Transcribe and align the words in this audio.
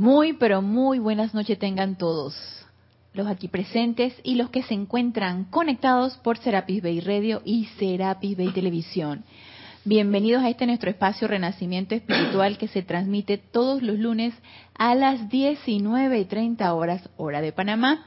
Muy, 0.00 0.32
pero 0.32 0.62
muy 0.62 0.98
buenas 0.98 1.34
noches 1.34 1.58
tengan 1.58 1.98
todos, 1.98 2.34
los 3.12 3.26
aquí 3.26 3.48
presentes 3.48 4.14
y 4.22 4.36
los 4.36 4.48
que 4.48 4.62
se 4.62 4.72
encuentran 4.72 5.44
conectados 5.44 6.16
por 6.16 6.38
Serapis 6.38 6.82
Bay 6.82 7.00
Radio 7.00 7.42
y 7.44 7.66
Serapis 7.78 8.34
Bay 8.34 8.48
Televisión. 8.48 9.24
Bienvenidos 9.84 10.42
a 10.42 10.48
este 10.48 10.64
nuestro 10.64 10.88
espacio 10.88 11.28
Renacimiento 11.28 11.94
Espiritual 11.94 12.56
que 12.56 12.68
se 12.68 12.80
transmite 12.80 13.36
todos 13.36 13.82
los 13.82 13.98
lunes 13.98 14.32
a 14.74 14.94
las 14.94 15.28
19 15.28 16.18
y 16.18 16.24
30 16.24 16.72
horas, 16.72 17.06
hora 17.18 17.42
de 17.42 17.52
Panamá. 17.52 18.06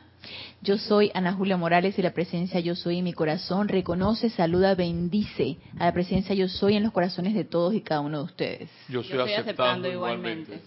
Yo 0.63 0.79
soy 0.79 1.11
Ana 1.13 1.33
Julia 1.33 1.57
Morales 1.57 1.99
y 1.99 2.01
la 2.01 2.15
presencia 2.15 2.59
Yo 2.59 2.73
Soy 2.73 2.97
en 2.97 3.03
mi 3.03 3.13
corazón 3.13 3.67
reconoce, 3.67 4.31
saluda, 4.31 4.73
bendice 4.73 5.57
a 5.77 5.85
la 5.85 5.93
presencia 5.93 6.33
Yo 6.33 6.47
Soy 6.47 6.75
en 6.75 6.81
los 6.81 6.91
corazones 6.91 7.35
de 7.35 7.43
todos 7.43 7.75
y 7.75 7.81
cada 7.81 8.01
uno 8.01 8.17
de 8.17 8.23
ustedes. 8.23 8.69
Yo 8.89 9.01
estoy, 9.01 9.19
aceptando, 9.33 9.91
igualmente. 9.91 10.59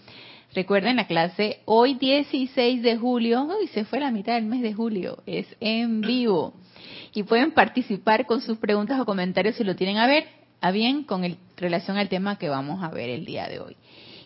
Recuerden 0.53 0.95
la 0.95 1.07
clase 1.07 1.59
hoy 1.65 1.95
16 1.95 2.81
de 2.81 2.97
julio, 2.97 3.43
hoy 3.43 3.67
se 3.67 3.85
fue 3.85 3.99
la 3.99 4.11
mitad 4.11 4.35
del 4.35 4.45
mes 4.45 4.61
de 4.61 4.73
julio, 4.73 5.17
es 5.25 5.45
en 5.59 6.01
vivo. 6.01 6.53
Y 7.13 7.23
pueden 7.23 7.51
participar 7.51 8.25
con 8.25 8.41
sus 8.41 8.57
preguntas 8.57 8.99
o 8.99 9.05
comentarios 9.05 9.55
si 9.55 9.63
lo 9.63 9.75
tienen 9.75 9.97
a 9.97 10.07
ver, 10.07 10.25
a 10.61 10.71
bien 10.71 11.03
con 11.03 11.23
el, 11.23 11.37
relación 11.57 11.97
al 11.97 12.09
tema 12.09 12.37
que 12.37 12.49
vamos 12.49 12.83
a 12.83 12.89
ver 12.89 13.09
el 13.09 13.25
día 13.25 13.47
de 13.47 13.59
hoy. 13.59 13.75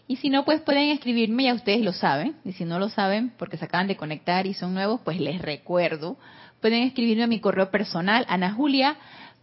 Y 0.07 0.17
si 0.17 0.29
no, 0.29 0.45
pues 0.45 0.61
pueden 0.61 0.89
escribirme, 0.89 1.45
ya 1.45 1.53
ustedes 1.53 1.81
lo 1.81 1.93
saben. 1.93 2.35
Y 2.43 2.51
si 2.53 2.65
no 2.65 2.79
lo 2.79 2.89
saben, 2.89 3.31
porque 3.37 3.57
se 3.57 3.65
acaban 3.65 3.87
de 3.87 3.95
conectar 3.95 4.45
y 4.45 4.53
son 4.53 4.73
nuevos, 4.73 4.99
pues 5.03 5.19
les 5.19 5.41
recuerdo. 5.41 6.17
Pueden 6.59 6.83
escribirme 6.83 7.23
a 7.23 7.27
mi 7.27 7.39
correo 7.39 7.71
personal, 7.71 8.25
Ana 8.27 8.53
Julia, 8.53 8.97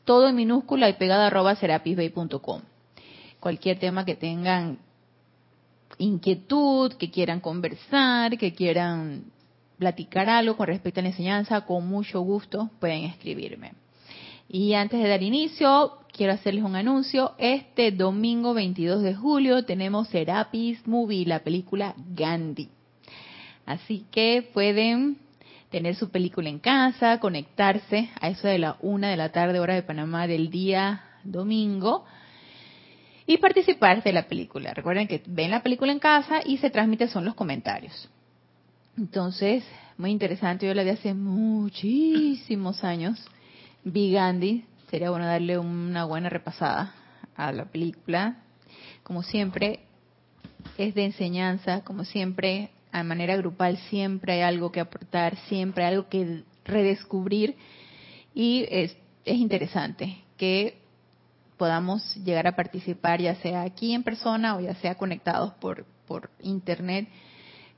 todo 0.04 0.28
en 0.28 0.36
minúscula 0.36 0.88
y 0.88 0.94
pegada 0.94 1.26
arroba 1.26 1.54
serapisbay.com. 1.56 2.62
Cualquier 3.40 3.78
tema 3.78 4.04
que 4.04 4.14
tengan 4.14 4.78
inquietud, 5.98 6.94
que 6.94 7.10
quieran 7.10 7.40
conversar, 7.40 8.38
que 8.38 8.54
quieran 8.54 9.24
platicar 9.78 10.28
algo 10.28 10.56
con 10.56 10.66
respecto 10.66 11.00
a 11.00 11.02
la 11.02 11.10
enseñanza, 11.10 11.60
con 11.62 11.86
mucho 11.86 12.20
gusto 12.20 12.70
pueden 12.80 13.04
escribirme. 13.04 13.72
Y 14.48 14.74
antes 14.74 15.00
de 15.02 15.08
dar 15.08 15.22
inicio, 15.22 15.98
quiero 16.12 16.32
hacerles 16.32 16.64
un 16.64 16.74
anuncio. 16.74 17.34
Este 17.38 17.92
domingo 17.92 18.54
22 18.54 19.02
de 19.02 19.14
julio 19.14 19.64
tenemos 19.64 20.08
Serapis 20.08 20.86
Movie, 20.86 21.26
la 21.26 21.40
película 21.40 21.94
Gandhi. 22.14 22.68
Así 23.66 24.06
que 24.10 24.48
pueden 24.54 25.18
tener 25.70 25.94
su 25.96 26.08
película 26.08 26.48
en 26.48 26.58
casa, 26.58 27.20
conectarse 27.20 28.08
a 28.20 28.30
eso 28.30 28.48
de 28.48 28.58
la 28.58 28.78
una 28.80 29.10
de 29.10 29.18
la 29.18 29.30
tarde, 29.32 29.60
hora 29.60 29.74
de 29.74 29.82
Panamá 29.82 30.26
del 30.26 30.48
día 30.48 31.02
domingo 31.24 32.06
y 33.28 33.36
participar 33.36 34.02
de 34.02 34.12
la 34.14 34.26
película. 34.26 34.72
Recuerden 34.72 35.06
que 35.06 35.22
ven 35.26 35.50
la 35.50 35.62
película 35.62 35.92
en 35.92 35.98
casa 35.98 36.40
y 36.44 36.56
se 36.56 36.70
transmite 36.70 37.08
son 37.08 37.26
los 37.26 37.34
comentarios. 37.34 38.08
Entonces, 38.96 39.62
muy 39.98 40.10
interesante, 40.10 40.66
yo 40.66 40.72
la 40.72 40.82
vi 40.82 40.90
hace 40.90 41.12
muchísimos 41.12 42.82
años, 42.82 43.22
vi 43.84 44.12
Gandhi, 44.12 44.64
sería 44.90 45.10
bueno 45.10 45.26
darle 45.26 45.58
una 45.58 46.06
buena 46.06 46.30
repasada 46.30 46.94
a 47.36 47.52
la 47.52 47.66
película. 47.66 48.38
Como 49.02 49.22
siempre, 49.22 49.80
es 50.78 50.94
de 50.94 51.04
enseñanza, 51.04 51.84
como 51.84 52.04
siempre, 52.04 52.70
a 52.92 53.02
manera 53.02 53.36
grupal 53.36 53.76
siempre 53.90 54.32
hay 54.32 54.40
algo 54.40 54.72
que 54.72 54.80
aportar, 54.80 55.36
siempre 55.48 55.84
hay 55.84 55.92
algo 55.92 56.08
que 56.08 56.44
redescubrir 56.64 57.56
y 58.34 58.64
es, 58.70 58.96
es 59.26 59.36
interesante 59.36 60.16
que 60.38 60.87
podamos 61.58 62.14
llegar 62.16 62.46
a 62.46 62.56
participar, 62.56 63.20
ya 63.20 63.34
sea 63.36 63.62
aquí 63.62 63.92
en 63.92 64.02
persona 64.02 64.56
o 64.56 64.60
ya 64.60 64.74
sea 64.76 64.94
conectados 64.94 65.52
por, 65.54 65.84
por 66.06 66.30
internet 66.42 67.08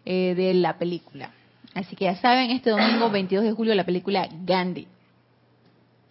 eh, 0.05 0.34
de 0.37 0.55
la 0.55 0.78
película. 0.78 1.33
Así 1.75 1.97
que 1.97 2.05
ya 2.05 2.17
saben, 2.17 2.50
este 2.50 2.70
domingo 2.70 3.11
22 3.12 3.45
de 3.45 3.53
julio 3.53 3.75
la 3.75 3.84
película 3.84 4.28
Gandhi. 4.45 4.87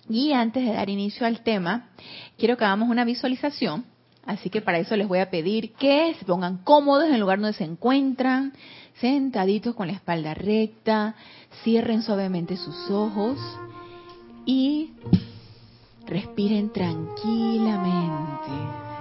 Y 0.10 0.34
antes 0.34 0.66
de 0.66 0.74
dar 0.74 0.90
inicio 0.90 1.26
al 1.28 1.42
tema, 1.42 1.90
quiero 2.38 2.58
que 2.58 2.66
hagamos 2.66 2.90
una 2.90 3.06
visualización. 3.06 3.86
Así 4.26 4.50
que 4.50 4.62
para 4.62 4.80
eso 4.80 4.96
les 4.96 5.08
voy 5.08 5.20
a 5.20 5.30
pedir 5.30 5.74
que 5.74 6.16
se 6.16 6.26
pongan 6.26 6.58
cómodos 6.58 7.06
en 7.06 7.14
el 7.14 7.20
lugar 7.20 7.40
donde 7.40 7.58
se 7.58 7.64
encuentran, 7.64 8.54
sentaditos 9.00 9.76
con 9.76 9.88
la 9.88 9.94
espalda 9.94 10.34
recta, 10.34 11.16
cierren 11.64 12.02
suavemente 12.02 12.58
sus 12.58 12.90
ojos 12.92 13.40
y 14.46 14.92
Respiren 16.10 16.72
tranquilamente, 16.72 18.50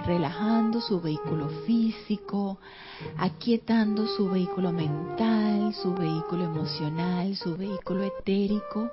relajando 0.05 0.79
su 0.79 1.01
vehículo 1.01 1.49
físico, 1.65 2.59
aquietando 3.17 4.05
su 4.05 4.29
vehículo 4.29 4.71
mental, 4.71 5.73
su 5.73 5.95
vehículo 5.95 6.43
emocional, 6.43 7.35
su 7.35 7.57
vehículo 7.57 8.03
etérico 8.03 8.91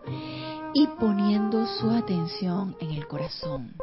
y 0.73 0.87
poniendo 0.99 1.67
su 1.67 1.91
atención 1.91 2.75
en 2.81 2.93
el 2.93 3.07
corazón. 3.07 3.75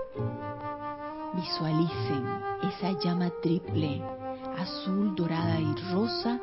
Visualicen 1.35 2.25
esa 2.63 2.99
llama 2.99 3.29
triple, 3.39 4.01
azul, 4.57 5.13
dorada 5.16 5.59
y 5.59 5.75
rosa, 5.93 6.39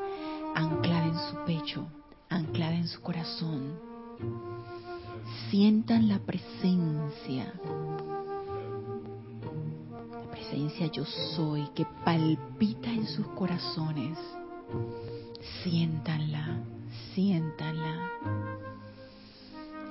anclada 0.55 1.07
en 1.07 1.19
su 1.29 1.37
pecho, 1.45 1.89
anclada 2.29 2.77
en 2.77 2.87
su 2.87 3.01
corazón 3.01 3.91
sientan 5.51 6.09
la 6.09 6.19
presencia, 6.19 7.53
la 10.11 10.31
presencia 10.31 10.87
yo 10.87 11.05
soy 11.05 11.69
que 11.75 11.87
palpita 12.05 12.91
en 12.91 13.07
sus 13.07 13.27
corazones. 13.29 14.19
Siéntanla, 15.63 16.61
siéntanla. 17.15 18.11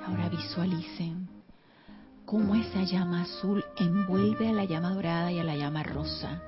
Ahora 0.06 0.28
visualicen 0.28 1.28
cómo 2.24 2.54
esa 2.54 2.82
llama 2.84 3.22
azul 3.22 3.64
envuelve 3.76 4.48
a 4.48 4.52
la 4.52 4.64
llama 4.64 4.94
dorada 4.94 5.32
y 5.32 5.38
a 5.38 5.44
la 5.44 5.56
llama 5.56 5.82
rosa, 5.82 6.42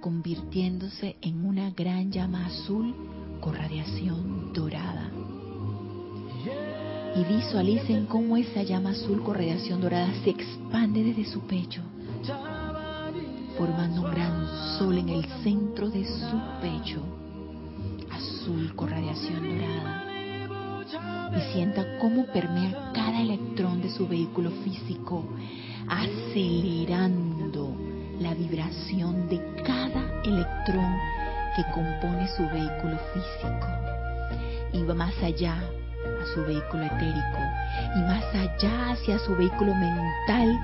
convirtiéndose 0.00 1.16
en 1.20 1.44
una 1.44 1.70
gran 1.70 2.10
llama 2.10 2.46
azul 2.46 2.94
con 3.40 3.54
radiación 3.54 4.52
dorada 4.52 5.10
y 7.14 7.24
visualicen 7.24 8.06
cómo 8.06 8.36
esa 8.36 8.62
llama 8.62 8.90
azul 8.90 9.22
con 9.22 9.34
radiación 9.34 9.80
dorada 9.80 10.12
se 10.24 10.30
expande 10.30 11.04
desde 11.04 11.24
su 11.26 11.40
pecho, 11.46 11.82
formando 13.58 14.02
un 14.02 14.10
gran 14.10 14.46
sol 14.78 14.96
en 14.98 15.08
el 15.10 15.24
centro 15.42 15.90
de 15.90 16.04
su 16.06 16.40
pecho, 16.60 17.02
azul 18.10 18.74
con 18.74 18.90
radiación 18.90 19.58
dorada. 19.58 20.04
Y 21.36 21.52
sienta 21.52 21.98
cómo 21.98 22.26
permea 22.26 22.92
cada 22.94 23.20
electrón 23.20 23.80
de 23.82 23.90
su 23.90 24.06
vehículo 24.06 24.50
físico, 24.64 25.24
acelerando 25.88 27.74
la 28.20 28.34
vibración 28.34 29.28
de 29.28 29.38
cada 29.64 30.22
electrón 30.22 30.94
que 31.56 31.62
compone 31.74 32.28
su 32.36 32.42
vehículo 32.44 32.98
físico. 33.12 33.66
Y 34.72 34.82
va 34.84 34.94
más 34.94 35.14
allá 35.22 35.62
su 36.34 36.44
vehículo 36.44 36.84
etérico 36.84 37.38
y 37.96 38.00
más 38.00 38.24
allá 38.34 38.92
hacia 38.92 39.18
su 39.18 39.36
vehículo 39.36 39.74
mental 39.74 40.58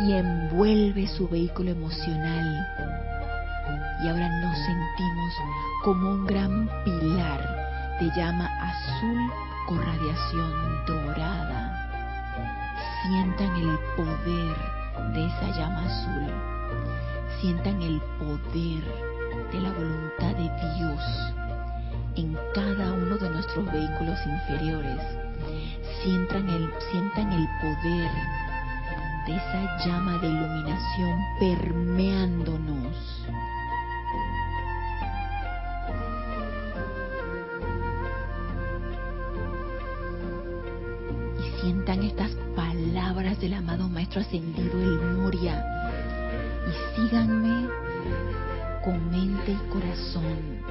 y 0.00 0.12
envuelve 0.12 1.06
su 1.06 1.28
vehículo 1.28 1.70
emocional. 1.70 2.66
Y 4.02 4.08
ahora 4.08 4.28
nos 4.40 4.58
sentimos 4.58 5.34
como 5.82 6.10
un 6.10 6.26
gran 6.26 6.68
pilar 6.84 7.40
de 8.00 8.10
llama 8.16 8.46
azul 8.60 9.32
con 9.66 9.78
radiación 9.78 10.84
dorada. 10.86 11.80
Sientan 13.02 13.56
el 13.56 13.78
poder 13.96 14.56
de 15.14 15.26
esa 15.26 15.58
llama 15.58 15.84
azul. 15.86 16.32
Sientan 17.40 17.82
el 17.82 18.00
poder 18.18 18.84
de 19.52 19.60
la 19.60 19.72
voluntad 19.72 20.34
de 20.34 20.50
Dios 20.76 21.43
en 22.16 22.36
cada 22.54 22.92
uno 22.92 23.16
de 23.16 23.30
nuestros 23.30 23.64
vehículos 23.72 24.18
inferiores. 24.26 25.00
Sientan 26.02 26.48
el, 26.48 26.70
sientan 26.90 27.32
el 27.32 27.48
poder 27.60 28.10
de 29.26 29.36
esa 29.36 29.86
llama 29.86 30.18
de 30.18 30.28
iluminación 30.28 31.18
permeándonos. 31.40 33.26
Y 41.38 41.60
sientan 41.60 42.02
estas 42.02 42.30
palabras 42.54 43.40
del 43.40 43.54
amado 43.54 43.88
Maestro 43.88 44.20
Ascendido 44.20 44.80
El 44.80 45.16
Moria. 45.16 45.64
Y 46.68 46.96
síganme 46.96 47.68
con 48.84 49.10
mente 49.10 49.52
y 49.52 49.70
corazón 49.70 50.63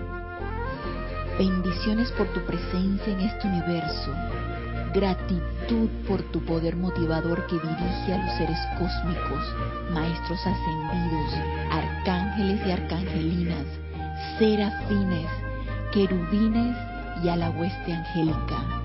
Bendiciones 1.37 2.11
por 2.11 2.27
tu 2.27 2.41
presencia 2.41 3.11
en 3.11 3.21
este 3.21 3.47
universo. 3.47 4.11
Gratitud 4.93 5.89
por 6.07 6.21
tu 6.31 6.39
poder 6.45 6.75
motivador 6.75 7.47
que 7.47 7.55
dirige 7.55 8.13
a 8.13 8.23
los 8.23 8.37
seres 8.37 8.59
cósmicos, 8.77 9.43
maestros 9.91 10.39
ascendidos, 10.45 11.33
arcángeles 11.71 12.61
y 12.67 12.71
arcangelinas, 12.71 13.65
serafines, 14.37 15.27
querubines 15.91 16.77
y 17.23 17.29
a 17.29 17.35
la 17.35 17.49
hueste 17.49 17.93
angélica. 17.93 18.83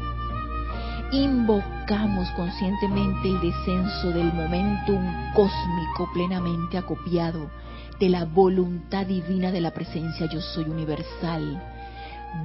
Invocamos 1.12 2.30
conscientemente 2.30 3.28
el 3.28 3.40
descenso 3.42 4.08
del 4.08 4.32
momentum 4.32 5.34
cósmico 5.34 6.10
plenamente 6.14 6.78
acopiado 6.78 7.50
de 8.00 8.08
la 8.08 8.24
voluntad 8.24 9.04
divina 9.04 9.50
de 9.50 9.60
la 9.60 9.72
presencia 9.72 10.26
yo 10.26 10.40
soy 10.40 10.64
universal 10.64 11.60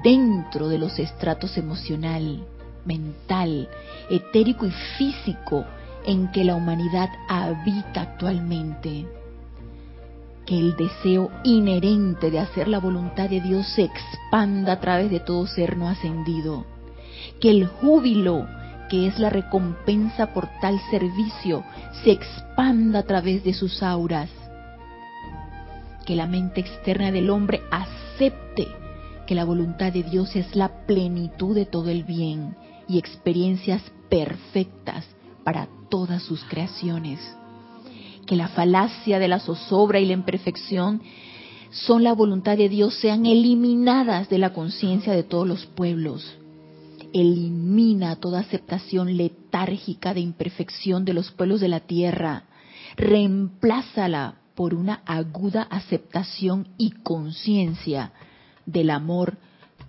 dentro 0.01 0.69
de 0.69 0.77
los 0.77 0.97
estratos 0.99 1.57
emocional, 1.57 2.45
mental, 2.85 3.69
etérico 4.09 4.65
y 4.65 4.71
físico 4.97 5.65
en 6.05 6.31
que 6.31 6.43
la 6.43 6.55
humanidad 6.55 7.09
habita 7.29 8.01
actualmente. 8.01 9.05
Que 10.45 10.59
el 10.59 10.75
deseo 10.75 11.31
inherente 11.43 12.29
de 12.29 12.39
hacer 12.39 12.67
la 12.67 12.79
voluntad 12.79 13.29
de 13.29 13.39
Dios 13.39 13.67
se 13.67 13.83
expanda 13.83 14.73
a 14.73 14.79
través 14.79 15.09
de 15.09 15.19
todo 15.19 15.47
ser 15.47 15.77
no 15.77 15.87
ascendido. 15.87 16.65
Que 17.39 17.51
el 17.51 17.67
júbilo, 17.67 18.47
que 18.89 19.07
es 19.07 19.19
la 19.19 19.29
recompensa 19.29 20.33
por 20.33 20.49
tal 20.59 20.79
servicio, 20.91 21.63
se 22.03 22.11
expanda 22.11 22.99
a 22.99 23.03
través 23.03 23.43
de 23.45 23.53
sus 23.53 23.81
auras. 23.81 24.29
Que 26.05 26.17
la 26.17 26.27
mente 26.27 26.59
externa 26.59 27.11
del 27.11 27.29
hombre 27.29 27.61
acepte 27.71 28.67
que 29.25 29.35
la 29.35 29.45
voluntad 29.45 29.93
de 29.93 30.03
Dios 30.03 30.35
es 30.35 30.55
la 30.55 30.85
plenitud 30.85 31.55
de 31.55 31.65
todo 31.65 31.89
el 31.89 32.03
bien 32.03 32.55
y 32.87 32.97
experiencias 32.97 33.81
perfectas 34.09 35.05
para 35.43 35.67
todas 35.89 36.23
sus 36.23 36.43
creaciones. 36.45 37.19
Que 38.25 38.35
la 38.35 38.49
falacia 38.49 39.19
de 39.19 39.27
la 39.27 39.39
zozobra 39.39 39.99
y 39.99 40.05
la 40.05 40.13
imperfección 40.13 41.01
son 41.71 42.03
la 42.03 42.13
voluntad 42.13 42.57
de 42.57 42.69
Dios 42.69 42.95
sean 42.95 43.25
eliminadas 43.25 44.29
de 44.29 44.37
la 44.37 44.53
conciencia 44.53 45.13
de 45.13 45.23
todos 45.23 45.47
los 45.47 45.65
pueblos. 45.65 46.37
Elimina 47.13 48.15
toda 48.17 48.39
aceptación 48.39 49.17
letárgica 49.17 50.13
de 50.13 50.19
imperfección 50.19 51.05
de 51.05 51.13
los 51.13 51.31
pueblos 51.31 51.61
de 51.61 51.67
la 51.67 51.81
tierra. 51.81 52.43
Reemplázala 52.95 54.35
por 54.55 54.73
una 54.73 55.01
aguda 55.05 55.63
aceptación 55.63 56.67
y 56.77 56.91
conciencia 56.91 58.13
del 58.65 58.89
amor 58.89 59.38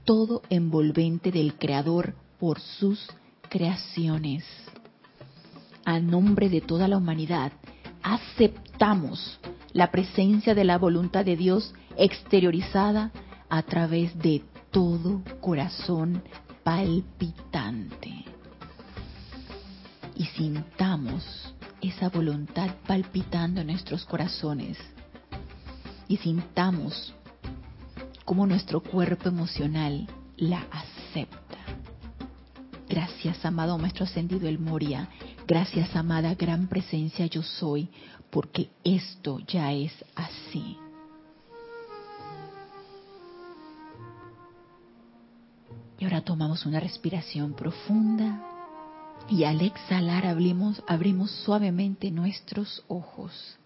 todo 0.04 0.42
envolvente 0.50 1.30
del 1.30 1.54
Creador 1.54 2.14
por 2.38 2.60
sus 2.60 3.08
creaciones. 3.48 4.44
A 5.84 5.98
nombre 6.00 6.48
de 6.48 6.60
toda 6.60 6.88
la 6.88 6.96
humanidad, 6.96 7.52
aceptamos 8.02 9.38
la 9.72 9.90
presencia 9.90 10.54
de 10.54 10.64
la 10.64 10.78
voluntad 10.78 11.24
de 11.24 11.36
Dios 11.36 11.74
exteriorizada 11.96 13.12
a 13.48 13.62
través 13.62 14.18
de 14.18 14.42
todo 14.70 15.22
corazón 15.40 16.22
palpitante. 16.62 18.24
Y 20.16 20.24
sintamos 20.26 21.54
esa 21.80 22.08
voluntad 22.08 22.70
palpitando 22.86 23.60
en 23.60 23.68
nuestros 23.68 24.04
corazones. 24.04 24.78
Y 26.08 26.16
sintamos 26.18 27.14
cómo 28.24 28.46
nuestro 28.46 28.80
cuerpo 28.82 29.28
emocional 29.28 30.06
la 30.36 30.66
acepta. 30.70 31.58
Gracias, 32.88 33.44
amado 33.44 33.78
Maestro 33.78 34.04
Ascendido 34.04 34.48
El 34.48 34.58
Moria. 34.58 35.08
Gracias, 35.46 35.94
amada 35.96 36.34
Gran 36.34 36.68
Presencia 36.68 37.26
Yo 37.26 37.42
Soy, 37.42 37.88
porque 38.30 38.70
esto 38.82 39.40
ya 39.40 39.72
es 39.72 39.92
así. 40.14 40.76
Y 45.98 46.04
ahora 46.04 46.22
tomamos 46.22 46.66
una 46.66 46.80
respiración 46.80 47.54
profunda 47.54 48.42
y 49.28 49.44
al 49.44 49.60
exhalar 49.62 50.26
abrimos, 50.26 50.82
abrimos 50.86 51.30
suavemente 51.30 52.10
nuestros 52.10 52.84
ojos. 52.88 53.58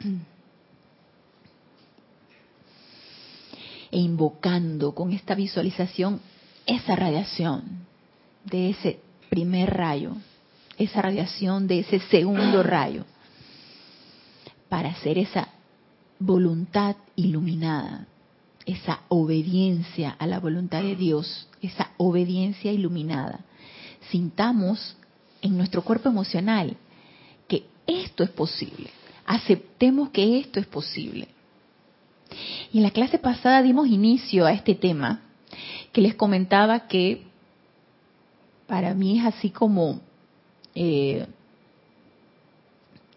e 3.90 3.98
invocando 3.98 4.94
con 4.94 5.12
esta 5.12 5.34
visualización 5.34 6.20
esa 6.66 6.94
radiación 6.96 7.86
de 8.44 8.70
ese 8.70 9.00
primer 9.30 9.70
rayo, 9.74 10.16
esa 10.76 11.02
radiación 11.02 11.66
de 11.66 11.80
ese 11.80 12.00
segundo 12.00 12.62
rayo, 12.62 13.04
para 14.68 14.90
hacer 14.90 15.18
esa 15.18 15.48
voluntad 16.18 16.96
iluminada, 17.16 18.06
esa 18.66 19.00
obediencia 19.08 20.10
a 20.18 20.26
la 20.26 20.40
voluntad 20.40 20.82
de 20.82 20.94
Dios, 20.94 21.48
esa 21.62 21.92
obediencia 21.96 22.70
iluminada. 22.70 23.40
Sintamos 24.10 24.96
en 25.40 25.56
nuestro 25.56 25.82
cuerpo 25.82 26.08
emocional 26.08 26.76
que 27.46 27.64
esto 27.86 28.22
es 28.24 28.30
posible. 28.30 28.90
Aceptemos 29.24 30.10
que 30.10 30.38
esto 30.38 30.60
es 30.60 30.66
posible. 30.66 31.28
Y 32.72 32.78
en 32.78 32.84
la 32.84 32.90
clase 32.90 33.18
pasada 33.18 33.62
dimos 33.62 33.88
inicio 33.88 34.46
a 34.46 34.52
este 34.52 34.74
tema 34.74 35.22
que 35.92 36.00
les 36.00 36.14
comentaba 36.14 36.86
que 36.86 37.22
para 38.66 38.94
mí 38.94 39.18
es 39.18 39.24
así 39.24 39.50
como, 39.50 40.00
eh, 40.74 41.26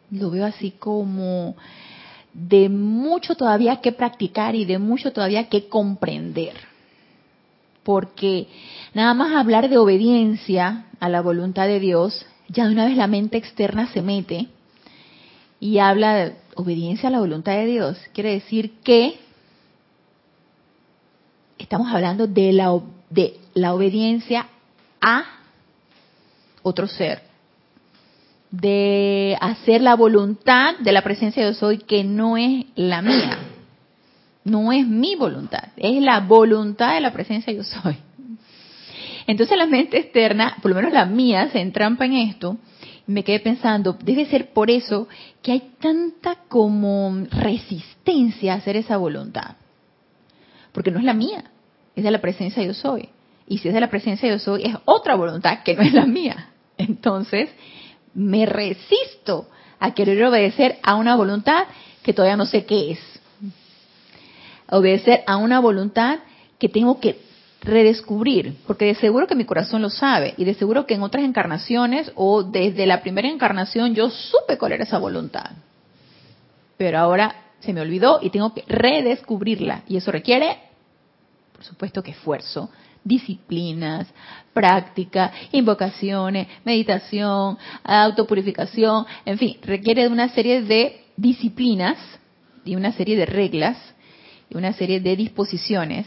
lo 0.10 0.32
veo 0.32 0.46
así 0.46 0.72
como 0.72 1.56
de 2.34 2.70
mucho 2.70 3.36
todavía 3.36 3.82
que 3.82 3.92
practicar 3.92 4.56
y 4.56 4.64
de 4.64 4.80
mucho 4.80 5.12
todavía 5.12 5.50
que 5.50 5.68
comprender. 5.68 6.54
Porque 7.84 8.48
nada 8.94 9.14
más 9.14 9.36
hablar 9.36 9.70
de 9.70 9.78
obediencia 9.78 10.86
a 11.00 11.10
la 11.10 11.22
voluntad 11.22 11.68
de 11.68 11.80
Dios, 11.80 12.26
ya 12.48 12.68
de 12.68 12.74
una 12.74 12.86
vez 12.86 12.96
la 12.96 13.08
mente 13.08 13.38
externa 13.38 13.92
se 13.92 14.02
mete 14.02 14.48
y 15.60 15.80
habla 15.80 16.16
de 16.16 16.36
obediencia 16.56 17.10
a 17.10 17.12
la 17.12 17.20
voluntad 17.20 17.54
de 17.54 17.66
Dios. 17.66 17.98
Quiere 18.14 18.32
decir 18.32 18.80
que 18.84 19.20
estamos 21.62 21.92
hablando 21.92 22.28
de 22.28 22.52
la, 22.52 22.80
de 23.10 23.40
la 23.54 23.74
obediencia 23.74 24.48
a 25.02 25.24
otro 26.64 26.88
ser, 26.88 27.22
de 28.52 29.38
hacer 29.40 29.82
la 29.82 29.96
voluntad 29.96 30.78
de 30.80 30.92
la 30.92 31.02
presencia 31.02 31.46
de 31.50 31.66
hoy 31.66 31.78
que 31.80 32.04
no 32.04 32.38
es 32.38 32.66
la 32.76 33.02
mía, 33.02 33.38
no 34.44 34.72
es 34.72 34.88
mi 34.88 35.16
voluntad, 35.16 35.70
es 35.78 36.02
la 36.02 36.20
voluntad 36.20 36.94
de 36.96 37.02
la 37.02 37.14
presencia 37.14 37.54
Dios 37.54 37.68
soy. 37.82 37.98
Entonces 39.28 39.58
la 39.58 39.68
mente 39.68 39.98
externa, 39.98 40.58
por 40.62 40.70
lo 40.72 40.76
menos 40.76 40.92
la 40.92 41.06
mía, 41.06 41.50
se 41.52 41.62
entrampa 41.62 42.06
en 42.06 42.14
esto 42.14 42.58
me 43.12 43.24
quedé 43.24 43.40
pensando, 43.40 43.98
debe 44.04 44.26
ser 44.26 44.54
por 44.54 44.70
eso 44.70 45.08
que 45.42 45.52
hay 45.52 45.72
tanta 45.80 46.36
como 46.48 47.26
resistencia 47.32 48.54
a 48.54 48.58
hacer 48.58 48.78
esa 48.78 48.98
voluntad. 48.98 49.56
Porque 50.72 50.92
no 50.92 51.00
es 51.00 51.06
la 51.06 51.14
mía, 51.14 51.44
es 51.96 52.04
de 52.04 52.12
la 52.12 52.22
presencia 52.22 52.64
yo 52.64 52.74
soy. 52.74 53.10
Y 53.48 53.58
si 53.58 53.68
es 53.68 53.74
de 53.74 53.82
la 53.82 53.90
presencia 53.90 54.30
yo 54.30 54.40
soy, 54.40 54.64
es 54.64 54.76
otra 54.86 55.16
voluntad 55.16 55.64
que 55.64 55.76
no 55.76 55.82
es 55.82 55.94
la 55.94 56.06
mía. 56.06 56.50
Entonces, 56.78 57.50
me 58.14 58.46
resisto 58.46 59.48
a 59.80 59.94
querer 59.94 60.24
obedecer 60.24 60.78
a 60.84 60.96
una 60.96 61.16
voluntad 61.16 61.66
que 62.04 62.14
todavía 62.14 62.38
no 62.38 62.46
sé 62.46 62.66
qué 62.66 62.92
es. 62.92 63.00
Obedecer 64.70 65.24
a 65.28 65.38
una 65.38 65.60
voluntad 65.60 66.20
que 66.60 66.70
tengo 66.70 67.00
que 67.00 67.20
redescubrir, 67.62 68.56
porque 68.66 68.86
de 68.86 68.96
seguro 68.96 69.28
que 69.28 69.36
mi 69.36 69.46
corazón 69.46 69.82
lo 69.82 69.90
sabe 69.90 70.34
y 70.38 70.46
de 70.46 70.56
seguro 70.56 70.86
que 70.88 70.96
en 70.96 71.04
otras 71.04 71.24
encarnaciones 71.24 72.12
o 72.16 72.44
desde 72.44 72.86
la 72.86 73.02
primera 73.02 73.28
encarnación 73.28 73.94
yo 73.94 74.10
supe 74.10 74.58
cuál 74.58 74.72
era 74.72 74.84
esa 74.84 74.98
voluntad. 74.98 75.52
Pero 76.78 76.98
ahora 76.98 77.36
se 77.62 77.74
me 77.74 77.82
olvidó 77.82 78.20
y 78.22 78.30
tengo 78.30 78.54
que 78.54 78.64
redescubrirla 78.68 79.84
y 79.88 79.98
eso 79.98 80.12
requiere, 80.12 80.58
por 81.54 81.64
supuesto 81.64 82.04
que 82.04 82.12
esfuerzo, 82.12 82.70
disciplinas, 83.04 84.08
práctica, 84.54 85.32
invocaciones, 85.52 86.48
meditación, 86.66 87.58
autopurificación, 87.84 89.06
en 89.26 89.38
fin, 89.38 89.58
requiere 89.62 90.04
de 90.04 90.10
una 90.10 90.30
serie 90.30 90.62
de 90.62 91.04
disciplinas 91.18 91.98
y 92.66 92.76
una 92.76 92.92
serie 92.92 93.16
de 93.16 93.26
reglas 93.26 93.78
y 94.50 94.58
una 94.58 94.74
serie 94.74 95.00
de 95.00 95.16
disposiciones 95.16 96.06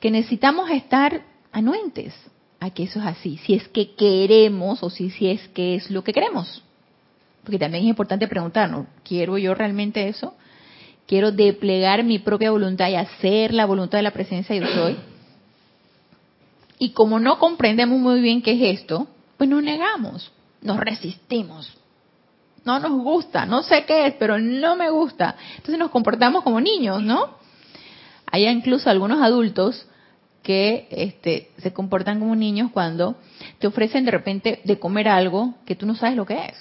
que 0.00 0.10
necesitamos 0.10 0.70
estar 0.70 1.22
anuentes 1.52 2.14
a 2.60 2.70
que 2.70 2.84
eso 2.84 2.98
es 2.98 3.06
así, 3.06 3.38
si 3.38 3.54
es 3.54 3.68
que 3.68 3.94
queremos 3.94 4.82
o 4.82 4.90
si, 4.90 5.10
si 5.10 5.28
es 5.28 5.48
que 5.48 5.76
es 5.76 5.90
lo 5.90 6.02
que 6.02 6.12
queremos. 6.12 6.62
Porque 7.42 7.58
también 7.58 7.84
es 7.84 7.90
importante 7.90 8.26
preguntarnos, 8.26 8.86
¿quiero 9.02 9.36
yo 9.36 9.54
realmente 9.54 10.08
eso? 10.08 10.34
¿Quiero 11.06 11.32
desplegar 11.32 12.02
mi 12.02 12.18
propia 12.18 12.50
voluntad 12.50 12.88
y 12.88 12.94
hacer 12.94 13.52
la 13.52 13.66
voluntad 13.66 13.98
de 13.98 14.02
la 14.02 14.12
presencia 14.12 14.56
yo 14.56 14.66
soy? 14.66 14.96
Y 16.78 16.90
como 16.90 17.20
no 17.20 17.38
comprendemos 17.38 17.98
muy 17.98 18.20
bien 18.20 18.42
qué 18.42 18.52
es 18.52 18.80
esto, 18.80 19.06
pues 19.36 19.48
nos 19.48 19.62
negamos, 19.62 20.32
nos 20.62 20.78
resistimos. 20.78 21.76
No 22.64 22.78
nos 22.78 22.92
gusta, 22.92 23.44
no 23.44 23.62
sé 23.62 23.84
qué 23.84 24.06
es, 24.06 24.14
pero 24.14 24.38
no 24.38 24.74
me 24.76 24.88
gusta. 24.88 25.36
Entonces 25.56 25.78
nos 25.78 25.90
comportamos 25.90 26.42
como 26.42 26.60
niños, 26.60 27.02
¿no? 27.02 27.28
Hay 28.30 28.48
incluso 28.48 28.88
algunos 28.88 29.22
adultos 29.22 29.86
que 30.42 30.88
este, 30.90 31.50
se 31.58 31.72
comportan 31.72 32.20
como 32.20 32.34
niños 32.34 32.70
cuando 32.72 33.16
te 33.58 33.66
ofrecen 33.66 34.04
de 34.04 34.10
repente 34.10 34.60
de 34.64 34.78
comer 34.78 35.08
algo 35.08 35.54
que 35.66 35.74
tú 35.74 35.86
no 35.86 35.94
sabes 35.94 36.16
lo 36.16 36.26
que 36.26 36.34
es. 36.34 36.56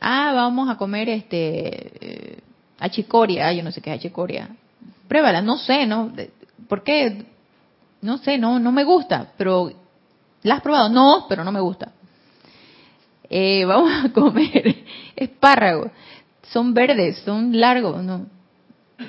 Ah, 0.00 0.32
vamos 0.34 0.68
a 0.68 0.76
comer 0.76 1.08
este 1.08 2.34
eh, 2.34 2.38
achicoria, 2.82 3.52
yo 3.52 3.62
no 3.62 3.72
sé 3.72 3.80
qué 3.80 3.90
es 3.90 3.98
achicoria. 3.98 4.48
Pruébala, 5.08 5.42
no 5.42 5.58
sé, 5.58 5.86
¿no? 5.86 6.12
¿Por 6.68 6.82
qué? 6.82 7.26
No 8.00 8.18
sé, 8.18 8.38
no, 8.38 8.58
no 8.58 8.72
me 8.72 8.84
gusta, 8.84 9.32
pero 9.36 9.72
¿la 10.42 10.56
has 10.56 10.62
probado? 10.62 10.88
No, 10.88 11.26
pero 11.28 11.44
no 11.44 11.52
me 11.52 11.60
gusta. 11.60 11.92
Eh, 13.28 13.64
vamos 13.66 13.90
a 14.04 14.12
comer 14.12 14.84
espárragos. 15.16 15.90
Son 16.50 16.74
verdes, 16.74 17.18
son 17.24 17.58
largos, 17.58 18.02
¿no? 18.02 18.26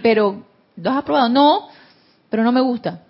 Pero, 0.02 0.44
¿los 0.76 0.96
has 0.96 1.04
probado? 1.04 1.30
No, 1.30 1.68
pero 2.30 2.44
no 2.44 2.52
me 2.52 2.62
gusta. 2.62 3.02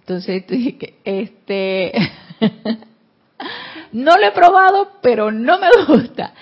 Entonces 0.00 0.46
tú 0.46 0.54
dije, 0.54 0.94
este, 1.04 1.92
no 3.92 4.16
lo 4.16 4.26
he 4.26 4.32
probado, 4.32 4.92
pero 5.00 5.32
no 5.32 5.58
me 5.58 5.68
gusta. 5.86 6.34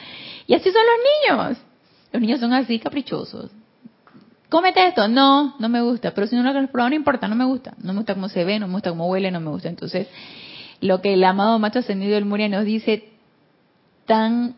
Y 0.46 0.54
así 0.54 0.70
son 0.70 0.82
los 0.84 1.46
niños. 1.48 1.71
Los 2.12 2.20
niños 2.20 2.40
son 2.40 2.52
así 2.52 2.78
caprichosos. 2.78 3.50
Cómete 4.48 4.86
esto. 4.86 5.08
No, 5.08 5.54
no 5.58 5.68
me 5.68 5.80
gusta. 5.80 6.12
Pero 6.12 6.26
si 6.26 6.36
no 6.36 6.42
lo 6.42 6.50
has 6.50 6.68
probado, 6.68 6.90
no 6.90 6.96
importa, 6.96 7.26
no 7.26 7.34
me 7.34 7.44
gusta. 7.44 7.74
No 7.78 7.92
me 7.92 8.00
gusta 8.00 8.14
cómo 8.14 8.28
se 8.28 8.44
ve, 8.44 8.58
no 8.58 8.68
me 8.68 8.74
gusta 8.74 8.90
cómo 8.90 9.08
huele, 9.08 9.30
no 9.30 9.40
me 9.40 9.50
gusta. 9.50 9.68
Entonces, 9.68 10.08
lo 10.80 11.00
que 11.00 11.14
el 11.14 11.24
amado 11.24 11.58
macho 11.58 11.78
ascendido 11.78 12.14
del 12.14 12.26
Muria 12.26 12.48
nos 12.48 12.64
dice 12.64 13.08
tan 14.04 14.56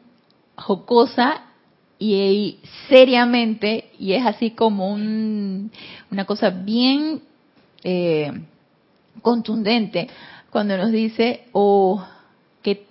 jocosa 0.57 1.43
y, 1.99 2.59
seriamente, 2.89 3.91
y 3.99 4.15
es 4.15 4.27
así 4.27 4.51
como 4.51 4.91
un, 4.91 5.71
una 6.11 6.25
cosa 6.25 6.51
bien 6.51 7.23
eh, 7.85 8.33
contundente, 9.23 10.09
cuando 10.51 10.77
nos 10.77 10.91
dice, 10.91 11.45
oh, 11.53 12.05
que 12.63 12.87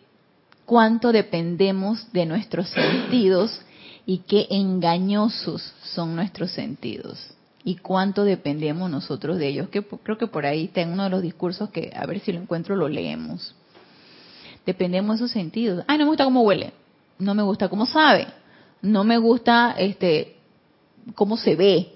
cuánto 0.65 1.11
dependemos 1.11 2.11
de 2.13 2.25
nuestros 2.25 2.69
sentidos 2.69 3.61
y 4.05 4.19
qué 4.19 4.47
engañosos 4.49 5.73
son 5.83 6.15
nuestros 6.15 6.51
sentidos 6.51 7.33
y 7.63 7.75
cuánto 7.75 8.23
dependemos 8.23 8.89
nosotros 8.89 9.37
de 9.37 9.47
ellos. 9.47 9.69
Que 9.69 9.83
creo 9.83 10.17
que 10.17 10.27
por 10.27 10.45
ahí 10.45 10.65
está 10.65 10.81
en 10.81 10.91
uno 10.91 11.05
de 11.05 11.09
los 11.09 11.21
discursos 11.21 11.69
que 11.69 11.91
a 11.95 12.05
ver 12.05 12.19
si 12.19 12.31
lo 12.31 12.39
encuentro 12.39 12.75
lo 12.75 12.89
leemos. 12.89 13.55
Dependemos 14.65 15.19
de 15.19 15.25
esos 15.25 15.31
sentidos. 15.31 15.83
Ay, 15.87 15.97
no 15.97 16.05
me 16.05 16.09
gusta 16.09 16.25
cómo 16.25 16.41
huele, 16.41 16.73
no 17.19 17.33
me 17.33 17.43
gusta 17.43 17.69
cómo 17.69 17.85
sabe, 17.85 18.27
no 18.81 19.03
me 19.03 19.17
gusta 19.17 19.75
este 19.77 20.37
cómo 21.15 21.37
se 21.37 21.55
ve. 21.55 21.93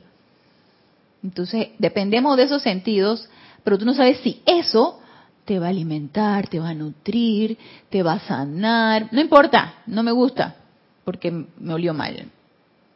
Entonces, 1.23 1.69
dependemos 1.79 2.37
de 2.37 2.43
esos 2.43 2.61
sentidos, 2.61 3.29
pero 3.63 3.77
tú 3.77 3.85
no 3.85 3.93
sabes 3.93 4.19
si 4.19 4.41
eso 4.45 4.99
te 5.45 5.59
va 5.59 5.67
a 5.67 5.69
alimentar, 5.69 6.47
te 6.47 6.59
va 6.59 6.69
a 6.69 6.73
nutrir, 6.73 7.57
te 7.89 8.03
va 8.03 8.13
a 8.13 8.19
sanar. 8.19 9.07
No 9.11 9.21
importa, 9.21 9.75
no 9.87 10.03
me 10.03 10.11
gusta, 10.11 10.55
porque 11.07 11.31
me 11.31 11.73
olió 11.73 11.93
mal. 11.93 12.25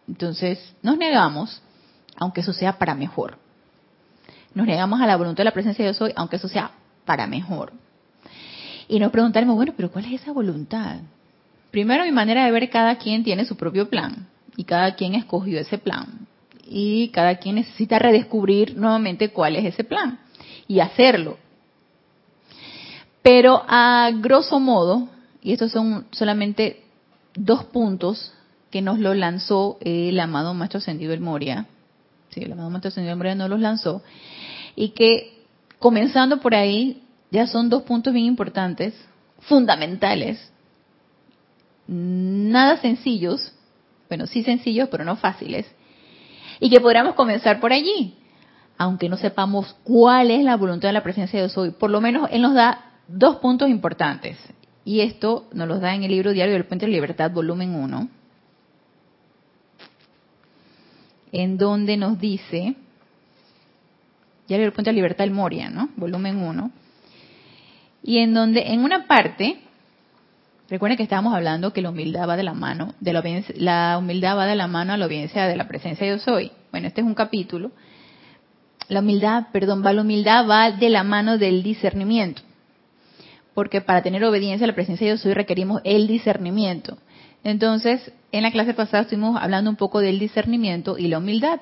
Entonces, 0.05 0.75
nos 0.83 0.97
negamos, 0.97 1.61
aunque 2.17 2.41
eso 2.41 2.51
sea 2.51 2.77
para 2.77 2.93
mejor. 2.93 3.37
Nos 4.53 4.67
negamos 4.67 4.99
a 4.99 5.07
la 5.07 5.15
voluntad 5.15 5.37
de 5.37 5.45
la 5.45 5.53
presencia 5.53 5.85
de 5.85 5.91
Dios 5.91 6.01
hoy, 6.01 6.11
aunque 6.17 6.35
eso 6.35 6.49
sea 6.49 6.71
para 7.05 7.25
mejor. 7.25 7.71
Y 8.89 8.99
nos 8.99 9.13
preguntaremos, 9.13 9.55
bueno, 9.55 9.71
pero 9.77 9.89
¿cuál 9.93 10.03
es 10.03 10.21
esa 10.21 10.33
voluntad? 10.33 10.97
Primero, 11.71 12.03
mi 12.03 12.11
manera 12.11 12.43
de 12.43 12.51
ver, 12.51 12.69
cada 12.69 12.97
quien 12.97 13.23
tiene 13.23 13.45
su 13.45 13.55
propio 13.55 13.89
plan 13.89 14.27
y 14.57 14.65
cada 14.65 14.93
quien 14.95 15.15
escogió 15.15 15.57
ese 15.57 15.77
plan. 15.77 16.27
Y 16.67 17.11
cada 17.13 17.37
quien 17.37 17.55
necesita 17.55 17.97
redescubrir 17.97 18.75
nuevamente 18.75 19.29
cuál 19.29 19.55
es 19.55 19.63
ese 19.63 19.85
plan 19.85 20.19
y 20.67 20.81
hacerlo. 20.81 21.37
Pero 23.21 23.63
a 23.69 24.11
grosso 24.15 24.59
modo, 24.59 25.07
y 25.41 25.53
estos 25.53 25.71
son 25.71 26.07
solamente 26.11 26.80
dos 27.35 27.65
puntos 27.65 28.33
que 28.69 28.81
nos 28.81 28.99
lo 28.99 29.13
lanzó 29.13 29.77
el 29.81 30.19
amado 30.19 30.53
Maestro 30.53 30.79
Ascendido 30.79 31.13
el 31.13 31.19
Moria, 31.19 31.67
sí, 32.29 32.41
el 32.41 32.51
amado 32.51 32.69
Maestro 32.69 32.89
Ascendido 32.89 33.13
el 33.13 33.17
Moria 33.17 33.35
nos 33.35 33.49
los 33.49 33.59
lanzó, 33.59 34.01
y 34.75 34.89
que 34.89 35.45
comenzando 35.79 36.39
por 36.39 36.55
ahí, 36.55 37.03
ya 37.31 37.47
son 37.47 37.69
dos 37.69 37.83
puntos 37.83 38.13
bien 38.13 38.25
importantes, 38.25 38.93
fundamentales, 39.39 40.51
nada 41.87 42.77
sencillos, 42.77 43.53
bueno, 44.07 44.27
sí 44.27 44.43
sencillos, 44.43 44.89
pero 44.89 45.03
no 45.03 45.15
fáciles, 45.15 45.65
y 46.59 46.69
que 46.69 46.79
podríamos 46.79 47.15
comenzar 47.15 47.59
por 47.59 47.73
allí, 47.73 48.15
aunque 48.77 49.09
no 49.09 49.17
sepamos 49.17 49.75
cuál 49.83 50.31
es 50.31 50.43
la 50.43 50.55
voluntad 50.57 50.89
de 50.89 50.93
la 50.93 51.03
presencia 51.03 51.39
de 51.39 51.47
Dios 51.47 51.57
hoy, 51.57 51.71
por 51.71 51.89
lo 51.89 52.01
menos 52.01 52.29
Él 52.31 52.41
nos 52.41 52.53
da 52.53 52.85
dos 53.07 53.37
puntos 53.37 53.69
importantes. 53.69 54.37
Y 54.83 55.01
esto 55.01 55.47
nos 55.53 55.67
los 55.67 55.79
da 55.79 55.93
en 55.93 56.03
el 56.03 56.11
libro 56.11 56.31
Diario 56.31 56.53
del 56.53 56.65
Puente 56.65 56.85
de 56.85 56.91
Libertad, 56.91 57.31
volumen 57.31 57.75
1, 57.75 58.09
en 61.33 61.57
donde 61.57 61.97
nos 61.97 62.19
dice, 62.19 62.75
Diario 64.47 64.65
del 64.65 64.73
Puente 64.73 64.89
de 64.89 64.95
Libertad 64.95 65.23
del 65.23 65.33
Moria, 65.33 65.69
¿no? 65.69 65.89
Volumen 65.95 66.37
1, 66.37 66.71
y 68.03 68.17
en 68.17 68.33
donde 68.33 68.73
en 68.73 68.83
una 68.83 69.05
parte, 69.05 69.59
recuerden 70.67 70.97
que 70.97 71.03
estábamos 71.03 71.35
hablando 71.35 71.73
que 71.73 71.83
la 71.83 71.91
humildad 71.91 72.27
va 72.27 72.35
de 72.35 72.43
la 72.43 72.55
mano, 72.55 72.95
de 72.99 73.13
la, 73.13 73.23
la 73.57 73.97
humildad 73.99 74.35
va 74.35 74.47
de 74.47 74.55
la 74.55 74.67
mano 74.67 74.93
a 74.93 74.97
la 74.97 75.05
obediencia 75.05 75.45
de 75.45 75.55
la 75.55 75.67
presencia 75.67 76.07
de 76.07 76.13
Dios 76.13 76.27
hoy. 76.27 76.51
Bueno, 76.71 76.87
este 76.87 77.01
es 77.01 77.07
un 77.07 77.13
capítulo. 77.13 77.71
La 78.87 79.01
humildad, 79.01 79.47
perdón, 79.53 79.85
va 79.85 79.93
la 79.93 80.01
humildad 80.01 80.49
va 80.49 80.71
de 80.71 80.89
la 80.89 81.03
mano 81.03 81.37
del 81.37 81.61
discernimiento 81.61 82.41
porque 83.53 83.81
para 83.81 84.01
tener 84.01 84.23
obediencia 84.23 84.65
a 84.65 84.67
la 84.67 84.75
presencia 84.75 85.05
de 85.05 85.13
Dios 85.13 85.25
hoy 85.25 85.33
requerimos 85.33 85.81
el 85.83 86.07
discernimiento. 86.07 86.97
Entonces, 87.43 88.11
en 88.31 88.43
la 88.43 88.51
clase 88.51 88.73
pasada 88.73 89.03
estuvimos 89.03 89.41
hablando 89.41 89.69
un 89.69 89.75
poco 89.75 89.99
del 89.99 90.19
discernimiento 90.19 90.97
y 90.97 91.07
la 91.07 91.17
humildad. 91.17 91.59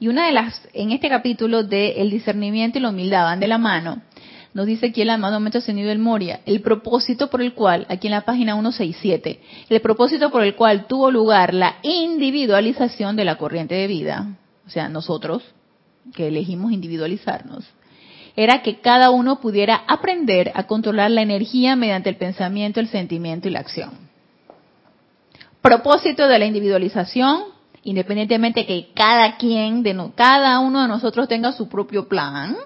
Y 0.00 0.08
una 0.08 0.26
de 0.26 0.32
las, 0.32 0.68
en 0.72 0.90
este 0.90 1.08
capítulo 1.08 1.62
de 1.62 2.02
el 2.02 2.10
discernimiento 2.10 2.78
y 2.78 2.82
la 2.82 2.90
humildad 2.90 3.24
van 3.24 3.40
de 3.40 3.48
la 3.48 3.58
mano, 3.58 4.02
nos 4.52 4.66
dice 4.66 4.86
aquí 4.86 5.02
el 5.02 5.10
amado 5.10 5.40
Maestro 5.40 5.58
Ascendido 5.58 5.88
del 5.88 5.98
Moria, 5.98 6.40
el 6.46 6.60
propósito 6.60 7.28
por 7.28 7.42
el 7.42 7.54
cual, 7.54 7.86
aquí 7.88 8.06
en 8.06 8.12
la 8.12 8.20
página 8.20 8.54
167, 8.54 9.40
el 9.68 9.80
propósito 9.80 10.30
por 10.30 10.44
el 10.44 10.54
cual 10.54 10.86
tuvo 10.86 11.10
lugar 11.10 11.54
la 11.54 11.76
individualización 11.82 13.16
de 13.16 13.24
la 13.24 13.36
corriente 13.36 13.74
de 13.74 13.88
vida, 13.88 14.36
o 14.64 14.70
sea, 14.70 14.88
nosotros 14.88 15.42
que 16.14 16.28
elegimos 16.28 16.70
individualizarnos, 16.70 17.64
era 18.36 18.62
que 18.62 18.80
cada 18.80 19.10
uno 19.10 19.40
pudiera 19.40 19.84
aprender 19.86 20.50
a 20.54 20.66
controlar 20.66 21.10
la 21.10 21.22
energía 21.22 21.76
mediante 21.76 22.10
el 22.10 22.16
pensamiento, 22.16 22.80
el 22.80 22.88
sentimiento 22.88 23.48
y 23.48 23.52
la 23.52 23.60
acción. 23.60 23.92
Propósito 25.60 26.26
de 26.26 26.38
la 26.38 26.44
individualización, 26.44 27.44
independientemente 27.84 28.60
de 28.60 28.66
que 28.66 28.92
cada 28.94 29.36
quien, 29.36 29.82
de 29.82 30.10
cada 30.14 30.58
uno 30.58 30.82
de 30.82 30.88
nosotros 30.88 31.28
tenga 31.28 31.52
su 31.52 31.68
propio 31.68 32.08
plan, 32.08 32.56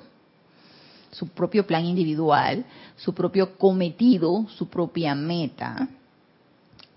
su 1.10 1.28
propio 1.28 1.66
plan 1.66 1.84
individual, 1.84 2.64
su 2.96 3.14
propio 3.14 3.56
cometido, 3.58 4.46
su 4.48 4.68
propia 4.68 5.14
meta. 5.14 5.88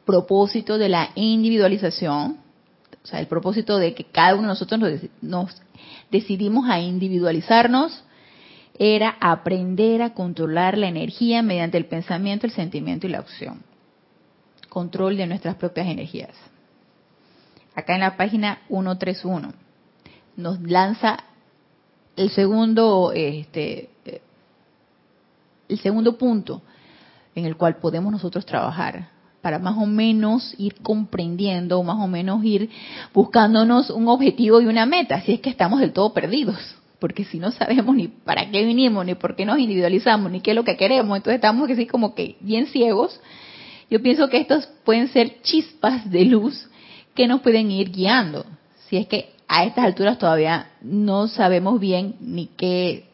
Propósito 0.05 0.77
de 0.77 0.89
la 0.89 1.11
individualización, 1.15 2.37
o 3.03 3.07
sea, 3.07 3.19
el 3.19 3.27
propósito 3.27 3.77
de 3.77 3.93
que 3.93 4.05
cada 4.05 4.33
uno 4.33 4.43
de 4.43 4.47
nosotros 4.47 4.79
nos, 4.79 4.91
nos 5.21 5.61
decidimos 6.09 6.69
a 6.69 6.79
individualizarnos 6.79 8.03
era 8.83 9.15
aprender 9.19 10.01
a 10.01 10.15
controlar 10.15 10.75
la 10.75 10.87
energía 10.87 11.43
mediante 11.43 11.77
el 11.77 11.85
pensamiento, 11.85 12.47
el 12.47 12.51
sentimiento 12.51 13.05
y 13.05 13.11
la 13.11 13.19
acción. 13.19 13.61
Control 14.69 15.17
de 15.17 15.27
nuestras 15.27 15.53
propias 15.53 15.85
energías. 15.85 16.31
Acá 17.75 17.93
en 17.93 17.99
la 17.99 18.17
página 18.17 18.61
131 18.69 19.53
nos 20.35 20.59
lanza 20.61 21.19
el 22.15 22.31
segundo, 22.31 23.11
este, 23.13 23.91
el 25.69 25.77
segundo 25.77 26.17
punto 26.17 26.63
en 27.35 27.45
el 27.45 27.57
cual 27.57 27.75
podemos 27.75 28.11
nosotros 28.11 28.47
trabajar 28.47 29.09
para 29.43 29.59
más 29.59 29.77
o 29.77 29.85
menos 29.85 30.55
ir 30.57 30.81
comprendiendo, 30.81 31.83
más 31.83 31.97
o 31.99 32.07
menos 32.07 32.43
ir 32.43 32.71
buscándonos 33.13 33.91
un 33.91 34.07
objetivo 34.07 34.59
y 34.59 34.65
una 34.65 34.87
meta, 34.87 35.21
si 35.21 35.33
es 35.33 35.39
que 35.39 35.51
estamos 35.51 35.81
del 35.81 35.93
todo 35.93 36.15
perdidos 36.15 36.80
porque 37.01 37.25
si 37.25 37.39
no 37.39 37.51
sabemos 37.51 37.95
ni 37.95 38.09
para 38.09 38.51
qué 38.51 38.63
vinimos, 38.63 39.03
ni 39.03 39.15
por 39.15 39.35
qué 39.35 39.43
nos 39.43 39.57
individualizamos, 39.57 40.31
ni 40.31 40.39
qué 40.39 40.51
es 40.51 40.55
lo 40.55 40.63
que 40.63 40.77
queremos, 40.77 41.17
entonces 41.17 41.37
estamos 41.37 41.67
así 41.67 41.87
como 41.87 42.13
que 42.13 42.35
bien 42.41 42.67
ciegos, 42.67 43.19
yo 43.89 44.03
pienso 44.03 44.29
que 44.29 44.37
estos 44.37 44.67
pueden 44.85 45.07
ser 45.07 45.41
chispas 45.41 46.11
de 46.11 46.25
luz 46.25 46.69
que 47.15 47.27
nos 47.27 47.41
pueden 47.41 47.71
ir 47.71 47.91
guiando. 47.91 48.45
Si 48.87 48.97
es 48.97 49.07
que 49.07 49.31
a 49.47 49.65
estas 49.65 49.83
alturas 49.85 50.19
todavía 50.19 50.73
no 50.79 51.27
sabemos 51.27 51.79
bien 51.79 52.17
ni 52.19 52.45
qué, 52.45 53.05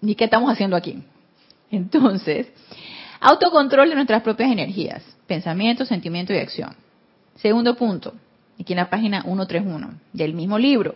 ni 0.00 0.14
qué 0.14 0.24
estamos 0.24 0.50
haciendo 0.50 0.74
aquí. 0.74 0.96
Entonces, 1.70 2.50
autocontrol 3.20 3.90
de 3.90 3.96
nuestras 3.96 4.22
propias 4.22 4.50
energías, 4.50 5.04
pensamiento, 5.26 5.84
sentimiento 5.84 6.32
y 6.32 6.38
acción. 6.38 6.74
Segundo 7.36 7.76
punto, 7.76 8.14
aquí 8.58 8.72
en 8.72 8.78
la 8.78 8.88
página 8.88 9.24
131 9.24 9.90
del 10.14 10.32
mismo 10.32 10.58
libro 10.58 10.94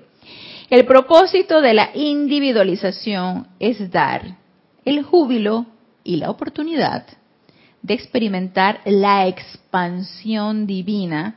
El 0.69 0.85
propósito 0.85 1.61
de 1.61 1.75
la 1.75 1.91
individualización 1.95 3.47
es 3.61 3.91
dar 3.91 4.37
el 4.85 5.05
júbilo 5.05 5.67
y 6.03 6.17
la 6.17 6.31
oportunidad 6.31 7.07
de 7.83 7.95
experimentar 7.95 8.81
la 8.85 9.29
expansión 9.29 10.67
divina 10.67 11.37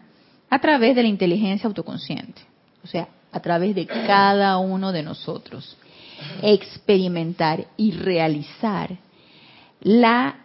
a 0.50 0.60
través 0.60 0.96
de 0.96 1.04
la 1.04 1.10
inteligencia 1.10 1.68
autoconsciente, 1.68 2.42
o 2.84 2.88
sea, 2.88 3.08
a 3.32 3.40
través 3.40 3.76
de 3.76 3.86
cada 3.86 4.58
uno 4.58 4.92
de 4.92 5.04
nosotros. 5.04 5.78
Experimentar 6.42 7.68
y 7.78 7.92
realizar 7.92 8.98
la 9.82 10.38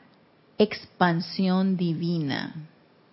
expansión 0.58 1.78
divina, 1.78 2.54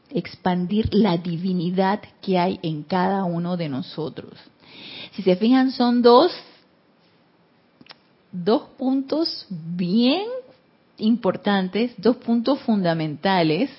expandir 0.09 0.93
la 0.93 1.17
divinidad 1.17 2.01
que 2.21 2.37
hay 2.37 2.59
en 2.61 2.83
cada 2.83 3.23
uno 3.23 3.55
de 3.55 3.69
nosotros. 3.69 4.33
Si 5.13 5.21
se 5.21 5.35
fijan, 5.35 5.71
son 5.71 6.01
dos, 6.01 6.31
dos 8.31 8.63
puntos 8.77 9.45
bien 9.49 10.23
importantes, 10.97 11.93
dos 11.97 12.17
puntos 12.17 12.59
fundamentales 12.61 13.69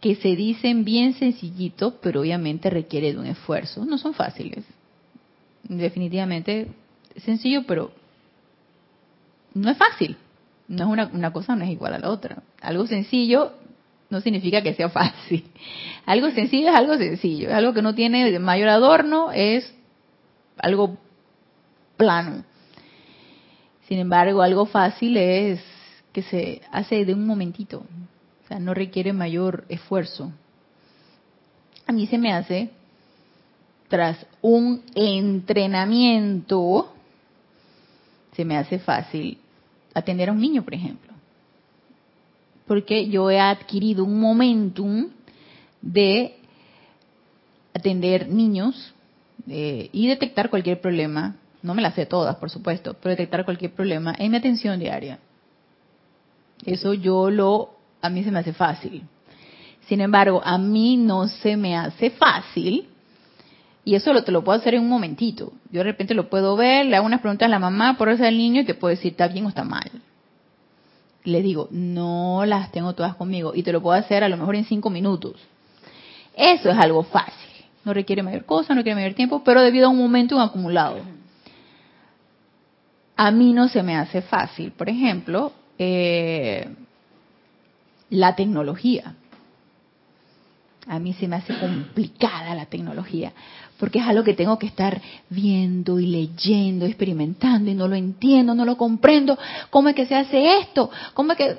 que 0.00 0.16
se 0.16 0.34
dicen 0.34 0.84
bien 0.84 1.14
sencillitos, 1.14 1.94
pero 2.02 2.22
obviamente 2.22 2.70
requiere 2.70 3.12
de 3.12 3.18
un 3.18 3.26
esfuerzo. 3.26 3.84
No 3.84 3.98
son 3.98 4.14
fáciles. 4.14 4.64
Definitivamente 5.62 6.68
sencillo, 7.18 7.64
pero 7.66 7.92
no 9.54 9.70
es 9.70 9.76
fácil. 9.76 10.16
No 10.66 10.84
es 10.84 10.90
una, 10.90 11.06
una 11.06 11.32
cosa 11.32 11.54
no 11.54 11.64
es 11.64 11.70
igual 11.70 11.94
a 11.94 11.98
la 11.98 12.10
otra. 12.10 12.42
Algo 12.60 12.86
sencillo 12.86 13.52
no 14.10 14.20
significa 14.20 14.62
que 14.62 14.74
sea 14.74 14.88
fácil. 14.88 15.44
Algo 16.06 16.30
sencillo 16.30 16.68
es 16.68 16.74
algo 16.74 16.96
sencillo. 16.96 17.54
Algo 17.54 17.72
que 17.72 17.82
no 17.82 17.94
tiene 17.94 18.38
mayor 18.40 18.68
adorno 18.70 19.30
es 19.32 19.72
algo 20.62 20.96
plano. 21.96 22.44
Sin 23.88 23.98
embargo, 23.98 24.40
algo 24.40 24.64
fácil 24.64 25.16
es 25.18 25.60
que 26.12 26.22
se 26.22 26.62
hace 26.70 27.04
de 27.04 27.14
un 27.14 27.26
momentito, 27.26 27.84
o 28.44 28.48
sea, 28.48 28.58
no 28.58 28.72
requiere 28.72 29.12
mayor 29.12 29.64
esfuerzo. 29.68 30.32
A 31.86 31.92
mí 31.92 32.06
se 32.06 32.16
me 32.16 32.32
hace, 32.32 32.70
tras 33.88 34.24
un 34.40 34.82
entrenamiento, 34.94 36.92
se 38.34 38.44
me 38.44 38.56
hace 38.56 38.78
fácil 38.78 39.38
atender 39.94 40.28
a 40.28 40.32
un 40.32 40.40
niño, 40.40 40.62
por 40.62 40.74
ejemplo. 40.74 41.12
Porque 42.66 43.08
yo 43.08 43.30
he 43.30 43.40
adquirido 43.40 44.04
un 44.04 44.20
momentum 44.20 45.08
de 45.82 46.36
atender 47.74 48.28
niños 48.28 48.94
eh, 49.48 49.88
y 49.92 50.06
detectar 50.06 50.50
cualquier 50.50 50.80
problema. 50.80 51.36
No 51.62 51.74
me 51.74 51.82
las 51.82 51.94
sé 51.94 52.06
todas, 52.06 52.36
por 52.36 52.50
supuesto, 52.50 52.94
pero 52.94 53.10
detectar 53.10 53.44
cualquier 53.44 53.72
problema 53.72 54.14
en 54.18 54.30
mi 54.30 54.36
atención 54.36 54.78
diaria. 54.80 55.18
Eso 56.64 56.94
yo 56.94 57.30
lo, 57.30 57.74
a 58.00 58.08
mí 58.08 58.24
se 58.24 58.30
me 58.30 58.40
hace 58.40 58.52
fácil. 58.52 59.02
Sin 59.86 60.00
embargo, 60.00 60.40
a 60.44 60.58
mí 60.58 60.96
no 60.96 61.28
se 61.28 61.56
me 61.56 61.76
hace 61.76 62.10
fácil 62.10 62.88
y 63.84 63.96
eso 63.96 64.12
lo, 64.12 64.22
te 64.22 64.30
lo 64.30 64.44
puedo 64.44 64.58
hacer 64.58 64.74
en 64.74 64.82
un 64.82 64.88
momentito. 64.88 65.52
Yo 65.70 65.80
de 65.80 65.84
repente 65.84 66.14
lo 66.14 66.30
puedo 66.30 66.56
ver, 66.56 66.86
le 66.86 66.96
hago 66.96 67.06
unas 67.06 67.20
preguntas 67.20 67.46
a 67.46 67.50
la 67.50 67.58
mamá 67.58 67.96
por 67.98 68.08
eso 68.08 68.24
al 68.24 68.36
niño 68.36 68.60
y 68.60 68.64
te 68.64 68.74
puedo 68.74 68.94
decir 68.94 69.12
está 69.12 69.28
bien 69.28 69.46
o 69.46 69.48
está 69.48 69.64
mal. 69.64 69.90
Le 71.24 71.42
digo, 71.42 71.68
no 71.70 72.44
las 72.46 72.70
tengo 72.72 72.94
todas 72.94 73.14
conmigo 73.14 73.52
y 73.54 73.62
te 73.62 73.72
lo 73.72 73.80
puedo 73.80 73.96
hacer 73.96 74.24
a 74.24 74.28
lo 74.28 74.36
mejor 74.36 74.56
en 74.56 74.64
cinco 74.64 74.90
minutos. 74.90 75.34
Eso 76.36 76.70
es 76.70 76.78
algo 76.78 77.02
fácil. 77.02 77.51
No 77.84 77.92
requiere 77.92 78.22
mayor 78.22 78.44
cosa, 78.44 78.74
no 78.74 78.80
requiere 78.80 78.96
mayor 78.96 79.14
tiempo, 79.14 79.42
pero 79.44 79.60
debido 79.62 79.86
a 79.86 79.90
un 79.90 79.98
momento 79.98 80.40
acumulado. 80.40 81.00
A 83.16 83.30
mí 83.30 83.52
no 83.52 83.68
se 83.68 83.82
me 83.82 83.96
hace 83.96 84.22
fácil, 84.22 84.72
por 84.72 84.88
ejemplo, 84.88 85.52
eh, 85.78 86.68
la 88.10 88.34
tecnología. 88.36 89.14
A 90.86 90.98
mí 90.98 91.12
se 91.12 91.28
me 91.28 91.36
hace 91.36 91.56
complicada 91.58 92.54
la 92.54 92.66
tecnología, 92.66 93.32
porque 93.78 94.00
es 94.00 94.06
algo 94.06 94.24
que 94.24 94.34
tengo 94.34 94.58
que 94.58 94.66
estar 94.66 95.00
viendo 95.30 96.00
y 96.00 96.06
leyendo, 96.06 96.86
experimentando 96.86 97.70
y 97.70 97.74
no 97.74 97.86
lo 97.86 97.94
entiendo, 97.94 98.54
no 98.54 98.64
lo 98.64 98.76
comprendo. 98.76 99.38
¿Cómo 99.70 99.88
es 99.88 99.94
que 99.94 100.06
se 100.06 100.16
hace 100.16 100.58
esto? 100.58 100.90
¿Cómo 101.14 101.32
es 101.32 101.38
que 101.38 101.58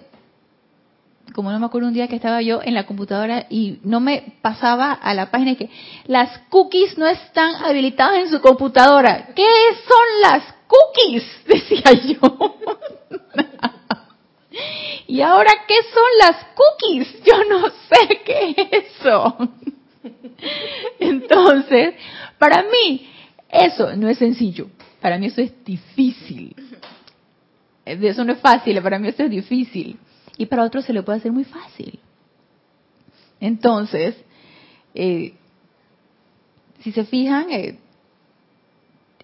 como 1.33 1.51
no 1.51 1.59
me 1.59 1.65
acuerdo 1.65 1.87
un 1.87 1.93
día 1.93 2.07
que 2.07 2.15
estaba 2.15 2.41
yo 2.41 2.61
en 2.61 2.73
la 2.73 2.85
computadora 2.85 3.47
y 3.49 3.79
no 3.83 3.99
me 3.99 4.35
pasaba 4.41 4.91
a 4.91 5.13
la 5.13 5.31
página 5.31 5.55
que 5.55 5.69
las 6.05 6.37
cookies 6.49 6.97
no 6.97 7.07
están 7.07 7.55
habilitadas 7.55 8.17
en 8.19 8.29
su 8.29 8.41
computadora. 8.41 9.29
¿Qué 9.35 9.47
son 9.87 10.21
las 10.21 10.43
cookies? 10.67 11.23
Decía 11.47 11.93
yo. 11.93 12.57
¿Y 15.07 15.21
ahora 15.21 15.51
qué 15.67 15.75
son 15.93 16.03
las 16.19 16.45
cookies? 16.55 17.23
Yo 17.23 17.43
no 17.49 17.69
sé 17.69 18.21
qué 18.25 18.55
es 18.71 18.85
eso. 18.99 19.37
Entonces, 20.99 21.95
para 22.37 22.63
mí, 22.63 23.09
eso 23.49 23.95
no 23.95 24.09
es 24.09 24.17
sencillo. 24.17 24.67
Para 25.01 25.17
mí 25.17 25.27
eso 25.27 25.41
es 25.41 25.63
difícil. 25.63 26.55
Eso 27.85 28.23
no 28.23 28.33
es 28.33 28.39
fácil, 28.39 28.81
para 28.81 28.99
mí 28.99 29.09
eso 29.09 29.23
es 29.23 29.29
difícil. 29.29 29.97
Y 30.37 30.45
para 30.47 30.63
otros 30.63 30.85
se 30.85 30.93
le 30.93 31.03
puede 31.03 31.19
hacer 31.19 31.31
muy 31.31 31.43
fácil. 31.43 31.99
Entonces, 33.39 34.15
eh, 34.95 35.33
si 36.79 36.91
se 36.91 37.05
fijan, 37.05 37.51
eh, 37.51 37.77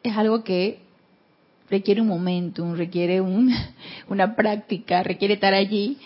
es 0.04 0.18
algo 0.18 0.44
que 0.44 0.80
requiere 1.70 2.02
un 2.02 2.08
momento, 2.08 2.76
requiere 2.76 3.22
un, 3.22 3.54
una 4.08 4.36
práctica, 4.36 5.04
requiere 5.04 5.36
estar 5.36 5.54
allí. 5.54 5.98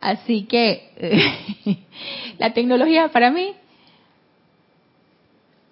Así 0.00 0.44
que 0.44 1.78
la 2.38 2.52
tecnología 2.52 3.08
para 3.08 3.30
mí 3.30 3.54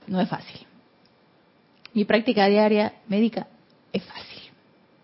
no 0.07 0.21
es 0.21 0.29
fácil. 0.29 0.61
Mi 1.93 2.05
práctica 2.05 2.47
diaria 2.47 2.95
médica 3.09 3.49
es 3.93 4.05
fácil. 4.05 4.30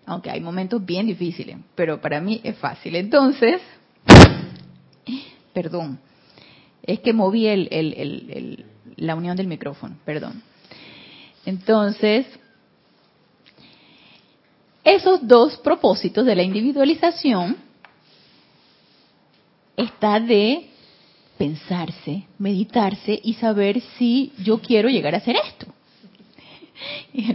Aunque 0.07 0.31
hay 0.31 0.40
momentos 0.40 0.85
bien 0.85 1.07
difíciles, 1.07 1.57
pero 1.75 2.01
para 2.01 2.21
mí 2.21 2.40
es 2.45 2.57
fácil. 2.57 2.95
Entonces, 2.95 3.61
perdón, 5.53 5.99
es 6.83 7.01
que 7.01 7.12
moví 7.12 7.47
el, 7.49 7.69
el, 7.73 8.64
la 8.97 9.16
unión 9.16 9.37
del 9.37 9.49
micrófono, 9.49 9.97
perdón. 10.05 10.42
Entonces, 11.45 12.27
esos 14.85 15.27
dos 15.27 15.57
propósitos 15.59 16.25
de 16.25 16.37
la 16.37 16.45
individualización 16.45 17.57
está 19.77 20.21
de 20.21 20.71
pensarse, 21.37 22.25
meditarse 22.38 23.21
y 23.23 23.35
saber 23.35 23.81
si 23.99 24.33
yo 24.38 24.61
quiero 24.61 24.88
llegar 24.88 25.14
a 25.14 25.19
hacer 25.19 25.37
esto. 25.37 25.66
Y 27.12 27.33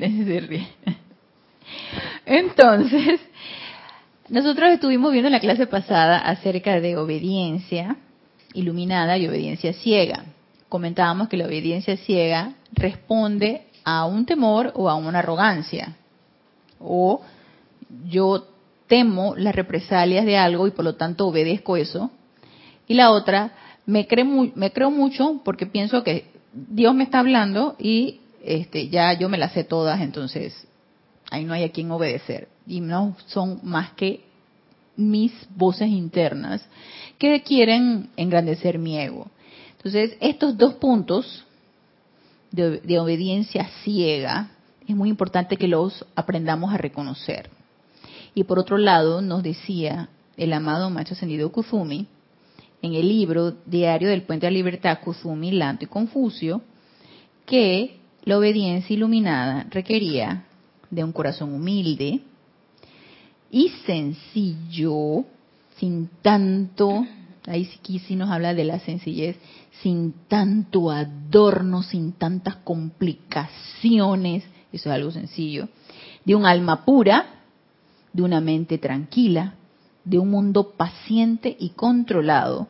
Entonces, 2.32 3.20
nosotros 4.30 4.72
estuvimos 4.72 5.12
viendo 5.12 5.28
en 5.28 5.34
la 5.34 5.42
clase 5.42 5.68
pasada 5.68 6.18
acerca 6.18 6.80
de 6.80 6.96
obediencia 6.96 7.98
iluminada 8.54 9.18
y 9.18 9.28
obediencia 9.28 9.74
ciega. 9.74 10.24
Comentábamos 10.70 11.28
que 11.28 11.36
la 11.36 11.46
obediencia 11.46 11.98
ciega 11.98 12.54
responde 12.72 13.64
a 13.84 14.06
un 14.06 14.26
temor 14.26 14.72
o 14.76 14.90
a 14.90 14.96
una 14.96 15.20
arrogancia 15.20 15.98
o 16.80 17.22
yo 18.08 18.48
temo 18.88 19.36
las 19.36 19.54
represalias 19.54 20.26
de 20.26 20.38
algo 20.38 20.68
y 20.68 20.72
por 20.72 20.86
lo 20.86 20.96
tanto 20.96 21.28
obedezco 21.28 21.76
eso. 21.76 22.12
Y 22.88 22.94
la 22.94 23.12
otra, 23.12 23.52
me, 23.86 24.08
creo, 24.08 24.26
me 24.56 24.72
creo 24.72 24.90
mucho 24.90 25.42
porque 25.44 25.66
pienso 25.66 26.02
que 26.06 26.32
Dios 26.54 26.96
me 26.96 27.04
está 27.04 27.20
hablando 27.20 27.76
y 27.78 28.22
este, 28.42 28.88
ya 28.88 29.12
yo 29.20 29.28
me 29.28 29.38
las 29.38 29.52
sé 29.52 29.66
todas, 29.66 30.00
entonces 30.00 30.68
ahí 31.32 31.46
no 31.46 31.54
hay 31.54 31.64
a 31.64 31.72
quien 31.72 31.90
obedecer. 31.90 32.48
Y 32.68 32.82
no 32.82 33.16
son 33.26 33.60
más 33.64 33.94
que 33.94 34.24
mis 34.96 35.34
voces 35.56 35.90
internas 35.90 36.64
que 37.18 37.42
quieren 37.42 38.10
engrandecer 38.16 38.78
mi 38.78 39.00
ego. 39.00 39.32
Entonces, 39.78 40.16
estos 40.20 40.56
dos 40.58 40.76
puntos 40.76 41.44
de 42.52 43.00
obediencia 43.00 43.68
ciega 43.84 44.52
es 44.88 44.96
muy 44.96 45.10
importante 45.10 45.58
que 45.58 45.68
los 45.68 46.06
aprendamos 46.16 46.74
a 46.74 46.78
reconocer. 46.78 47.50
Y 48.36 48.44
por 48.44 48.60
otro 48.60 48.78
lado, 48.78 49.22
nos 49.22 49.42
decía 49.42 50.10
el 50.38 50.54
amado 50.54 50.90
Macho 50.90 51.14
Ascendido 51.14 51.52
Kuzumi, 51.52 52.08
en 52.82 52.94
el 52.94 53.08
libro 53.08 53.52
Diario 53.66 54.10
del 54.10 54.24
Puente 54.24 54.48
de 54.48 54.52
la 54.52 54.58
Libertad, 54.58 55.00
Kuzumi, 55.04 55.52
Lanto 55.52 55.86
y 55.86 55.88
Confucio, 55.88 56.62
que 57.46 58.00
la 58.24 58.38
obediencia 58.38 58.94
iluminada 58.94 59.68
requería 59.70 60.46
de 60.92 61.04
un 61.04 61.12
corazón 61.12 61.54
humilde 61.54 62.22
y 63.50 63.70
sencillo, 63.86 65.26
sin 65.78 66.10
tanto, 66.22 67.06
ahí 67.48 67.66
sí, 67.66 68.00
sí 68.00 68.16
nos 68.16 68.30
habla 68.30 68.54
de 68.54 68.66
la 68.66 68.80
sencillez, 68.80 69.38
sin 69.82 70.14
tanto 70.28 70.92
adorno, 70.92 71.82
sin 71.82 72.14
tantas 72.14 72.58
complicaciones 72.58 74.44
eso 74.72 74.90
es 74.90 74.96
algo 74.96 75.12
sencillo, 75.12 75.68
de 76.24 76.36
un 76.36 76.46
alma 76.46 76.86
pura, 76.86 77.26
de 78.14 78.24
una 78.24 78.42
mente 78.42 78.78
tranquila, 78.78 79.56
de 80.04 80.18
un 80.18 80.30
mundo 80.30 80.72
paciente 80.72 81.56
y 81.60 81.70
controlado, 81.70 82.68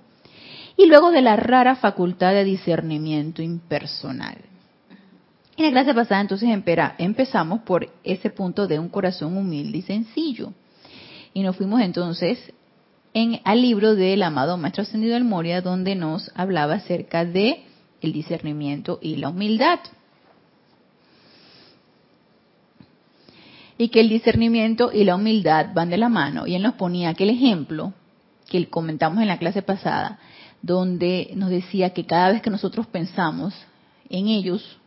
y 0.77 0.87
luego 0.87 1.11
de 1.11 1.21
la 1.21 1.35
rara 1.35 1.75
facultad 1.75 2.33
de 2.33 2.43
discernimiento 2.43 3.41
impersonal. 3.41 4.37
En 5.57 5.65
la 5.65 5.71
clase 5.71 5.93
pasada 5.93 6.21
entonces 6.21 6.49
empezamos 6.97 7.61
por 7.61 7.89
ese 8.03 8.29
punto 8.29 8.67
de 8.67 8.79
un 8.79 8.89
corazón 8.89 9.37
humilde 9.37 9.79
y 9.79 9.81
sencillo. 9.81 10.53
Y 11.33 11.43
nos 11.43 11.55
fuimos 11.55 11.81
entonces 11.81 12.53
en, 13.13 13.41
al 13.43 13.61
libro 13.61 13.95
del 13.95 14.23
amado 14.23 14.57
Maestro 14.57 14.83
Ascendido 14.83 15.13
del 15.13 15.23
Moria, 15.23 15.61
donde 15.61 15.95
nos 15.95 16.31
hablaba 16.35 16.75
acerca 16.75 17.25
de 17.25 17.63
el 18.01 18.13
discernimiento 18.13 18.99
y 19.01 19.17
la 19.17 19.29
humildad. 19.29 19.79
Y 23.77 23.89
que 23.89 24.01
el 24.01 24.09
discernimiento 24.09 24.91
y 24.93 25.03
la 25.03 25.15
humildad 25.15 25.67
van 25.73 25.89
de 25.89 25.97
la 25.97 26.09
mano. 26.09 26.47
Y 26.47 26.55
él 26.55 26.63
nos 26.63 26.75
ponía 26.75 27.09
aquel 27.09 27.29
ejemplo 27.29 27.93
que 28.47 28.69
comentamos 28.69 29.21
en 29.21 29.27
la 29.27 29.37
clase 29.37 29.61
pasada, 29.61 30.19
donde 30.61 31.31
nos 31.35 31.49
decía 31.49 31.91
que 31.91 32.05
cada 32.05 32.31
vez 32.31 32.41
que 32.41 32.49
nosotros 32.49 32.85
pensamos 32.87 33.53
en 34.09 34.27
ellos, 34.27 34.77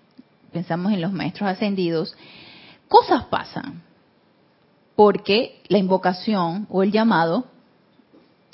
pensamos 0.55 0.93
en 0.93 1.03
los 1.03 1.13
maestros 1.13 1.51
ascendidos, 1.51 2.17
cosas 2.89 3.25
pasan. 3.25 3.83
Porque 4.97 5.61
la 5.69 5.79
invocación 5.79 6.67
o 6.71 6.85
el 6.85 6.93
llamado 6.93 7.47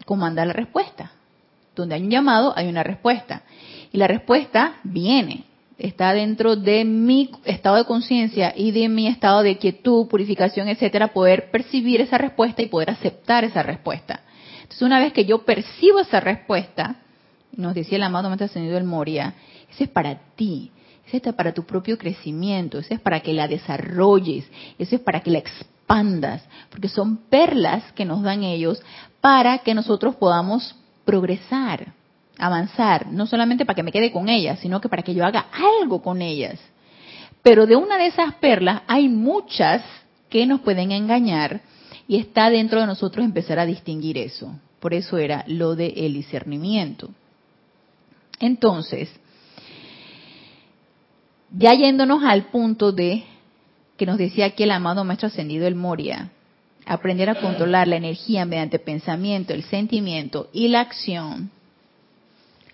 comanda 0.07 0.45
la 0.47 0.55
respuesta. 0.55 1.13
Donde 1.77 1.95
hay 1.95 2.03
un 2.03 2.11
llamado, 2.11 2.55
hay 2.57 2.67
una 2.69 2.83
respuesta. 2.83 3.43
Y 3.93 3.99
la 3.99 4.07
respuesta 4.07 4.77
viene, 4.83 5.45
está 5.79 6.15
dentro 6.15 6.57
de 6.57 6.85
mi 6.85 7.31
estado 7.45 7.77
de 7.77 7.85
conciencia 7.85 8.55
y 8.57 8.71
de 8.71 8.89
mi 8.89 9.07
estado 9.07 9.43
de 9.43 9.59
quietud, 9.59 10.09
purificación, 10.09 10.69
etcétera, 10.69 11.09
poder 11.09 11.51
percibir 11.51 12.01
esa 12.01 12.17
respuesta 12.17 12.63
y 12.63 12.67
poder 12.67 12.91
aceptar 12.91 13.45
esa 13.45 13.63
respuesta. 13.63 14.21
Entonces, 14.63 14.83
una 14.83 14.99
vez 14.99 15.13
que 15.13 15.27
yo 15.27 15.45
percibo 15.45 16.01
esa 16.01 16.21
respuesta, 16.21 16.97
nos 17.53 17.75
decía 17.75 17.97
el 17.97 18.05
amado 18.05 18.29
Maestro 18.29 18.47
Ascendido 18.47 18.77
del 18.77 18.85
Moria, 18.85 19.35
ese 19.71 19.85
es 19.85 19.91
para 19.91 20.15
ti, 20.37 20.71
ese 21.17 21.31
es 21.31 21.35
para 21.35 21.53
tu 21.53 21.65
propio 21.65 21.99
crecimiento, 21.99 22.79
ese 22.79 22.95
es 22.95 23.01
para 23.01 23.21
que 23.21 23.33
la 23.33 23.49
desarrolles, 23.49 24.45
ese 24.79 24.97
es 24.97 25.03
para 25.03 25.21
que 25.21 25.31
la 25.31 25.39
expandas, 25.39 26.43
porque 26.71 26.89
son 26.89 27.17
perlas 27.29 27.93
que 27.93 28.05
nos 28.05 28.23
dan 28.23 28.45
ellos 28.45 28.83
para 29.21 29.59
que 29.59 29.75
nosotros 29.75 30.17
podamos 30.17 30.77
progresar, 31.05 31.93
avanzar, 32.39 33.09
no 33.09 33.27
solamente 33.27 33.65
para 33.65 33.75
que 33.75 33.83
me 33.83 33.93
quede 33.93 34.13
con 34.13 34.29
ellas, 34.29 34.61
sino 34.61 34.81
que 34.81 34.89
para 34.89 35.03
que 35.03 35.15
yo 35.15 35.25
haga 35.25 35.47
algo 35.81 36.03
con 36.03 36.23
ellas. 36.23 36.59
Pero 37.43 37.67
de 37.67 37.77
una 37.77 37.99
de 37.99 38.07
esas 38.07 38.35
perlas 38.35 38.83
hay 38.87 39.09
muchas 39.09 39.83
que 40.29 40.47
nos 40.47 40.61
pueden 40.61 40.93
engañar 40.93 41.61
y 42.07 42.17
está 42.17 42.51
dentro 42.51 42.81
de 42.81 42.87
nosotros 42.87 43.25
empezar 43.25 43.59
a 43.59 43.67
distinguir 43.67 44.19
eso. 44.19 44.53
Por 44.79 44.95
eso 44.95 45.19
era 45.19 45.45
lo 45.47 45.77
del 45.77 45.93
el 45.97 46.15
discernimiento. 46.15 47.11
Entonces, 48.39 49.11
ya 51.53 51.75
yéndonos 51.75 52.23
al 52.23 52.45
punto 52.47 52.93
de 52.93 53.25
que 53.97 54.07
nos 54.07 54.19
decía 54.19 54.47
aquí 54.47 54.63
el 54.63 54.71
amado 54.71 55.05
Maestro 55.05 55.29
Ascendido 55.29 55.67
el 55.67 55.75
Moria, 55.75 56.31
aprender 56.87 57.29
a 57.29 57.41
controlar 57.41 57.87
la 57.87 57.97
energía 57.97 58.45
mediante 58.45 58.79
pensamiento, 58.79 59.53
el 59.53 59.65
sentimiento 59.65 60.49
y 60.53 60.69
la 60.69 60.81
acción 60.81 61.51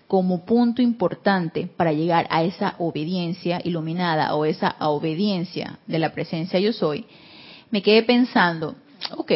como 0.07 0.45
punto 0.45 0.81
importante 0.81 1.67
para 1.67 1.91
llegar 1.91 2.27
a 2.29 2.43
esa 2.43 2.75
obediencia 2.77 3.59
iluminada 3.63 4.35
o 4.35 4.45
esa 4.45 4.77
obediencia 4.79 5.79
de 5.85 5.99
la 5.99 6.13
presencia 6.13 6.59
yo 6.59 6.71
soy, 6.71 7.05
me 7.71 7.81
quedé 7.81 8.03
pensando, 8.03 8.75
ok, 9.17 9.31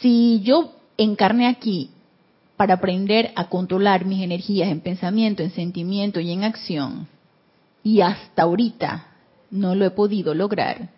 si 0.00 0.40
yo 0.44 0.72
encarné 0.96 1.48
aquí 1.48 1.90
para 2.56 2.74
aprender 2.74 3.32
a 3.36 3.48
controlar 3.48 4.04
mis 4.04 4.22
energías 4.22 4.70
en 4.70 4.80
pensamiento, 4.80 5.42
en 5.42 5.50
sentimiento 5.50 6.20
y 6.20 6.30
en 6.32 6.44
acción, 6.44 7.08
y 7.82 8.00
hasta 8.00 8.42
ahorita 8.42 9.08
no 9.50 9.74
lo 9.74 9.84
he 9.84 9.90
podido 9.90 10.34
lograr, 10.34 10.88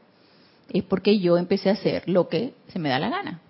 es 0.70 0.82
porque 0.84 1.18
yo 1.18 1.38
empecé 1.38 1.70
a 1.70 1.74
hacer 1.74 2.08
lo 2.08 2.28
que 2.28 2.54
se 2.68 2.78
me 2.78 2.88
da 2.88 2.98
la 2.98 3.10
gana. 3.10 3.40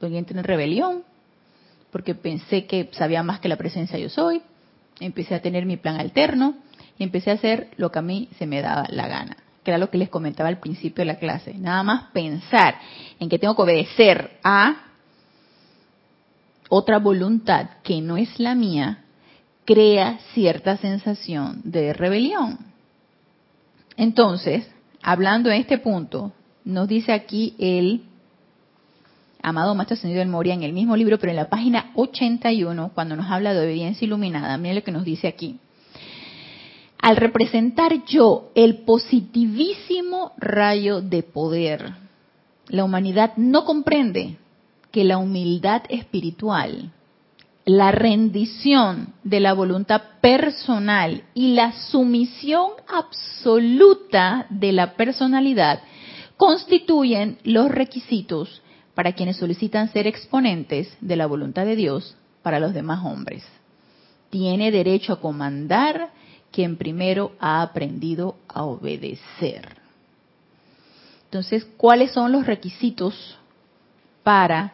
Porque 0.00 0.18
entré 0.18 0.38
en 0.38 0.44
rebelión, 0.44 1.02
porque 1.90 2.14
pensé 2.14 2.66
que 2.66 2.90
sabía 2.92 3.22
más 3.22 3.40
que 3.40 3.48
la 3.48 3.56
presencia 3.56 3.98
yo 3.98 4.08
soy, 4.08 4.42
empecé 5.00 5.34
a 5.34 5.42
tener 5.42 5.66
mi 5.66 5.76
plan 5.76 5.98
alterno 6.00 6.56
y 6.98 7.04
empecé 7.04 7.30
a 7.30 7.34
hacer 7.34 7.68
lo 7.76 7.90
que 7.90 7.98
a 7.98 8.02
mí 8.02 8.28
se 8.38 8.46
me 8.46 8.62
daba 8.62 8.86
la 8.90 9.08
gana, 9.08 9.36
que 9.62 9.70
era 9.70 9.78
lo 9.78 9.90
que 9.90 9.98
les 9.98 10.08
comentaba 10.08 10.48
al 10.48 10.58
principio 10.58 11.02
de 11.02 11.06
la 11.06 11.18
clase. 11.18 11.54
Nada 11.54 11.82
más 11.82 12.10
pensar 12.12 12.76
en 13.18 13.28
que 13.28 13.38
tengo 13.38 13.56
que 13.56 13.62
obedecer 13.62 14.38
a 14.42 14.85
otra 16.68 16.98
voluntad 16.98 17.68
que 17.82 18.00
no 18.00 18.16
es 18.16 18.38
la 18.38 18.54
mía, 18.54 19.04
crea 19.64 20.18
cierta 20.34 20.76
sensación 20.76 21.60
de 21.64 21.92
rebelión. 21.92 22.58
Entonces, 23.96 24.68
hablando 25.02 25.50
en 25.50 25.60
este 25.60 25.78
punto, 25.78 26.32
nos 26.64 26.88
dice 26.88 27.12
aquí 27.12 27.54
el 27.58 28.02
amado 29.42 29.74
Maestro 29.74 29.94
Ascendido 29.94 30.20
del 30.20 30.28
Moria 30.28 30.54
en 30.54 30.62
el 30.62 30.72
mismo 30.72 30.96
libro, 30.96 31.18
pero 31.18 31.30
en 31.30 31.36
la 31.36 31.48
página 31.48 31.92
81, 31.94 32.90
cuando 32.94 33.16
nos 33.16 33.30
habla 33.30 33.54
de 33.54 33.60
obediencia 33.60 34.04
iluminada, 34.04 34.58
miren 34.58 34.76
lo 34.76 34.84
que 34.84 34.92
nos 34.92 35.04
dice 35.04 35.28
aquí. 35.28 35.58
Al 36.98 37.16
representar 37.16 38.04
yo 38.06 38.50
el 38.54 38.78
positivísimo 38.78 40.32
rayo 40.38 41.00
de 41.00 41.22
poder, 41.22 41.94
la 42.68 42.84
humanidad 42.84 43.36
no 43.36 43.64
comprende 43.64 44.36
que 44.90 45.04
la 45.04 45.18
humildad 45.18 45.82
espiritual, 45.88 46.92
la 47.64 47.90
rendición 47.90 49.14
de 49.24 49.40
la 49.40 49.52
voluntad 49.52 50.00
personal 50.20 51.24
y 51.34 51.54
la 51.54 51.72
sumisión 51.72 52.70
absoluta 52.88 54.46
de 54.50 54.72
la 54.72 54.94
personalidad 54.94 55.80
constituyen 56.36 57.38
los 57.42 57.70
requisitos 57.70 58.62
para 58.94 59.12
quienes 59.12 59.36
solicitan 59.36 59.92
ser 59.92 60.06
exponentes 60.06 60.96
de 61.00 61.16
la 61.16 61.26
voluntad 61.26 61.66
de 61.66 61.76
Dios 61.76 62.16
para 62.42 62.60
los 62.60 62.72
demás 62.72 63.04
hombres. 63.04 63.44
Tiene 64.30 64.70
derecho 64.70 65.14
a 65.14 65.20
comandar 65.20 66.10
quien 66.52 66.76
primero 66.76 67.32
ha 67.40 67.62
aprendido 67.62 68.36
a 68.48 68.64
obedecer. 68.64 69.76
Entonces, 71.24 71.66
¿cuáles 71.76 72.12
son 72.12 72.32
los 72.32 72.46
requisitos 72.46 73.36
para 74.22 74.72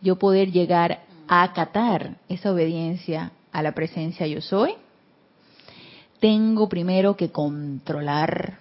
yo 0.00 0.16
poder 0.16 0.52
llegar 0.52 1.02
a 1.26 1.42
acatar 1.42 2.16
esa 2.28 2.52
obediencia 2.52 3.32
a 3.52 3.62
la 3.62 3.72
presencia 3.72 4.26
yo 4.26 4.40
soy, 4.40 4.74
tengo 6.20 6.68
primero 6.68 7.16
que 7.16 7.30
controlar 7.30 8.58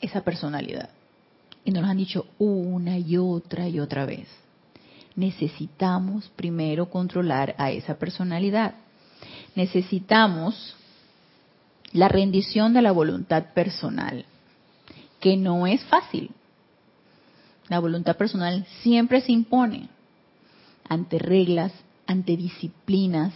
esa 0.00 0.22
personalidad. 0.22 0.90
Y 1.64 1.70
nos 1.70 1.82
lo 1.82 1.88
han 1.88 1.96
dicho 1.96 2.26
una 2.38 2.98
y 2.98 3.16
otra 3.16 3.68
y 3.68 3.80
otra 3.80 4.04
vez. 4.04 4.28
Necesitamos 5.14 6.28
primero 6.34 6.90
controlar 6.90 7.54
a 7.58 7.70
esa 7.70 7.98
personalidad. 7.98 8.74
Necesitamos 9.54 10.74
la 11.92 12.08
rendición 12.08 12.72
de 12.72 12.82
la 12.82 12.92
voluntad 12.92 13.52
personal, 13.54 14.24
que 15.20 15.36
no 15.36 15.66
es 15.66 15.84
fácil. 15.84 16.30
La 17.68 17.78
voluntad 17.78 18.16
personal 18.16 18.66
siempre 18.82 19.20
se 19.20 19.32
impone 19.32 19.88
ante 20.92 21.18
reglas, 21.18 21.72
ante 22.06 22.36
disciplinas, 22.36 23.32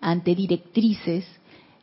ante 0.00 0.34
directrices. 0.34 1.26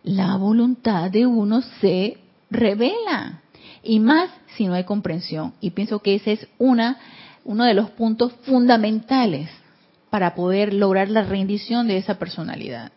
La 0.03 0.35
voluntad 0.37 1.11
de 1.11 1.25
uno 1.25 1.61
se 1.81 2.17
revela 2.49 3.41
y 3.83 3.99
más 3.99 4.29
si 4.55 4.65
no 4.65 4.73
hay 4.73 4.83
comprensión. 4.83 5.53
Y 5.61 5.71
pienso 5.71 5.99
que 5.99 6.15
ese 6.15 6.33
es 6.33 6.47
una, 6.57 6.97
uno 7.45 7.63
de 7.63 7.73
los 7.73 7.89
puntos 7.91 8.33
fundamentales 8.43 9.49
para 10.09 10.35
poder 10.35 10.73
lograr 10.73 11.09
la 11.09 11.23
rendición 11.23 11.87
de 11.87 11.97
esa 11.97 12.19
personalidad. 12.19 12.91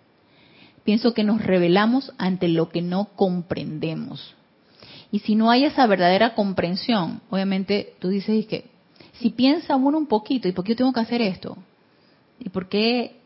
Pienso 0.85 1.15
que 1.15 1.25
nos 1.25 1.43
revelamos 1.43 2.13
ante 2.19 2.49
lo 2.49 2.69
que 2.69 2.83
no 2.83 3.09
comprendemos. 3.17 4.35
Y 5.11 5.21
si 5.21 5.35
no 5.35 5.51
hay 5.51 5.65
esa 5.65 5.87
verdadera 5.87 6.35
comprensión, 6.35 7.21
obviamente 7.31 7.95
tú 8.01 8.09
dices 8.09 8.47
que 8.47 8.71
si 9.15 9.31
piensa 9.31 9.77
uno 9.77 9.99
un 9.99 10.07
poquito, 10.07 10.47
¿y 10.47 10.53
por 10.53 10.65
qué 10.65 10.73
yo 10.73 10.77
tengo 10.77 10.93
que 10.93 11.01
hacer 11.01 11.23
esto? 11.23 11.57
¿Y 12.39 12.49
por 12.51 12.69
qué 12.69 13.17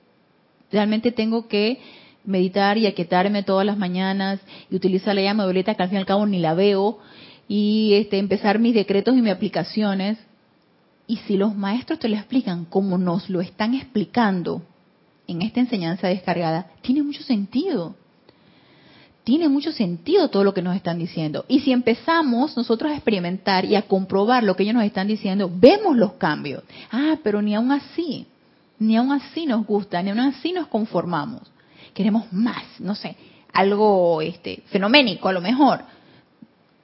realmente 0.71 1.13
tengo 1.13 1.49
que 1.49 1.81
meditar 2.25 2.79
y 2.79 2.87
aquietarme 2.87 3.43
todas 3.43 3.67
las 3.67 3.79
mañanas 3.79 4.41
y 4.71 4.77
utilizar 4.77 5.15
la 5.15 5.23
llama 5.23 5.45
violeta 5.45 5.75
que 5.75 5.83
al 5.83 5.89
fin 5.89 5.97
y 5.97 6.01
al 6.01 6.07
cabo 6.07 6.27
ni 6.27 6.39
la 6.39 6.55
veo 6.55 6.99
y 7.49 7.95
este, 7.95 8.19
empezar 8.19 8.59
mis 8.59 8.75
decretos 8.75 9.17
y 9.17 9.23
mis 9.23 9.33
aplicaciones? 9.33 10.19
Y 11.07 11.17
si 11.27 11.37
los 11.37 11.57
maestros 11.57 11.99
te 11.99 12.09
lo 12.09 12.17
explican 12.17 12.67
como 12.67 12.97
nos 12.97 13.29
lo 13.29 13.41
están 13.41 13.75
explicando 13.75 14.63
en 15.27 15.43
esta 15.43 15.61
enseñanza 15.61 16.09
descargada, 16.09 16.71
tiene 16.83 17.03
mucho 17.03 17.23
sentido. 17.23 17.97
tiene 19.25 19.49
mucho 19.49 19.71
sentido 19.71 20.29
todo 20.29 20.45
lo 20.45 20.55
que 20.55 20.63
nos 20.63 20.75
están 20.75 20.99
diciendo. 20.99 21.45
Y 21.47 21.61
si 21.61 21.73
empezamos 21.73 22.57
nosotros 22.57 22.91
a 22.91 22.97
experimentar 22.97 23.65
y 23.65 23.77
a 23.77 23.83
comprobar 23.83 24.43
lo 24.43 24.57
que 24.57 24.63
ellos 24.65 24.75
nos 24.75 24.85
están 24.85 25.07
diciendo, 25.07 25.51
vemos 25.53 25.97
los 25.97 26.15
cambios. 26.15 26.65
Ah, 26.91 27.17
pero 27.23 27.43
ni 27.43 27.55
aún 27.55 27.71
así, 27.71 28.27
ni 28.81 28.97
aún 28.97 29.13
así 29.13 29.47
nos 29.47 29.65
gusta, 29.65 30.03
ni 30.03 30.11
aún 30.11 30.21
así 30.21 30.53
nos 30.53 30.67
conformamos. 30.67 31.43
Queremos 31.95 32.33
más, 32.33 32.65
no 32.81 32.95
sé, 32.95 33.17
algo 33.53 34.21
este 34.21 34.65
fenoménico 34.67 35.29
a 35.29 35.33
lo 35.33 35.41
mejor. 35.41 35.83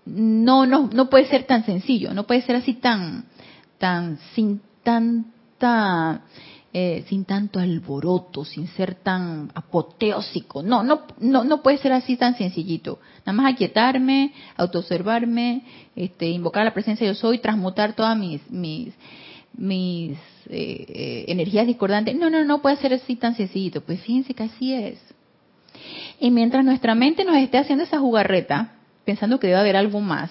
No, 0.05 0.67
no, 0.67 0.89
no 0.93 1.11
puede 1.11 1.27
ser 1.27 1.45
tan 1.45 1.65
sencillo, 1.65 2.15
no 2.15 2.25
puede 2.27 2.43
ser 2.43 2.55
así 2.55 2.75
tan, 2.75 3.25
tan, 3.79 4.19
sin 4.35 4.61
tanta 4.85 6.23
eh, 6.79 7.07
sin 7.09 7.25
tanto 7.25 7.59
alboroto, 7.59 8.45
sin 8.45 8.69
ser 8.69 8.97
tan 8.97 9.51
apoteósico. 9.55 10.63
No, 10.63 10.83
no, 10.83 11.05
no, 11.21 11.43
no 11.43 11.63
puede 11.63 11.79
ser 11.79 11.93
así 11.93 12.19
tan 12.19 12.37
sencillito. 12.37 12.99
Nada 13.21 13.33
más 13.33 13.55
aquietarme, 13.55 14.35
autoobservarme, 14.59 15.63
este, 15.97 16.29
invocar 16.29 16.67
la 16.67 16.75
presencia 16.75 17.07
de 17.07 17.15
yo 17.15 17.19
soy, 17.19 17.39
transmutar 17.39 17.95
todas 17.95 18.19
mis, 18.19 18.43
mis, 18.51 18.93
mis 19.57 20.19
eh, 20.49 20.87
eh, 20.89 21.25
energías 21.29 21.67
discordantes. 21.67 22.17
No, 22.17 22.31
no, 22.31 22.45
no 22.45 22.63
puede 22.63 22.77
ser 22.77 22.95
así 22.95 23.17
tan 23.17 23.35
sencillito. 23.35 23.81
Pues 23.81 24.01
fíjense 24.01 24.35
que 24.35 24.45
así 24.45 24.73
es. 24.73 24.99
Y 26.21 26.31
mientras 26.31 26.65
nuestra 26.65 26.95
mente 26.95 27.25
nos 27.25 27.37
esté 27.37 27.59
haciendo 27.59 27.85
esa 27.85 27.99
jugarreta, 27.99 28.73
pensando 29.05 29.39
que 29.39 29.49
debe 29.49 29.59
haber 29.59 29.77
algo 29.77 30.01
más, 30.01 30.31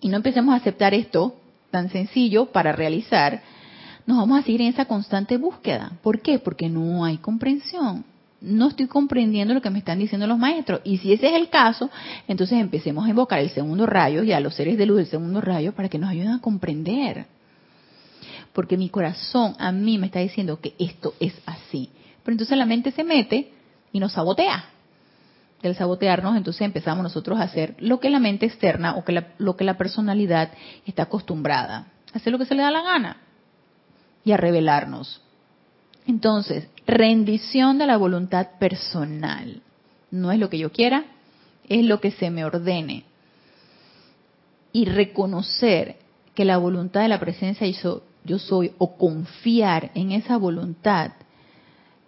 y 0.00 0.08
no 0.08 0.18
empecemos 0.18 0.52
a 0.52 0.58
aceptar 0.58 0.94
esto 0.94 1.34
tan 1.70 1.90
sencillo 1.90 2.46
para 2.46 2.72
realizar, 2.72 3.42
nos 4.06 4.18
vamos 4.18 4.38
a 4.38 4.42
seguir 4.42 4.60
en 4.60 4.68
esa 4.68 4.84
constante 4.84 5.38
búsqueda. 5.38 5.92
¿Por 6.02 6.20
qué? 6.20 6.38
Porque 6.38 6.68
no 6.68 7.04
hay 7.04 7.16
comprensión. 7.16 8.04
No 8.40 8.68
estoy 8.68 8.86
comprendiendo 8.86 9.54
lo 9.54 9.62
que 9.62 9.70
me 9.70 9.78
están 9.78 9.98
diciendo 9.98 10.26
los 10.26 10.38
maestros. 10.38 10.82
Y 10.84 10.98
si 10.98 11.14
ese 11.14 11.28
es 11.28 11.34
el 11.34 11.48
caso, 11.48 11.90
entonces 12.28 12.60
empecemos 12.60 13.06
a 13.06 13.08
invocar 13.08 13.38
el 13.38 13.48
segundo 13.50 13.86
rayo 13.86 14.22
y 14.22 14.32
a 14.32 14.40
los 14.40 14.54
seres 14.54 14.76
de 14.76 14.84
luz 14.84 14.98
del 14.98 15.06
segundo 15.06 15.40
rayo 15.40 15.72
para 15.72 15.88
que 15.88 15.98
nos 15.98 16.10
ayuden 16.10 16.32
a 16.32 16.40
comprender. 16.40 17.26
Porque 18.54 18.78
mi 18.78 18.88
corazón 18.88 19.54
a 19.58 19.72
mí 19.72 19.98
me 19.98 20.06
está 20.06 20.20
diciendo 20.20 20.60
que 20.60 20.74
esto 20.78 21.14
es 21.20 21.34
así. 21.44 21.90
Pero 22.22 22.32
entonces 22.32 22.56
la 22.56 22.64
mente 22.64 22.92
se 22.92 23.04
mete 23.04 23.52
y 23.92 24.00
nos 24.00 24.12
sabotea. 24.12 24.70
El 25.62 25.74
sabotearnos, 25.74 26.36
entonces 26.36 26.62
empezamos 26.62 27.02
nosotros 27.02 27.38
a 27.38 27.44
hacer 27.44 27.74
lo 27.78 27.98
que 27.98 28.10
la 28.10 28.20
mente 28.20 28.46
externa 28.46 28.96
o 28.96 29.04
que 29.04 29.24
lo 29.38 29.56
que 29.56 29.64
la 29.64 29.76
personalidad 29.76 30.52
está 30.86 31.04
acostumbrada. 31.04 31.88
Hacer 32.12 32.32
lo 32.32 32.38
que 32.38 32.46
se 32.46 32.54
le 32.54 32.62
da 32.62 32.70
la 32.70 32.82
gana 32.82 33.16
y 34.24 34.32
a 34.32 34.36
revelarnos. 34.36 35.20
Entonces, 36.06 36.68
rendición 36.86 37.78
de 37.78 37.86
la 37.86 37.96
voluntad 37.96 38.50
personal. 38.58 39.62
No 40.10 40.32
es 40.32 40.38
lo 40.38 40.48
que 40.48 40.58
yo 40.58 40.70
quiera, 40.70 41.04
es 41.68 41.84
lo 41.84 42.00
que 42.00 42.10
se 42.12 42.30
me 42.30 42.44
ordene. 42.44 43.04
Y 44.72 44.84
reconocer 44.84 45.96
que 46.34 46.44
la 46.44 46.58
voluntad 46.58 47.02
de 47.02 47.08
la 47.08 47.20
presencia 47.20 47.66
yo 47.66 48.02
soy, 48.38 48.72
o 48.78 48.96
confiar 48.96 49.90
en 49.94 50.12
esa 50.12 50.36
voluntad 50.36 51.12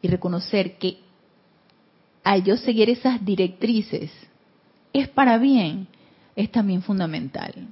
y 0.02 0.08
reconocer 0.08 0.78
que 0.78 0.98
al 2.24 2.42
yo 2.42 2.56
seguir 2.56 2.90
esas 2.90 3.24
directrices 3.24 4.10
es 4.92 5.08
para 5.08 5.38
bien, 5.38 5.86
es 6.34 6.50
también 6.50 6.82
fundamental. 6.82 7.68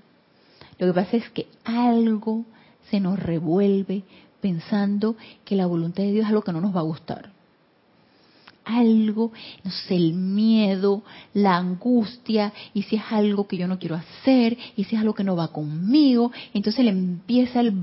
Lo 0.78 0.86
que 0.86 0.92
pasa 0.92 1.16
es 1.16 1.28
que 1.30 1.46
algo 1.64 2.44
se 2.90 3.00
nos 3.00 3.18
revuelve 3.18 4.02
pensando 4.40 5.16
que 5.44 5.56
la 5.56 5.66
voluntad 5.66 6.02
de 6.02 6.12
Dios 6.12 6.24
es 6.24 6.28
algo 6.28 6.42
que 6.42 6.52
no 6.52 6.60
nos 6.60 6.76
va 6.76 6.80
a 6.80 6.84
gustar. 6.84 7.32
Algo, 8.64 9.32
no 9.62 9.70
el 9.88 10.14
miedo, 10.14 11.02
la 11.34 11.56
angustia, 11.56 12.52
y 12.72 12.82
si 12.82 12.96
es 12.96 13.02
algo 13.10 13.46
que 13.46 13.56
yo 13.56 13.66
no 13.68 13.78
quiero 13.78 13.96
hacer, 13.96 14.56
y 14.76 14.84
si 14.84 14.96
es 14.96 15.00
algo 15.00 15.14
que 15.14 15.24
no 15.24 15.36
va 15.36 15.48
conmigo, 15.48 16.30
entonces 16.52 16.84
le 16.84 16.90
empieza 16.90 17.60
el, 17.60 17.74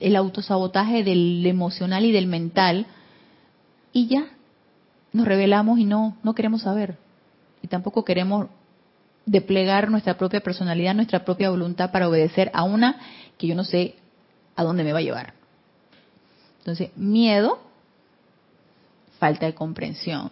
el 0.00 0.16
autosabotaje 0.16 1.04
del 1.04 1.46
emocional 1.46 2.04
y 2.04 2.12
del 2.12 2.26
mental, 2.26 2.86
y 3.92 4.08
ya 4.08 4.26
nos 5.12 5.26
revelamos 5.26 5.78
y 5.78 5.84
no, 5.84 6.16
no 6.22 6.34
queremos 6.34 6.62
saber. 6.62 6.96
Y 7.62 7.68
tampoco 7.68 8.04
queremos 8.04 8.48
desplegar 9.26 9.90
nuestra 9.90 10.16
propia 10.16 10.40
personalidad, 10.40 10.94
nuestra 10.94 11.24
propia 11.24 11.50
voluntad 11.50 11.92
para 11.92 12.08
obedecer 12.08 12.50
a 12.54 12.64
una 12.64 12.98
que 13.38 13.46
yo 13.46 13.54
no 13.54 13.64
sé 13.64 13.96
a 14.56 14.64
dónde 14.64 14.84
me 14.84 14.92
va 14.92 14.98
a 14.98 15.02
llevar. 15.02 15.34
Entonces, 16.58 16.90
miedo, 16.96 17.60
falta 19.18 19.46
de 19.46 19.54
comprensión. 19.54 20.30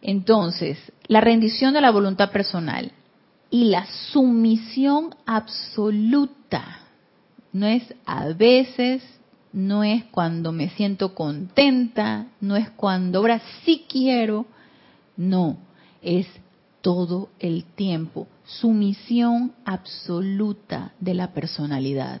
Entonces, 0.00 0.78
la 1.08 1.20
rendición 1.20 1.74
de 1.74 1.80
la 1.80 1.90
voluntad 1.90 2.30
personal 2.30 2.92
y 3.50 3.64
la 3.64 3.86
sumisión 4.12 5.14
absoluta. 5.26 6.80
No 7.52 7.66
es 7.66 7.94
a 8.04 8.28
veces, 8.28 9.02
no 9.52 9.82
es 9.84 10.04
cuando 10.04 10.52
me 10.52 10.68
siento 10.70 11.14
contenta, 11.14 12.26
no 12.40 12.56
es 12.56 12.70
cuando 12.70 13.18
ahora 13.18 13.40
sí 13.64 13.86
quiero, 13.88 14.46
no, 15.16 15.56
es 16.02 16.26
todo 16.80 17.30
el 17.38 17.64
tiempo, 17.64 18.28
sumisión 18.44 19.52
absoluta 19.64 20.92
de 21.00 21.14
la 21.14 21.32
personalidad. 21.32 22.20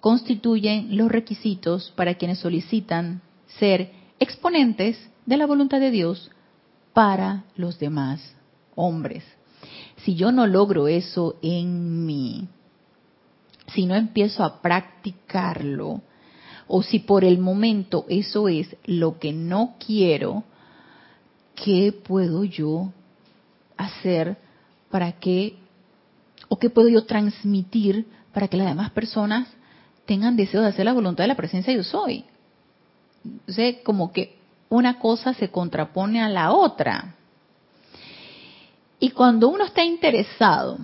Constituyen 0.00 0.96
los 0.96 1.10
requisitos 1.10 1.92
para 1.94 2.14
quienes 2.14 2.38
solicitan 2.38 3.20
ser 3.58 3.92
exponentes 4.18 4.98
de 5.26 5.36
la 5.36 5.46
voluntad 5.46 5.80
de 5.80 5.90
Dios 5.90 6.30
para 6.94 7.44
los 7.56 7.78
demás 7.78 8.34
hombres. 8.74 9.22
Si 10.04 10.14
yo 10.14 10.32
no 10.32 10.46
logro 10.46 10.88
eso 10.88 11.36
en 11.42 12.06
mí, 12.06 12.48
si 13.74 13.86
no 13.86 13.94
empiezo 13.94 14.44
a 14.44 14.60
practicarlo, 14.60 16.00
o 16.66 16.82
si 16.82 17.00
por 17.00 17.24
el 17.24 17.38
momento 17.38 18.06
eso 18.08 18.48
es 18.48 18.76
lo 18.84 19.18
que 19.18 19.32
no 19.32 19.74
quiero, 19.84 20.44
¿qué 21.54 21.92
puedo 21.92 22.44
yo 22.44 22.92
hacer 23.76 24.36
para 24.90 25.12
que, 25.12 25.56
o 26.48 26.58
qué 26.58 26.70
puedo 26.70 26.88
yo 26.88 27.04
transmitir 27.04 28.06
para 28.32 28.48
que 28.48 28.56
las 28.56 28.68
demás 28.68 28.90
personas 28.90 29.48
tengan 30.06 30.36
deseo 30.36 30.60
de 30.60 30.68
hacer 30.68 30.84
la 30.84 30.92
voluntad 30.92 31.24
de 31.24 31.28
la 31.28 31.36
presencia 31.36 31.72
yo 31.72 31.84
soy. 31.84 32.24
Entonces, 33.24 33.76
como 33.84 34.12
que 34.12 34.36
una 34.68 34.98
cosa 34.98 35.34
se 35.34 35.50
contrapone 35.50 36.22
a 36.22 36.28
la 36.28 36.52
otra. 36.52 37.14
Y 39.00 39.10
cuando 39.10 39.48
uno 39.48 39.64
está 39.64 39.82
interesado 39.84 40.78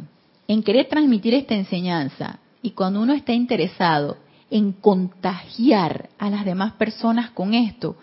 en 0.49 0.63
querer 0.63 0.89
transmitir 0.89 1.35
esta 1.35 1.55
enseñanza 1.55 2.41
y 2.63 2.71
cuando 2.71 3.01
uno 3.01 3.13
está 3.13 3.33
interesado 3.33 4.17
en 4.51 4.73
contagiar 4.73 6.09
a 6.19 6.31
las 6.31 6.45
demás 6.45 6.73
personas 6.73 7.31
con 7.31 7.55
esto, 7.55 7.97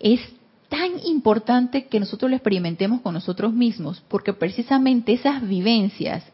es 0.00 0.20
tan 0.68 0.98
importante 1.04 1.86
que 1.86 2.00
nosotros 2.00 2.30
lo 2.30 2.36
experimentemos 2.36 3.00
con 3.02 3.14
nosotros 3.14 3.52
mismos, 3.52 4.02
porque 4.08 4.32
precisamente 4.32 5.12
esas 5.12 5.46
vivencias 5.46 6.24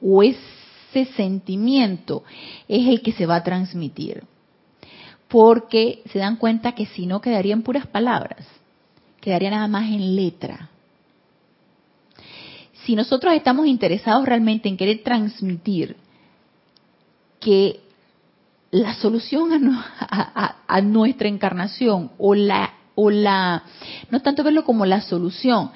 o 0.00 0.22
es 0.22 0.36
ese 0.90 1.12
sentimiento 1.12 2.24
es 2.66 2.86
el 2.86 3.02
que 3.02 3.12
se 3.12 3.26
va 3.26 3.36
a 3.36 3.44
transmitir. 3.44 4.24
Porque 5.28 6.02
se 6.10 6.18
dan 6.18 6.36
cuenta 6.36 6.72
que 6.72 6.86
si 6.86 7.06
no 7.06 7.20
quedarían 7.20 7.62
puras 7.62 7.86
palabras, 7.86 8.46
quedaría 9.20 9.50
nada 9.50 9.68
más 9.68 9.90
en 9.90 10.16
letra. 10.16 10.70
Si 12.88 12.96
nosotros 12.96 13.34
estamos 13.34 13.66
interesados 13.66 14.24
realmente 14.24 14.66
en 14.66 14.78
querer 14.78 15.02
transmitir 15.02 15.94
que 17.38 17.80
la 18.70 18.94
solución 18.94 19.52
a, 20.00 20.56
a 20.66 20.80
nuestra 20.80 21.28
encarnación 21.28 22.12
o 22.16 22.34
la 22.34 22.72
o 22.94 23.10
la 23.10 23.62
no 24.10 24.22
tanto 24.22 24.42
verlo 24.42 24.64
como 24.64 24.86
la 24.86 25.02
solución, 25.02 25.70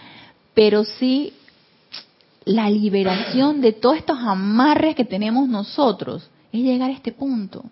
pero 0.54 0.84
sí 0.84 1.34
la 2.46 2.70
liberación 2.70 3.60
de 3.60 3.74
todos 3.74 3.98
estos 3.98 4.18
amarres 4.18 4.96
que 4.96 5.04
tenemos 5.04 5.46
nosotros 5.50 6.30
es 6.50 6.62
llegar 6.62 6.88
a 6.88 6.94
este 6.94 7.12
punto. 7.12 7.62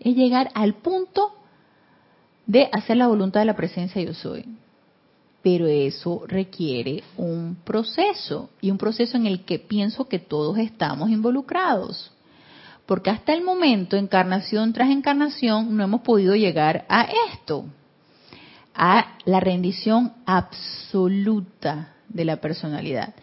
Es 0.00 0.16
llegar 0.16 0.50
al 0.54 0.76
punto 0.76 1.34
de 2.46 2.70
hacer 2.72 2.96
la 2.96 3.06
voluntad 3.06 3.40
de 3.40 3.46
la 3.46 3.54
presencia 3.54 4.00
yo 4.00 4.14
soy. 4.14 4.46
Pero 5.44 5.66
eso 5.66 6.24
requiere 6.26 7.04
un 7.18 7.58
proceso 7.64 8.48
y 8.62 8.70
un 8.70 8.78
proceso 8.78 9.18
en 9.18 9.26
el 9.26 9.44
que 9.44 9.58
pienso 9.58 10.08
que 10.08 10.18
todos 10.18 10.56
estamos 10.56 11.10
involucrados. 11.10 12.10
Porque 12.86 13.10
hasta 13.10 13.34
el 13.34 13.44
momento, 13.44 13.98
encarnación 13.98 14.72
tras 14.72 14.88
encarnación, 14.88 15.76
no 15.76 15.84
hemos 15.84 16.00
podido 16.00 16.34
llegar 16.34 16.86
a 16.88 17.06
esto, 17.30 17.66
a 18.74 19.18
la 19.26 19.38
rendición 19.38 20.14
absoluta 20.24 21.92
de 22.08 22.24
la 22.24 22.40
personalidad, 22.40 23.14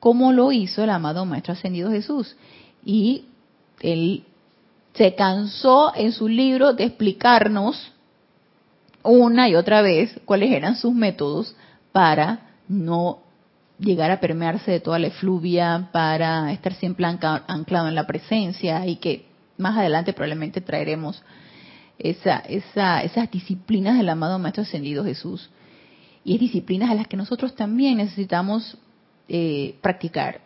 como 0.00 0.32
lo 0.32 0.52
hizo 0.52 0.82
el 0.82 0.88
amado 0.88 1.26
Maestro 1.26 1.52
Ascendido 1.52 1.90
Jesús. 1.90 2.34
Y 2.82 3.26
él 3.80 4.24
se 4.94 5.14
cansó 5.14 5.92
en 5.94 6.12
su 6.12 6.28
libro 6.28 6.72
de 6.72 6.84
explicarnos 6.84 7.92
una 9.02 9.48
y 9.48 9.54
otra 9.54 9.82
vez 9.82 10.20
cuáles 10.24 10.50
eran 10.50 10.76
sus 10.76 10.94
métodos 10.94 11.54
para 11.92 12.40
no 12.68 13.20
llegar 13.78 14.10
a 14.10 14.20
permearse 14.20 14.70
de 14.70 14.80
toda 14.80 14.98
la 14.98 15.06
efluvia, 15.08 15.88
para 15.92 16.52
estar 16.52 16.74
siempre 16.74 17.06
anclado 17.06 17.88
en 17.88 17.94
la 17.94 18.06
presencia 18.06 18.86
y 18.86 18.96
que 18.96 19.26
más 19.56 19.76
adelante 19.76 20.12
probablemente 20.12 20.60
traeremos 20.60 21.22
esa, 21.98 22.38
esa, 22.38 23.02
esas 23.02 23.30
disciplinas 23.30 23.96
del 23.96 24.08
amado 24.08 24.38
Maestro 24.38 24.62
Ascendido 24.62 25.04
Jesús. 25.04 25.50
Y 26.24 26.34
es 26.34 26.40
disciplinas 26.40 26.90
a 26.90 26.94
las 26.94 27.08
que 27.08 27.16
nosotros 27.16 27.54
también 27.54 27.98
necesitamos 27.98 28.76
eh, 29.28 29.76
practicar, 29.80 30.40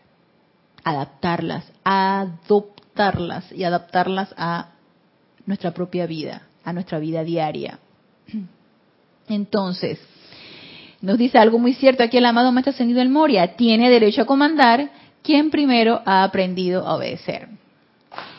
adaptarlas, 0.85 1.65
adoptarlas 1.85 3.51
y 3.53 3.65
adaptarlas 3.65 4.35
a 4.37 4.71
nuestra 5.47 5.73
propia 5.73 6.07
vida, 6.07 6.43
a 6.65 6.73
nuestra 6.73 6.99
vida 6.99 7.25
diaria. 7.25 7.79
Entonces, 9.29 9.99
nos 11.01 11.19
dice 11.19 11.39
algo 11.39 11.59
muy 11.59 11.75
cierto 11.75 12.03
aquí 12.03 12.17
el 12.17 12.27
amado 12.27 12.53
Maestro 12.53 12.71
Ascendido 12.73 13.01
del 13.01 13.09
Moria, 13.09 13.57
tiene 13.57 13.91
derecho 13.91 14.23
a 14.23 14.27
comandar 14.27 14.91
quien 15.23 15.51
primero 15.51 16.01
ha 16.05 16.25
aprendido 16.25 16.87
a 16.87 16.95
obedecer. 16.95 17.49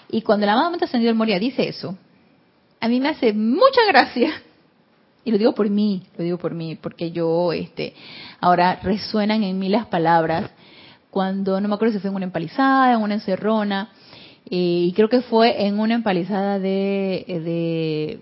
Y 0.10 0.22
cuando 0.22 0.46
el 0.46 0.50
amado 0.50 0.70
Maestro 0.70 0.86
Ascendido 0.86 1.10
del 1.10 1.18
Moria 1.18 1.40
dice 1.40 1.68
eso, 1.68 1.98
a 2.80 2.88
mí 2.88 3.00
me 3.00 3.10
hace 3.10 3.34
mucha 3.34 3.82
gracia. 3.88 4.34
Y 5.26 5.32
lo 5.32 5.38
digo 5.38 5.54
por 5.54 5.70
mí, 5.70 6.04
lo 6.18 6.24
digo 6.24 6.38
por 6.38 6.54
mí, 6.54 6.76
porque 6.76 7.12
yo, 7.12 7.54
este, 7.54 7.94
ahora 8.42 8.80
resuenan 8.84 9.44
en 9.44 9.58
mí 9.58 9.70
las 9.70 9.86
palabras 9.86 10.52
cuando, 11.10 11.62
no 11.62 11.68
me 11.70 11.76
acuerdo 11.76 11.94
si 11.94 12.00
fue 12.00 12.10
en 12.10 12.16
una 12.16 12.26
empalizada, 12.26 12.94
en 12.94 13.02
una 13.02 13.14
encerrona, 13.14 13.92
eh, 14.50 14.88
y 14.88 14.94
creo 14.94 15.08
que 15.08 15.22
fue 15.22 15.66
en 15.66 15.80
una 15.80 15.96
empalizada 15.96 16.60
de, 16.60 17.24
de 17.28 18.20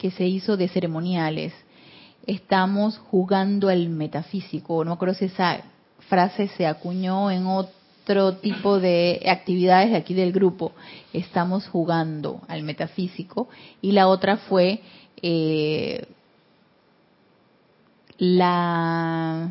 que 0.00 0.10
se 0.10 0.26
hizo 0.26 0.56
de 0.56 0.68
ceremoniales. 0.68 1.52
Estamos 2.26 2.98
jugando 2.98 3.68
al 3.68 3.90
metafísico. 3.90 4.82
No 4.84 4.92
acuerdo 4.92 5.14
si 5.14 5.26
esa 5.26 5.60
frase 6.08 6.48
se 6.48 6.66
acuñó 6.66 7.30
en 7.30 7.46
otro 7.46 8.36
tipo 8.36 8.80
de 8.80 9.22
actividades 9.28 9.90
de 9.90 9.96
aquí 9.98 10.14
del 10.14 10.32
grupo. 10.32 10.72
Estamos 11.12 11.68
jugando 11.68 12.40
al 12.48 12.62
metafísico. 12.62 13.50
Y 13.82 13.92
la 13.92 14.08
otra 14.08 14.38
fue 14.38 14.80
eh, 15.22 16.06
la 18.16 19.50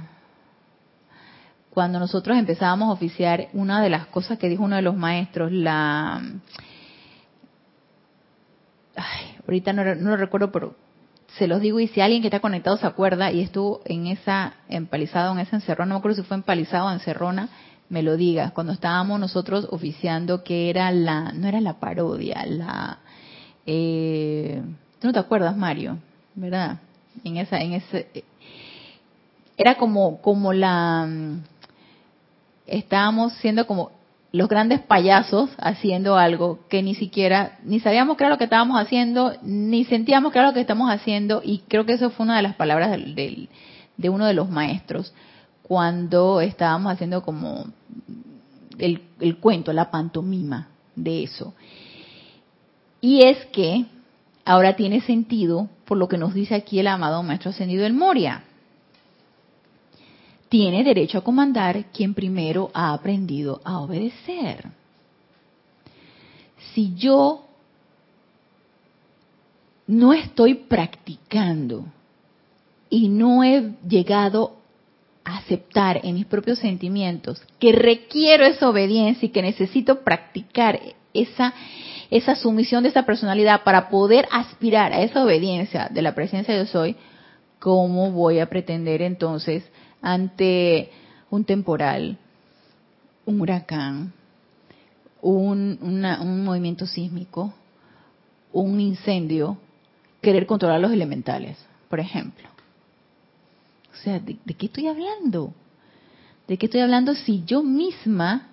cuando 1.70 2.00
nosotros 2.00 2.36
empezábamos 2.38 2.90
a 2.90 2.94
oficiar, 2.94 3.50
una 3.54 3.82
de 3.82 3.90
las 3.90 4.08
cosas 4.08 4.40
que 4.40 4.50
dijo 4.50 4.64
uno 4.64 4.76
de 4.76 4.82
los 4.82 4.98
maestros, 4.98 5.52
la... 5.52 6.22
ahorita 9.50 9.74
no, 9.74 9.84
lo 9.84 10.18
recuerdo, 10.18 10.52
pero 10.52 10.76
se 11.38 11.48
los 11.48 11.60
digo 11.60 11.80
y 11.80 11.88
si 11.88 12.02
alguien 12.02 12.22
que 12.22 12.28
está 12.28 12.40
conectado 12.40 12.78
se 12.78 12.86
acuerda 12.86 13.32
y 13.32 13.42
estuvo 13.42 13.82
en 13.86 14.08
esa 14.08 14.54
empalizada, 14.68 15.32
en 15.32 15.40
esa 15.40 15.56
encerrona, 15.56 15.90
no 15.90 15.96
me 15.96 16.00
acuerdo 16.00 16.22
si 16.22 16.28
fue 16.28 16.38
empalizado 16.38 16.88
o 16.88 16.92
encerrona, 16.92 17.50
me 17.90 18.04
lo 18.04 18.16
diga. 18.16 18.52
Cuando 18.52 18.74
estábamos 18.74 19.20
nosotros 19.20 19.68
oficiando 19.72 20.44
que 20.44 20.70
era 20.70 20.92
la, 20.92 21.32
no 21.32 21.48
era 21.48 21.62
la 21.62 21.80
parodia, 21.80 22.46
la, 22.46 23.00
eh, 23.66 24.62
tú 25.00 25.08
no 25.08 25.14
te 25.14 25.20
acuerdas 25.20 25.58
Mario, 25.58 25.98
¿verdad? 26.36 26.80
En 27.24 27.38
esa, 27.38 27.60
en 27.60 27.74
ese, 27.74 28.24
era 29.58 29.76
como, 29.76 30.22
como 30.22 30.54
la, 30.54 31.10
estábamos 32.68 33.34
siendo 33.34 33.66
como 33.66 33.99
los 34.32 34.48
grandes 34.48 34.80
payasos 34.82 35.50
haciendo 35.58 36.18
algo 36.18 36.60
que 36.70 36.84
ni 36.84 36.94
siquiera, 36.94 37.58
ni 37.64 37.80
sabíamos 37.80 38.18
era 38.20 38.30
lo 38.30 38.38
que 38.38 38.44
estábamos 38.44 38.80
haciendo, 38.80 39.34
ni 39.42 39.86
sentíamos 39.86 40.36
era 40.36 40.48
lo 40.48 40.54
que 40.54 40.62
estamos 40.62 40.92
haciendo, 40.92 41.42
y 41.44 41.60
creo 41.68 41.86
que 41.86 41.94
eso 41.94 42.12
fue 42.12 42.26
una 42.26 42.36
de 42.36 42.44
las 42.44 42.56
palabras 42.56 42.92
de 42.92 44.10
uno 44.10 44.26
de 44.26 44.34
los 44.34 44.50
maestros, 44.50 45.14
cuando 45.64 46.42
estábamos 46.42 46.94
haciendo 46.94 47.24
como 47.24 47.66
el, 48.78 49.02
el 49.20 49.38
cuento, 49.38 49.74
la 49.74 49.92
pantomima 49.92 50.70
de 50.96 51.24
eso. 51.24 51.54
Y 53.02 53.24
es 53.24 53.46
que 53.48 53.86
ahora 54.46 54.76
tiene 54.76 55.02
sentido 55.02 55.70
por 55.86 55.98
lo 55.98 56.08
que 56.08 56.18
nos 56.18 56.34
dice 56.34 56.56
aquí 56.56 56.80
el 56.80 56.88
amado 56.88 57.24
Maestro 57.24 57.52
Ascendido 57.52 57.84
del 57.84 57.94
Moria 57.94 58.44
tiene 60.50 60.84
derecho 60.84 61.20
a 61.20 61.24
comandar 61.24 61.86
quien 61.92 62.14
primero 62.14 62.72
ha 62.74 62.92
aprendido 62.92 63.62
a 63.64 63.80
obedecer. 63.80 64.68
Si 66.74 66.94
yo 66.96 67.46
no 69.88 70.14
estoy 70.14 70.56
practicando 70.56 71.86
y 72.90 73.10
no 73.10 73.44
he 73.44 73.74
llegado 73.88 74.58
a 75.24 75.38
aceptar 75.38 76.02
en 76.04 76.16
mis 76.16 76.26
propios 76.26 76.60
sentimientos 76.60 77.42
que 77.60 77.72
requiero 77.72 78.46
esa 78.46 78.70
obediencia 78.70 79.28
y 79.28 79.30
que 79.30 79.42
necesito 79.42 80.02
practicar 80.02 80.80
esa, 81.14 81.54
esa 82.10 82.36
sumisión 82.36 82.84
de 82.84 82.90
esa 82.90 83.06
personalidad 83.06 83.64
para 83.64 83.90
poder 83.90 84.28
aspirar 84.32 84.94
a 84.94 85.02
esa 85.02 85.24
obediencia 85.24 85.90
de 85.90 86.02
la 86.02 86.16
presencia 86.16 86.54
de 86.54 86.66
yo 86.66 86.72
soy, 86.72 86.96
¿cómo 87.60 88.12
voy 88.12 88.40
a 88.40 88.50
pretender 88.50 89.02
entonces 89.02 89.64
ante 90.02 90.92
un 91.30 91.44
temporal, 91.44 92.18
un 93.26 93.42
huracán, 93.42 94.14
un, 95.22 96.44
movimiento 96.44 96.86
sísmico, 96.86 97.54
un 98.52 98.80
incendio, 98.80 99.58
querer 100.22 100.46
controlar 100.46 100.80
los 100.80 100.92
elementales, 100.92 101.58
por 101.90 102.00
ejemplo. 102.00 102.48
O 103.94 103.98
sea, 104.04 104.20
¿de, 104.20 104.38
qué 104.54 104.68
estoy 104.68 104.88
hablando? 104.88 105.54
¿De 106.48 106.58
qué 106.58 106.66
estoy 106.66 106.82
hablando 106.82 107.16
si 107.16 107.44
yo 107.46 107.64
misma 107.64 108.48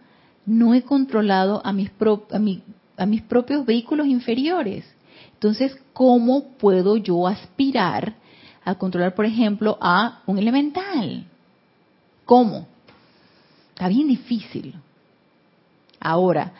no 0.45 0.75
he 0.75 0.83
controlado 0.83 1.63
a 1.65 1.73
mis, 1.73 1.91
a, 1.91 3.03
a 3.03 3.07
mis 3.07 3.23
propios 3.23 3.65
vehículos 3.65 4.07
inferiores? 4.07 4.85
Entonces, 5.35 5.77
¿cómo 5.93 6.49
puedo 6.59 6.97
yo 6.97 7.27
aspirar 7.27 8.15
a 8.65 8.75
controlar, 8.75 9.15
por 9.15 9.25
ejemplo, 9.25 9.79
a 9.81 10.23
un 10.27 10.39
elemental? 10.39 11.27
¿Cómo? 12.27 12.67
Está 13.71 13.89
bien 13.89 14.09
difícil. 14.09 14.75
Ahora, 16.01 16.53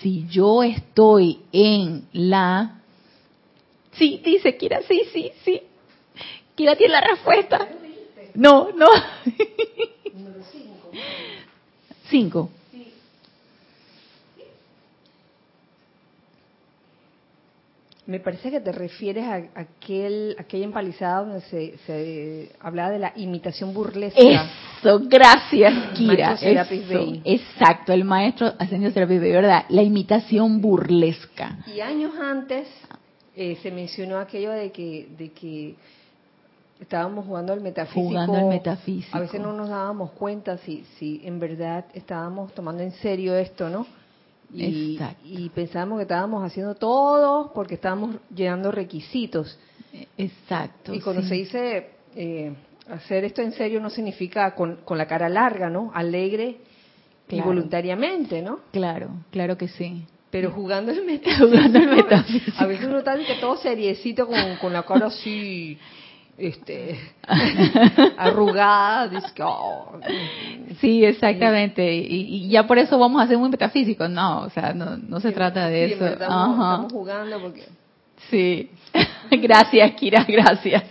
si 0.00 0.26
yo 0.28 0.62
estoy 0.62 1.40
en 1.52 2.06
la... 2.12 2.80
Sí, 3.92 4.20
dice 4.22 4.56
Kira, 4.58 4.82
sí, 4.82 5.02
sí, 5.12 5.32
sí. 5.44 5.62
Kira 6.54 6.76
tiene 6.76 6.92
la 6.92 7.00
respuesta. 7.00 7.68
No, 8.34 8.70
no. 8.76 8.88
Número 10.12 10.44
cinco. 10.52 10.90
Cinco. 12.10 12.50
Me 18.06 18.20
parece 18.20 18.52
que 18.52 18.60
te 18.60 18.70
refieres 18.70 19.24
a 19.24 19.34
aquel, 19.60 20.36
aquella 20.38 20.64
empalizada 20.64 21.24
donde 21.24 21.40
se, 21.42 21.76
se 21.86 22.52
hablaba 22.60 22.90
de 22.90 23.00
la 23.00 23.12
imitación 23.16 23.74
burlesca. 23.74 24.20
Eso, 24.20 25.00
gracias, 25.08 25.74
Kira. 25.94 26.38
exacto, 27.24 27.92
el 27.92 28.04
maestro 28.04 28.52
ascendió 28.60 28.92
Serapis 28.92 29.20
Bey, 29.20 29.32
¿verdad? 29.32 29.64
La 29.70 29.82
imitación 29.82 30.60
burlesca. 30.60 31.58
Y 31.66 31.80
años 31.80 32.12
antes 32.20 32.68
eh, 33.34 33.58
se 33.60 33.72
mencionó 33.72 34.18
aquello 34.18 34.52
de 34.52 34.70
que, 34.70 35.08
de 35.18 35.32
que 35.32 35.74
estábamos 36.80 37.26
jugando 37.26 37.52
al 37.52 37.60
metafísico. 37.60 38.08
Jugando 38.08 38.36
al 38.36 38.46
metafísico. 38.46 39.16
A 39.16 39.20
veces 39.20 39.40
no 39.40 39.52
nos 39.52 39.68
dábamos 39.68 40.12
cuenta 40.12 40.58
si, 40.58 40.84
si 40.98 41.22
en 41.24 41.40
verdad 41.40 41.84
estábamos 41.92 42.54
tomando 42.54 42.82
en 42.84 42.92
serio 42.92 43.34
esto, 43.34 43.68
¿no? 43.68 43.84
Y, 44.52 44.98
y 45.24 45.48
pensábamos 45.50 45.98
que 45.98 46.02
estábamos 46.02 46.44
haciendo 46.44 46.74
todo 46.74 47.52
porque 47.52 47.74
estábamos 47.74 48.16
llenando 48.34 48.70
requisitos. 48.70 49.58
Exacto. 50.16 50.94
Y 50.94 51.00
cuando 51.00 51.22
se 51.22 51.34
dice 51.34 51.90
eh, 52.14 52.54
hacer 52.88 53.24
esto 53.24 53.42
en 53.42 53.52
serio 53.52 53.80
no 53.80 53.90
significa 53.90 54.54
con, 54.54 54.76
con 54.84 54.98
la 54.98 55.06
cara 55.06 55.28
larga, 55.28 55.68
¿no? 55.68 55.90
Alegre 55.94 56.58
y 57.28 57.40
voluntariamente, 57.40 58.42
¿no? 58.42 58.60
Claro, 58.72 59.10
claro 59.30 59.56
que 59.56 59.68
sí. 59.68 60.04
Pero 60.30 60.50
jugando 60.52 60.92
el 60.92 61.04
metafísico. 61.06 61.48
jugando 61.48 61.78
el 61.78 61.88
metafísico. 61.88 62.56
A 62.58 62.66
veces 62.66 62.86
uno 62.86 62.98
está 62.98 63.16
que 63.16 63.34
todo 63.40 63.56
seriecito 63.56 64.26
con, 64.26 64.56
con 64.60 64.72
la 64.72 64.84
cara 64.84 65.06
así 65.06 65.78
este 66.38 66.98
arrugada 68.18 69.10
oh, 69.40 70.00
sí 70.80 71.04
exactamente. 71.04 71.94
Y, 71.94 72.48
ya 72.48 72.66
por 72.66 72.78
eso 72.78 72.98
vamos 72.98 73.22
a 73.22 73.26
ser 73.26 73.38
muy 73.38 73.48
metafísicos 73.48 74.10
no 74.10 74.42
o 74.42 74.50
sea 74.50 74.72
no, 74.72 74.96
no 74.96 75.20
se 75.20 75.32
trata 75.32 75.68
de 75.68 75.92
eso. 75.92 76.06
estamos, 76.06 76.92
jugando 76.92 77.40
porque 77.40 77.64
sí. 78.30 78.70
Gracias 79.30 79.92
Kira 79.92 80.24
gracias. 80.28 80.84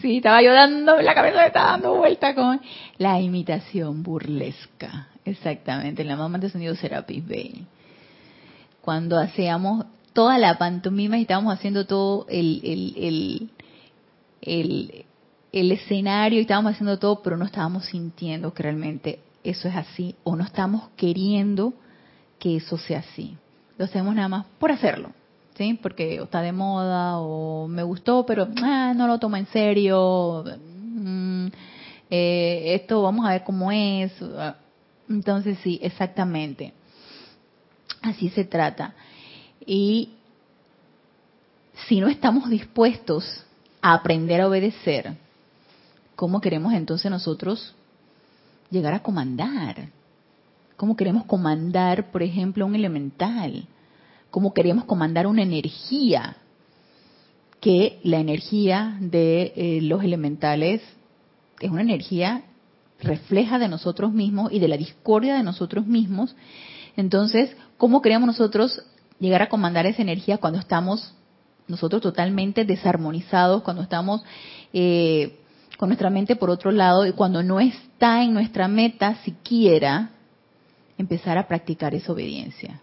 Sí 0.00 0.18
estaba 0.18 0.42
yo 0.42 0.52
dando 0.52 1.00
la 1.00 1.14
cabeza 1.14 1.40
me 1.40 1.46
estaba 1.46 1.72
dando 1.72 1.94
vuelta 1.94 2.34
con 2.34 2.60
la 2.98 3.20
imitación 3.20 4.02
burlesca. 4.02 5.08
Exactamente 5.24 6.04
la 6.04 6.16
mamá 6.16 6.38
de 6.38 6.50
sonido 6.50 6.74
Serapis 6.74 7.26
Bay 7.26 7.66
cuando 8.84 9.18
hacíamos 9.18 9.86
toda 10.12 10.36
la 10.36 10.58
pantomima 10.58 11.16
y 11.16 11.22
estábamos 11.22 11.54
haciendo 11.54 11.86
todo 11.86 12.26
el, 12.28 12.60
el, 12.62 12.94
el, 12.98 13.50
el, 14.44 15.04
escenario 15.52 16.38
y 16.38 16.42
estábamos 16.42 16.72
haciendo 16.72 16.98
todo, 16.98 17.22
pero 17.22 17.36
no 17.36 17.44
estábamos 17.44 17.86
sintiendo 17.86 18.52
que 18.52 18.62
realmente 18.62 19.20
eso 19.44 19.68
es 19.68 19.76
así 19.76 20.16
o 20.24 20.34
no 20.34 20.44
estamos 20.44 20.88
queriendo 20.96 21.74
que 22.38 22.56
eso 22.56 22.76
sea 22.76 23.00
así. 23.00 23.36
Lo 23.78 23.84
hacemos 23.84 24.14
nada 24.14 24.28
más 24.28 24.46
por 24.58 24.72
hacerlo, 24.72 25.10
¿sí? 25.56 25.78
Porque 25.80 26.16
está 26.16 26.42
de 26.42 26.52
moda 26.52 27.18
o 27.18 27.68
me 27.68 27.82
gustó, 27.82 28.26
pero 28.26 28.48
ah, 28.62 28.92
no 28.96 29.06
lo 29.06 29.18
tomo 29.18 29.36
en 29.36 29.46
serio. 29.46 30.44
Mm, 30.58 31.46
eh, 32.10 32.74
esto 32.74 33.02
vamos 33.02 33.24
a 33.26 33.30
ver 33.30 33.44
cómo 33.44 33.70
es. 33.70 34.12
Entonces 35.08 35.58
sí, 35.62 35.78
exactamente. 35.82 36.72
Así 38.02 38.28
se 38.30 38.44
trata. 38.44 38.94
Y 39.66 40.10
si 41.86 42.00
no 42.00 42.08
estamos 42.08 42.50
dispuestos 42.50 43.44
a 43.84 43.92
aprender 43.92 44.40
a 44.40 44.48
obedecer, 44.48 45.14
¿cómo 46.16 46.40
queremos 46.40 46.72
entonces 46.72 47.10
nosotros 47.10 47.74
llegar 48.70 48.94
a 48.94 49.02
comandar? 49.02 49.90
¿Cómo 50.78 50.96
queremos 50.96 51.26
comandar, 51.26 52.10
por 52.10 52.22
ejemplo, 52.22 52.64
un 52.64 52.74
elemental? 52.74 53.66
¿Cómo 54.30 54.54
queremos 54.54 54.86
comandar 54.86 55.26
una 55.26 55.42
energía? 55.42 56.38
Que 57.60 58.00
la 58.04 58.20
energía 58.20 58.96
de 59.00 59.52
eh, 59.54 59.80
los 59.82 60.02
elementales 60.02 60.80
es 61.60 61.70
una 61.70 61.82
energía 61.82 62.44
refleja 63.00 63.58
de 63.58 63.68
nosotros 63.68 64.14
mismos 64.14 64.50
y 64.50 64.60
de 64.60 64.68
la 64.68 64.78
discordia 64.78 65.34
de 65.34 65.42
nosotros 65.42 65.86
mismos. 65.86 66.34
Entonces, 66.96 67.54
¿cómo 67.76 68.00
queremos 68.00 68.28
nosotros 68.28 68.82
llegar 69.20 69.42
a 69.42 69.50
comandar 69.50 69.84
esa 69.84 70.00
energía 70.00 70.38
cuando 70.38 70.58
estamos 70.58 71.12
nosotros 71.68 72.02
totalmente 72.02 72.64
desarmonizados, 72.64 73.62
cuando 73.62 73.82
estamos 73.82 74.22
eh, 74.72 75.38
con 75.76 75.88
nuestra 75.88 76.10
mente 76.10 76.36
por 76.36 76.50
otro 76.50 76.70
lado 76.70 77.06
y 77.06 77.12
cuando 77.12 77.42
no 77.42 77.60
está 77.60 78.22
en 78.22 78.34
nuestra 78.34 78.68
meta 78.68 79.16
siquiera 79.24 80.10
empezar 80.98 81.38
a 81.38 81.48
practicar 81.48 81.94
esa 81.94 82.12
obediencia 82.12 82.80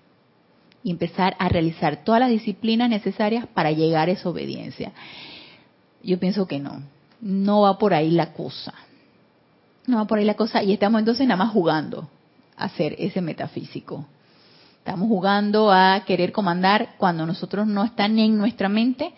y 0.84 0.92
empezar 0.92 1.36
a 1.40 1.48
realizar 1.48 2.04
todas 2.04 2.20
las 2.20 2.30
disciplinas 2.30 2.90
necesarias 2.90 3.46
para 3.54 3.72
llegar 3.72 4.10
a 4.10 4.14
esa 4.14 4.30
obediencia. 4.30 4.92
Yo 6.04 6.20
pienso 6.20 6.48
que 6.48 6.60
no, 6.60 6.82
no 7.22 7.62
va 7.62 7.78
por 7.78 7.94
ahí 7.94 8.12
la 8.12 8.34
cosa. 8.34 8.74
No 9.88 9.98
va 9.98 10.06
por 10.06 10.20
ahí 10.20 10.26
la 10.26 10.36
cosa 10.36 10.64
y 10.64 10.74
estamos 10.74 11.00
entonces 11.00 11.28
nada 11.28 11.44
más 11.44 11.54
jugando 11.54 12.10
a 12.58 12.66
hacer 12.66 12.96
ese 12.98 13.22
metafísico. 13.22 14.06
Estamos 14.82 15.10
jugando 15.10 15.72
a 15.72 16.04
querer 16.08 16.32
comandar 16.32 16.96
cuando 16.98 17.28
nosotros 17.28 17.68
no 17.68 17.84
están 17.84 18.18
en 18.18 18.36
nuestra 18.36 18.68
mente 18.68 19.14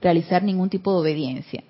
realizar 0.00 0.44
ningún 0.44 0.70
tipo 0.70 0.92
de 0.92 1.00
obediencia. 1.00 1.64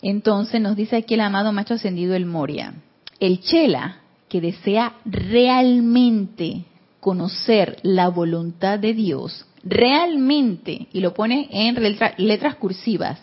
Entonces 0.00 0.62
nos 0.62 0.76
dice 0.76 0.96
aquí 0.96 1.12
el 1.12 1.20
amado 1.20 1.52
macho 1.52 1.74
ascendido 1.74 2.14
el 2.14 2.24
Moria, 2.24 2.72
el 3.20 3.42
Chela 3.42 3.98
que 4.30 4.40
desea 4.40 4.94
realmente 5.04 6.64
conocer 7.00 7.76
la 7.82 8.08
voluntad 8.08 8.78
de 8.78 8.94
Dios, 8.94 9.44
realmente, 9.62 10.88
y 10.94 11.00
lo 11.00 11.12
pone 11.12 11.50
en 11.52 11.76
letras 12.16 12.54
cursivas, 12.54 13.20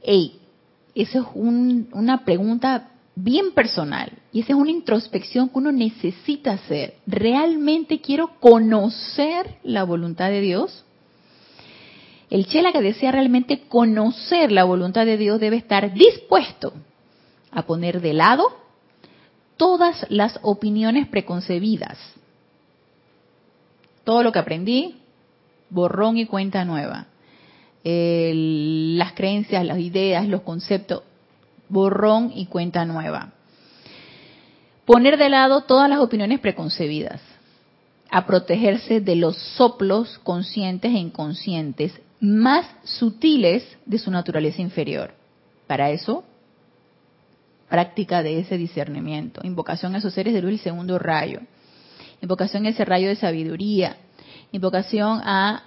ey, 0.00 0.38
eso 0.94 1.22
es 1.22 1.26
una 1.34 2.24
pregunta 2.24 2.89
bien 3.14 3.52
personal 3.52 4.12
y 4.32 4.40
esa 4.40 4.52
es 4.52 4.58
una 4.58 4.70
introspección 4.70 5.48
que 5.48 5.58
uno 5.58 5.72
necesita 5.72 6.52
hacer. 6.52 6.94
¿Realmente 7.06 8.00
quiero 8.00 8.38
conocer 8.40 9.58
la 9.62 9.84
voluntad 9.84 10.30
de 10.30 10.40
Dios? 10.40 10.84
El 12.30 12.46
chela 12.46 12.72
que 12.72 12.80
desea 12.80 13.10
realmente 13.10 13.62
conocer 13.68 14.52
la 14.52 14.64
voluntad 14.64 15.04
de 15.04 15.16
Dios 15.16 15.40
debe 15.40 15.56
estar 15.56 15.92
dispuesto 15.92 16.72
a 17.50 17.62
poner 17.62 18.00
de 18.00 18.14
lado 18.14 18.44
todas 19.56 20.06
las 20.08 20.38
opiniones 20.42 21.08
preconcebidas. 21.08 21.98
Todo 24.04 24.22
lo 24.22 24.32
que 24.32 24.38
aprendí, 24.38 25.00
borrón 25.68 26.16
y 26.16 26.26
cuenta 26.26 26.64
nueva. 26.64 27.06
las 27.82 29.12
creencias, 29.14 29.64
las 29.64 29.78
ideas, 29.78 30.28
los 30.28 30.42
conceptos, 30.42 31.02
borrón 31.70 32.32
y 32.34 32.46
cuenta 32.46 32.84
nueva. 32.84 33.32
Poner 34.84 35.16
de 35.16 35.28
lado 35.28 35.62
todas 35.62 35.88
las 35.88 36.00
opiniones 36.00 36.40
preconcebidas. 36.40 37.20
A 38.10 38.26
protegerse 38.26 39.00
de 39.00 39.14
los 39.14 39.36
soplos 39.36 40.18
conscientes 40.24 40.92
e 40.92 40.98
inconscientes 40.98 41.92
más 42.18 42.66
sutiles 42.82 43.64
de 43.86 43.98
su 43.98 44.10
naturaleza 44.10 44.60
inferior. 44.60 45.14
Para 45.68 45.90
eso, 45.90 46.24
práctica 47.68 48.22
de 48.24 48.40
ese 48.40 48.58
discernimiento. 48.58 49.40
Invocación 49.44 49.94
a 49.94 49.98
esos 49.98 50.12
seres 50.12 50.34
de 50.34 50.42
luz, 50.42 50.50
el 50.50 50.58
segundo 50.58 50.98
rayo. 50.98 51.40
Invocación 52.20 52.66
a 52.66 52.70
ese 52.70 52.84
rayo 52.84 53.08
de 53.08 53.14
sabiduría. 53.14 53.96
Invocación 54.50 55.20
a 55.22 55.62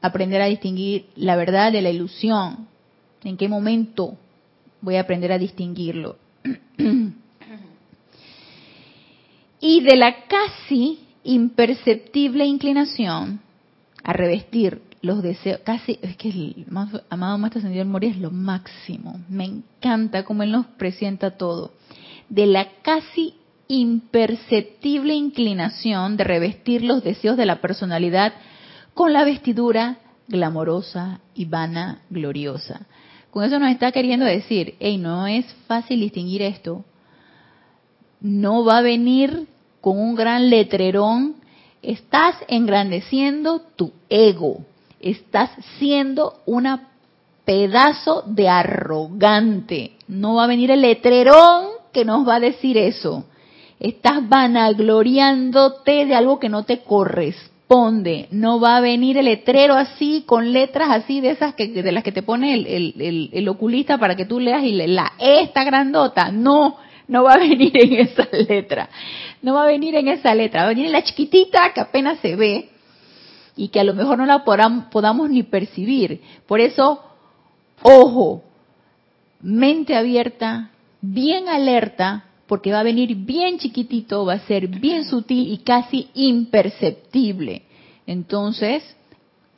aprender 0.00 0.40
a 0.40 0.46
distinguir 0.46 1.06
la 1.16 1.34
verdad 1.34 1.72
de 1.72 1.82
la 1.82 1.90
ilusión. 1.90 2.68
¿En 3.24 3.36
qué 3.36 3.48
momento 3.48 4.16
voy 4.80 4.96
a 4.96 5.00
aprender 5.02 5.32
a 5.32 5.38
distinguirlo? 5.38 6.16
y 9.60 9.80
de 9.80 9.96
la 9.96 10.24
casi 10.26 11.00
imperceptible 11.24 12.46
inclinación 12.46 13.40
a 14.02 14.12
revestir 14.12 14.82
los 15.00 15.22
deseos, 15.22 15.60
casi, 15.64 15.98
es 16.02 16.16
que 16.16 16.30
el 16.30 16.66
amado 17.10 17.38
Maestro 17.38 17.60
Ascendido 17.60 17.84
Moria 17.84 18.10
es 18.10 18.18
lo 18.18 18.30
máximo. 18.30 19.20
Me 19.28 19.44
encanta 19.44 20.24
cómo 20.24 20.42
él 20.42 20.50
nos 20.50 20.66
presenta 20.66 21.36
todo. 21.36 21.72
De 22.28 22.46
la 22.46 22.68
casi 22.82 23.34
imperceptible 23.68 25.14
inclinación 25.14 26.16
de 26.16 26.24
revestir 26.24 26.82
los 26.82 27.04
deseos 27.04 27.36
de 27.36 27.46
la 27.46 27.60
personalidad 27.60 28.32
con 28.94 29.12
la 29.12 29.24
vestidura 29.24 29.98
glamorosa 30.26 31.20
y 31.34 31.44
vana 31.44 32.00
gloriosa. 32.10 32.86
Con 33.30 33.44
eso 33.44 33.58
nos 33.58 33.70
está 33.70 33.92
queriendo 33.92 34.24
decir, 34.24 34.74
hey, 34.80 34.98
no 34.98 35.26
es 35.26 35.46
fácil 35.66 36.00
distinguir 36.00 36.42
esto. 36.42 36.84
No 38.20 38.64
va 38.64 38.78
a 38.78 38.82
venir 38.82 39.46
con 39.80 39.98
un 39.98 40.14
gran 40.14 40.50
letrerón. 40.50 41.36
Estás 41.82 42.36
engrandeciendo 42.48 43.60
tu 43.76 43.92
ego 44.08 44.64
estás 45.00 45.50
siendo 45.78 46.40
una 46.46 46.88
pedazo 47.44 48.22
de 48.26 48.48
arrogante. 48.48 49.92
No 50.06 50.34
va 50.34 50.44
a 50.44 50.48
venir 50.48 50.70
el 50.70 50.82
letrerón 50.82 51.68
que 51.92 52.04
nos 52.04 52.26
va 52.26 52.36
a 52.36 52.40
decir 52.40 52.76
eso. 52.76 53.24
Estás 53.80 54.28
vanagloriándote 54.28 56.04
de 56.06 56.14
algo 56.14 56.38
que 56.38 56.48
no 56.48 56.64
te 56.64 56.80
corresponde. 56.80 57.57
No 58.30 58.60
va 58.60 58.78
a 58.78 58.80
venir 58.80 59.18
el 59.18 59.26
letrero 59.26 59.74
así, 59.74 60.24
con 60.26 60.52
letras 60.52 60.88
así 60.90 61.20
de 61.20 61.30
esas 61.30 61.54
que, 61.54 61.68
de 61.68 61.92
las 61.92 62.02
que 62.02 62.12
te 62.12 62.22
pone 62.22 62.54
el, 62.54 63.48
oculista 63.48 63.98
para 63.98 64.16
que 64.16 64.24
tú 64.24 64.40
leas 64.40 64.64
y 64.64 64.72
la 64.72 65.12
E 65.18 65.42
está 65.42 65.64
grandota. 65.64 66.32
No, 66.32 66.78
no 67.08 67.24
va 67.24 67.34
a 67.34 67.38
venir 67.38 67.72
en 67.74 67.92
esa 67.94 68.26
letra. 68.32 68.88
No 69.42 69.54
va 69.54 69.64
a 69.64 69.66
venir 69.66 69.94
en 69.96 70.08
esa 70.08 70.34
letra. 70.34 70.62
Va 70.62 70.66
a 70.66 70.70
venir 70.70 70.86
en 70.86 70.92
la 70.92 71.02
chiquitita 71.02 71.72
que 71.74 71.80
apenas 71.80 72.18
se 72.20 72.36
ve 72.36 72.70
y 73.54 73.68
que 73.68 73.80
a 73.80 73.84
lo 73.84 73.92
mejor 73.92 74.16
no 74.16 74.24
la 74.24 74.44
podamos 74.44 75.28
ni 75.28 75.42
percibir. 75.42 76.22
Por 76.46 76.60
eso, 76.60 77.02
ojo, 77.82 78.44
mente 79.42 79.94
abierta, 79.94 80.70
bien 81.02 81.48
alerta, 81.48 82.24
porque 82.48 82.72
va 82.72 82.80
a 82.80 82.82
venir 82.82 83.14
bien 83.14 83.58
chiquitito, 83.58 84.24
va 84.24 84.34
a 84.34 84.46
ser 84.46 84.66
bien 84.66 85.04
sutil 85.04 85.52
y 85.52 85.58
casi 85.58 86.08
imperceptible. 86.14 87.62
Entonces, 88.06 88.82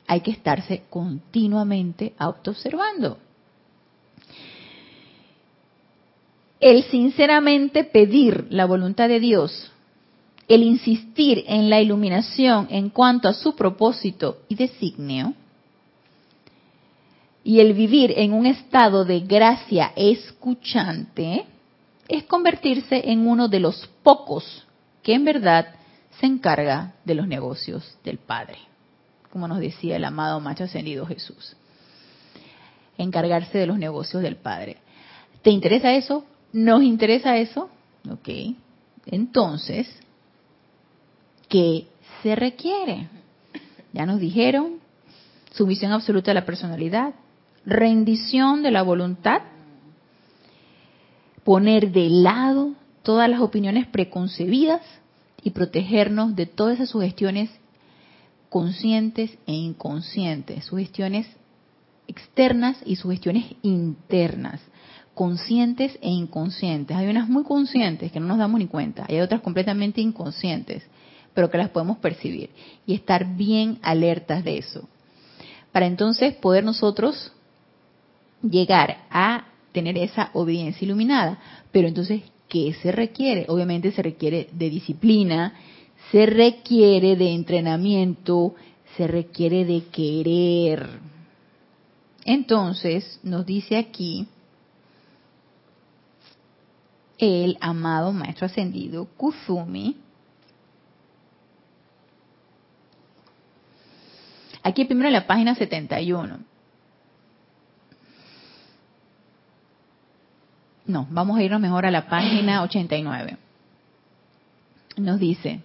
hay 0.05 0.21
que 0.21 0.31
estarse 0.31 0.83
continuamente 0.89 2.13
autoobservando. 2.17 3.17
El 6.59 6.83
sinceramente 6.83 7.83
pedir 7.83 8.45
la 8.51 8.65
voluntad 8.65 9.07
de 9.07 9.19
Dios 9.19 9.71
el 10.53 10.63
insistir 10.63 11.45
en 11.47 11.69
la 11.69 11.79
iluminación 11.79 12.67
en 12.69 12.89
cuanto 12.89 13.29
a 13.29 13.33
su 13.33 13.55
propósito 13.55 14.39
y 14.49 14.55
designio, 14.55 15.33
y 17.43 17.59
el 17.59 17.73
vivir 17.73 18.13
en 18.17 18.33
un 18.33 18.45
estado 18.45 19.05
de 19.05 19.21
gracia 19.21 19.93
escuchante, 19.95 21.45
es 22.11 22.25
convertirse 22.25 23.09
en 23.09 23.25
uno 23.25 23.47
de 23.47 23.61
los 23.61 23.87
pocos 24.03 24.67
que 25.01 25.13
en 25.13 25.23
verdad 25.23 25.75
se 26.19 26.25
encarga 26.25 26.93
de 27.05 27.15
los 27.15 27.25
negocios 27.27 27.97
del 28.03 28.17
Padre, 28.17 28.57
como 29.31 29.47
nos 29.47 29.59
decía 29.59 29.95
el 29.95 30.03
amado 30.03 30.39
Macho 30.41 30.65
Ascendido 30.65 31.05
Jesús. 31.05 31.55
Encargarse 32.97 33.57
de 33.57 33.65
los 33.65 33.79
negocios 33.79 34.21
del 34.21 34.35
Padre. 34.35 34.77
¿Te 35.41 35.51
interesa 35.51 35.93
eso? 35.93 36.25
¿Nos 36.51 36.83
interesa 36.83 37.37
eso? 37.37 37.69
Ok. 38.09 38.29
Entonces, 39.05 39.87
¿Qué 41.47 41.87
se 42.23 42.35
requiere? 42.35 43.09
ya 43.93 44.05
nos 44.05 44.19
dijeron, 44.19 44.79
sumisión 45.51 45.91
absoluta 45.91 46.31
de 46.31 46.35
la 46.35 46.45
personalidad, 46.45 47.13
rendición 47.65 48.63
de 48.63 48.71
la 48.71 48.83
voluntad, 48.83 49.41
poner 51.43 51.91
de 51.91 52.09
lado 52.09 52.73
todas 53.03 53.29
las 53.29 53.41
opiniones 53.41 53.87
preconcebidas 53.87 54.81
y 55.43 55.51
protegernos 55.51 56.35
de 56.35 56.45
todas 56.45 56.75
esas 56.75 56.89
sugestiones 56.89 57.49
conscientes 58.49 59.31
e 59.47 59.53
inconscientes, 59.53 60.65
sugestiones 60.65 61.27
externas 62.07 62.77
y 62.85 62.97
sugestiones 62.97 63.45
internas, 63.61 64.61
conscientes 65.13 65.97
e 66.01 66.09
inconscientes. 66.09 66.95
Hay 66.95 67.07
unas 67.07 67.29
muy 67.29 67.43
conscientes 67.43 68.11
que 68.11 68.19
no 68.19 68.27
nos 68.27 68.37
damos 68.37 68.59
ni 68.59 68.67
cuenta, 68.67 69.05
hay 69.07 69.19
otras 69.19 69.41
completamente 69.41 70.01
inconscientes, 70.01 70.83
pero 71.33 71.49
que 71.49 71.57
las 71.57 71.69
podemos 71.69 71.97
percibir 71.97 72.49
y 72.85 72.93
estar 72.93 73.35
bien 73.35 73.79
alertas 73.81 74.43
de 74.43 74.57
eso. 74.57 74.87
Para 75.71 75.85
entonces 75.85 76.35
poder 76.35 76.65
nosotros 76.65 77.31
llegar 78.41 79.05
a 79.09 79.45
tener 79.71 79.97
esa 79.97 80.29
obediencia 80.33 80.85
iluminada. 80.85 81.39
Pero 81.71 81.87
entonces, 81.87 82.21
¿qué 82.47 82.73
se 82.81 82.91
requiere? 82.91 83.45
Obviamente 83.47 83.91
se 83.91 84.01
requiere 84.01 84.49
de 84.51 84.69
disciplina, 84.69 85.53
se 86.11 86.25
requiere 86.25 87.15
de 87.15 87.33
entrenamiento, 87.33 88.55
se 88.97 89.07
requiere 89.07 89.65
de 89.65 89.85
querer. 89.85 90.87
Entonces, 92.25 93.19
nos 93.23 93.45
dice 93.45 93.77
aquí 93.77 94.27
el 97.17 97.57
amado 97.61 98.11
Maestro 98.11 98.47
Ascendido 98.47 99.05
Kuzumi, 99.15 99.95
aquí 104.63 104.85
primero 104.85 105.07
en 105.07 105.13
la 105.13 105.27
página 105.27 105.55
71. 105.55 106.50
No, 110.91 111.07
vamos 111.09 111.37
a 111.37 111.43
irnos 111.43 111.61
mejor 111.61 111.85
a 111.85 111.91
la 111.91 112.07
página 112.07 112.61
89. 112.63 113.37
Nos 114.97 115.19
dice, 115.19 115.61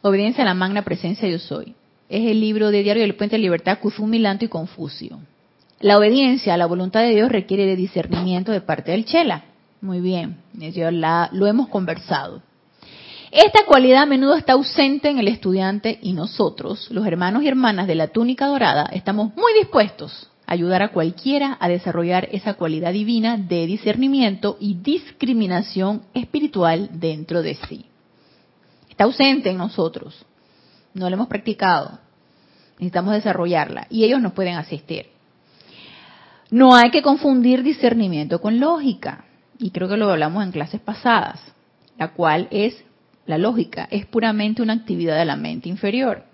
Obediencia 0.00 0.44
a 0.44 0.46
la 0.46 0.54
magna 0.54 0.82
presencia 0.82 1.28
yo 1.28 1.38
soy. 1.38 1.74
Es 2.08 2.28
el 2.30 2.40
libro 2.40 2.70
de 2.70 2.82
Diario 2.82 3.02
del 3.02 3.16
Puente 3.16 3.36
de 3.36 3.42
Libertad, 3.42 3.78
Kuzumi, 3.78 4.18
Lanto 4.18 4.46
y 4.46 4.48
Confucio. 4.48 5.20
La 5.78 5.98
obediencia 5.98 6.54
a 6.54 6.56
la 6.56 6.64
voluntad 6.64 7.02
de 7.02 7.14
Dios 7.14 7.30
requiere 7.30 7.66
de 7.66 7.76
discernimiento 7.76 8.50
de 8.50 8.62
parte 8.62 8.92
del 8.92 9.04
Chela. 9.04 9.44
Muy 9.82 10.00
bien, 10.00 10.38
lo 11.32 11.46
hemos 11.46 11.68
conversado. 11.68 12.42
Esta 13.30 13.64
cualidad 13.66 14.02
a 14.02 14.06
menudo 14.06 14.34
está 14.36 14.54
ausente 14.54 15.10
en 15.10 15.18
el 15.18 15.28
estudiante 15.28 15.98
y 16.02 16.14
nosotros, 16.14 16.90
los 16.90 17.06
hermanos 17.06 17.42
y 17.42 17.48
hermanas 17.48 17.86
de 17.86 17.94
la 17.94 18.08
túnica 18.08 18.46
dorada, 18.46 18.86
estamos 18.92 19.34
muy 19.36 19.52
dispuestos 19.58 20.30
ayudar 20.50 20.82
a 20.82 20.88
cualquiera 20.88 21.56
a 21.60 21.68
desarrollar 21.68 22.28
esa 22.32 22.54
cualidad 22.54 22.92
divina 22.92 23.36
de 23.36 23.66
discernimiento 23.66 24.56
y 24.58 24.74
discriminación 24.74 26.02
espiritual 26.12 26.90
dentro 26.92 27.40
de 27.40 27.54
sí. 27.54 27.86
Está 28.88 29.04
ausente 29.04 29.50
en 29.50 29.58
nosotros, 29.58 30.26
no 30.92 31.08
la 31.08 31.14
hemos 31.14 31.28
practicado, 31.28 32.00
necesitamos 32.72 33.14
desarrollarla 33.14 33.86
y 33.90 34.02
ellos 34.02 34.20
nos 34.20 34.32
pueden 34.32 34.56
asistir. 34.56 35.06
No 36.50 36.74
hay 36.74 36.90
que 36.90 37.00
confundir 37.00 37.62
discernimiento 37.62 38.40
con 38.40 38.58
lógica, 38.58 39.26
y 39.56 39.70
creo 39.70 39.88
que 39.88 39.96
lo 39.96 40.10
hablamos 40.10 40.42
en 40.42 40.50
clases 40.50 40.80
pasadas, 40.80 41.40
la 41.96 42.08
cual 42.08 42.48
es, 42.50 42.82
la 43.24 43.38
lógica 43.38 43.86
es 43.92 44.04
puramente 44.04 44.62
una 44.62 44.72
actividad 44.72 45.16
de 45.16 45.26
la 45.26 45.36
mente 45.36 45.68
inferior. 45.68 46.24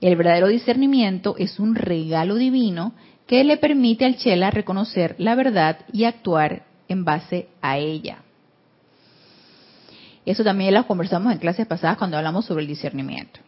El 0.00 0.14
verdadero 0.14 0.46
discernimiento 0.46 1.34
es 1.38 1.58
un 1.58 1.74
regalo 1.74 2.36
divino 2.36 2.92
que 3.28 3.44
le 3.44 3.58
permite 3.58 4.06
al 4.06 4.16
Chela 4.16 4.50
reconocer 4.50 5.14
la 5.18 5.34
verdad 5.34 5.80
y 5.92 6.04
actuar 6.04 6.62
en 6.88 7.04
base 7.04 7.48
a 7.60 7.76
ella. 7.76 8.22
Eso 10.24 10.42
también 10.42 10.74
lo 10.74 10.86
conversamos 10.86 11.32
en 11.32 11.38
clases 11.38 11.66
pasadas 11.66 11.98
cuando 11.98 12.16
hablamos 12.16 12.46
sobre 12.46 12.62
el 12.62 12.68
discernimiento. 12.68 13.38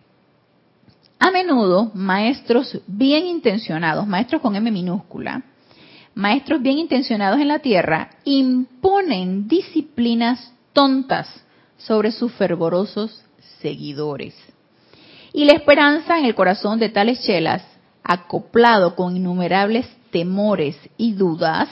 A 1.18 1.30
menudo, 1.30 1.90
maestros 1.94 2.80
bien 2.86 3.26
intencionados, 3.26 4.06
maestros 4.06 4.42
con 4.42 4.54
M 4.54 4.70
minúscula, 4.70 5.42
maestros 6.14 6.60
bien 6.60 6.78
intencionados 6.78 7.40
en 7.40 7.48
la 7.48 7.58
tierra, 7.60 8.10
imponen 8.24 9.48
disciplinas 9.48 10.52
tontas 10.74 11.42
sobre 11.78 12.12
sus 12.12 12.32
fervorosos 12.32 13.24
seguidores. 13.60 14.34
Y 15.32 15.44
la 15.46 15.52
esperanza 15.52 16.18
en 16.18 16.26
el 16.26 16.34
corazón 16.34 16.78
de 16.78 16.90
tales 16.90 17.22
chelas 17.22 17.62
acoplado 18.02 18.94
con 18.96 19.16
innumerables 19.16 19.86
temores 20.10 20.76
y 20.96 21.12
dudas, 21.12 21.68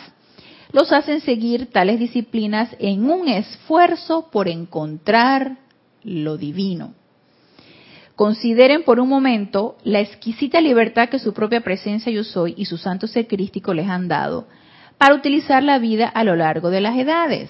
los 0.73 0.93
hacen 0.93 1.21
seguir 1.21 1.71
tales 1.71 1.99
disciplinas 1.99 2.75
en 2.79 3.11
un 3.11 3.29
esfuerzo 3.29 4.29
por 4.31 4.49
encontrar 4.49 5.59
lo 6.03 6.37
divino. 6.37 6.95
Consideren 8.17 8.83
por 8.83 8.99
un 8.99 9.09
momento 9.09 9.77
la 9.85 10.01
exquisita 10.01 10.61
libertad 10.61 11.09
que 11.09 11.19
su 11.19 11.33
propia 11.33 11.61
presencia 11.61 12.11
yo 12.11 12.25
soy 12.25 12.55
y 12.57 12.65
su 12.65 12.77
santo 12.77 13.07
ser 13.07 13.29
crístico 13.29 13.73
les 13.73 13.89
han 13.89 14.09
dado 14.09 14.49
para 14.99 15.15
utilizar 15.15 15.63
la 15.63 15.79
vida 15.79 16.09
a 16.09 16.25
lo 16.25 16.35
largo 16.35 16.71
de 16.71 16.81
las 16.81 16.99
edades. 16.99 17.49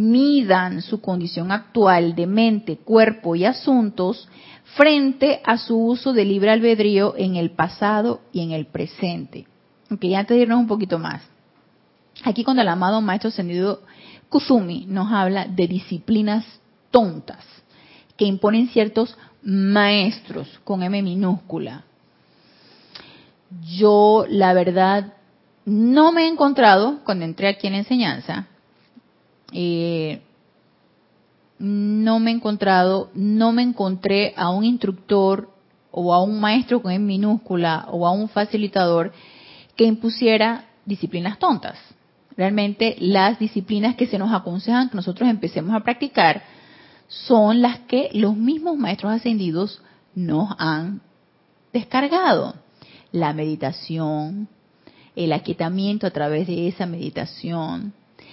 Midan 0.00 0.80
su 0.80 1.02
condición 1.02 1.52
actual 1.52 2.14
de 2.14 2.26
mente, 2.26 2.78
cuerpo 2.78 3.36
y 3.36 3.44
asuntos 3.44 4.26
frente 4.74 5.42
a 5.44 5.58
su 5.58 5.76
uso 5.76 6.14
de 6.14 6.24
libre 6.24 6.50
albedrío 6.50 7.14
en 7.18 7.36
el 7.36 7.50
pasado 7.50 8.22
y 8.32 8.40
en 8.40 8.52
el 8.52 8.64
presente. 8.64 9.46
Ok, 9.90 10.02
antes 10.16 10.38
de 10.38 10.44
irnos 10.44 10.58
un 10.58 10.68
poquito 10.68 10.98
más. 10.98 11.20
Aquí 12.24 12.44
cuando 12.44 12.62
el 12.62 12.68
amado 12.68 13.02
Maestro 13.02 13.28
Ascendido 13.28 13.82
Kuzumi 14.30 14.86
nos 14.86 15.12
habla 15.12 15.46
de 15.46 15.68
disciplinas 15.68 16.46
tontas 16.90 17.44
que 18.16 18.24
imponen 18.24 18.68
ciertos 18.68 19.18
maestros 19.42 20.48
con 20.64 20.82
M 20.82 21.02
minúscula. 21.02 21.84
Yo, 23.76 24.24
la 24.30 24.54
verdad, 24.54 25.12
no 25.66 26.10
me 26.10 26.22
he 26.22 26.28
encontrado, 26.28 27.00
cuando 27.04 27.26
entré 27.26 27.48
aquí 27.48 27.66
en 27.66 27.74
enseñanza, 27.74 28.46
eh, 29.52 30.22
no 31.58 32.18
me 32.18 32.30
he 32.30 32.34
encontrado, 32.34 33.10
no 33.14 33.52
me 33.52 33.62
encontré 33.62 34.32
a 34.36 34.50
un 34.50 34.64
instructor 34.64 35.50
o 35.90 36.14
a 36.14 36.22
un 36.22 36.40
maestro 36.40 36.80
con 36.80 36.92
en 36.92 37.06
minúscula 37.06 37.86
o 37.90 38.06
a 38.06 38.12
un 38.12 38.28
facilitador 38.28 39.12
que 39.76 39.84
impusiera 39.84 40.66
disciplinas 40.86 41.38
tontas. 41.38 41.78
Realmente 42.36 42.96
las 43.00 43.38
disciplinas 43.38 43.96
que 43.96 44.06
se 44.06 44.18
nos 44.18 44.32
aconsejan 44.32 44.88
que 44.88 44.96
nosotros 44.96 45.28
empecemos 45.28 45.74
a 45.74 45.80
practicar 45.80 46.42
son 47.08 47.60
las 47.60 47.80
que 47.80 48.08
los 48.14 48.36
mismos 48.36 48.76
maestros 48.78 49.12
ascendidos 49.12 49.82
nos 50.14 50.54
han 50.58 51.02
descargado. 51.72 52.54
La 53.12 53.32
meditación, 53.32 54.48
el 55.16 55.32
aquietamiento 55.32 56.06
a 56.06 56.10
través 56.10 56.46
de 56.46 56.68
esa 56.68 56.86
meditación, 56.86 57.92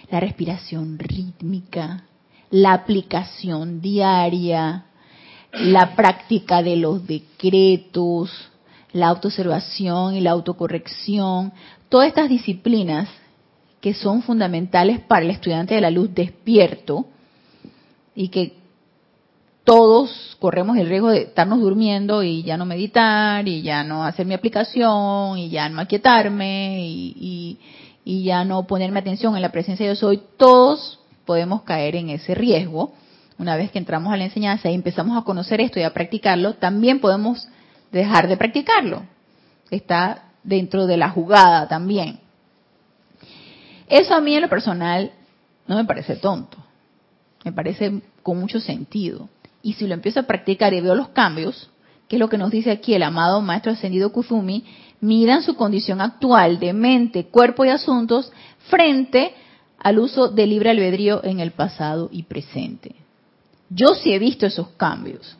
la 0.10 0.20
respiración 0.20 0.98
rítmica, 1.00 2.06
la 2.50 2.74
aplicación 2.74 3.82
diaria, 3.82 4.86
la 5.52 5.96
práctica 5.96 6.62
de 6.62 6.78
los 6.78 7.06
decretos, 7.06 8.32
la 8.94 9.08
autoobservación 9.10 10.16
y 10.16 10.22
la 10.22 10.32
autocorrección, 10.32 11.52
todas 11.90 12.08
estas 12.08 12.30
disciplinas 12.30 13.10
que 13.82 13.94
son 13.94 14.22
fundamentales 14.24 15.00
para 15.02 15.26
el 15.26 15.32
estudiante 15.32 15.76
de 15.76 15.82
la 15.82 15.92
luz 15.92 16.14
despierto 16.14 17.06
y 18.16 18.30
que 18.30 18.54
todos 19.64 20.38
corremos 20.40 20.78
el 20.78 20.88
riesgo 20.88 21.10
de 21.10 21.24
estarnos 21.24 21.60
durmiendo 21.60 22.24
y 22.24 22.42
ya 22.42 22.56
no 22.56 22.66
meditar 22.66 23.46
y 23.48 23.62
ya 23.62 23.84
no 23.84 24.06
hacer 24.06 24.26
mi 24.26 24.34
aplicación 24.34 25.38
y 25.38 25.50
ya 25.50 25.68
no 25.68 25.82
aquietarme 25.82 26.88
y, 26.88 27.14
y 27.20 27.60
ya 28.24 28.46
no 28.46 28.66
ponerme 28.68 29.00
atención 29.00 29.36
en 29.36 29.42
la 29.42 29.52
presencia 29.52 29.86
de 29.86 29.94
yo 29.94 30.00
soy, 30.00 30.22
todos 30.38 31.00
podemos 31.26 31.64
caer 31.64 31.98
en 31.98 32.10
ese 32.10 32.36
riesgo. 32.36 32.94
Una 33.38 33.58
vez 33.58 33.70
que 33.70 33.80
entramos 33.80 34.14
a 34.14 34.18
la 34.18 34.24
enseñanza 34.24 34.70
y 34.70 34.76
empezamos 34.76 35.18
a 35.18 35.26
conocer 35.26 35.60
esto 35.60 35.78
y 35.78 35.84
a 35.84 35.94
practicarlo, 35.94 36.54
también 36.54 37.02
podemos 37.02 37.50
dejar 37.92 38.30
de 38.30 38.38
practicarlo. 38.38 39.04
Está 39.70 40.24
dentro 40.42 40.88
de 40.88 40.96
la 40.96 41.10
jugada 41.10 41.68
también. 41.68 42.20
Eso 43.90 44.16
a 44.16 44.22
mí 44.22 44.36
en 44.36 44.42
lo 44.42 44.50
personal 44.50 45.12
no 45.68 45.76
me 45.76 45.84
parece 45.84 46.16
tonto, 46.16 46.58
me 47.44 47.52
parece 47.52 48.02
con 48.24 48.40
mucho 48.40 48.62
sentido. 48.62 49.28
Y 49.62 49.74
si 49.74 49.86
lo 49.86 49.94
empiezo 49.94 50.22
a 50.22 50.24
practicar 50.24 50.74
y 50.74 50.80
veo 50.80 50.96
los 50.96 51.10
cambios, 51.10 51.70
que 52.08 52.16
es 52.16 52.20
lo 52.20 52.30
que 52.30 52.38
nos 52.38 52.52
dice 52.52 52.72
aquí 52.72 52.94
el 52.94 53.04
amado 53.04 53.42
Maestro 53.42 53.72
Ascendido 53.72 54.12
Kuzumi, 54.12 54.64
miran 55.02 55.44
su 55.44 55.56
condición 55.56 56.02
actual 56.02 56.60
de 56.60 56.74
mente, 56.74 57.26
cuerpo 57.26 57.66
y 57.66 57.70
asuntos 57.70 58.32
frente 58.70 59.34
al 59.80 60.00
uso 60.00 60.30
de 60.30 60.48
libre 60.48 60.72
albedrío 60.72 61.24
en 61.24 61.40
el 61.40 61.52
pasado 61.52 62.10
y 62.12 62.24
presente. 62.24 62.96
Yo 63.70 63.90
sí 63.96 64.14
he 64.14 64.20
visto 64.20 64.46
esos 64.46 64.70
cambios. 64.70 65.38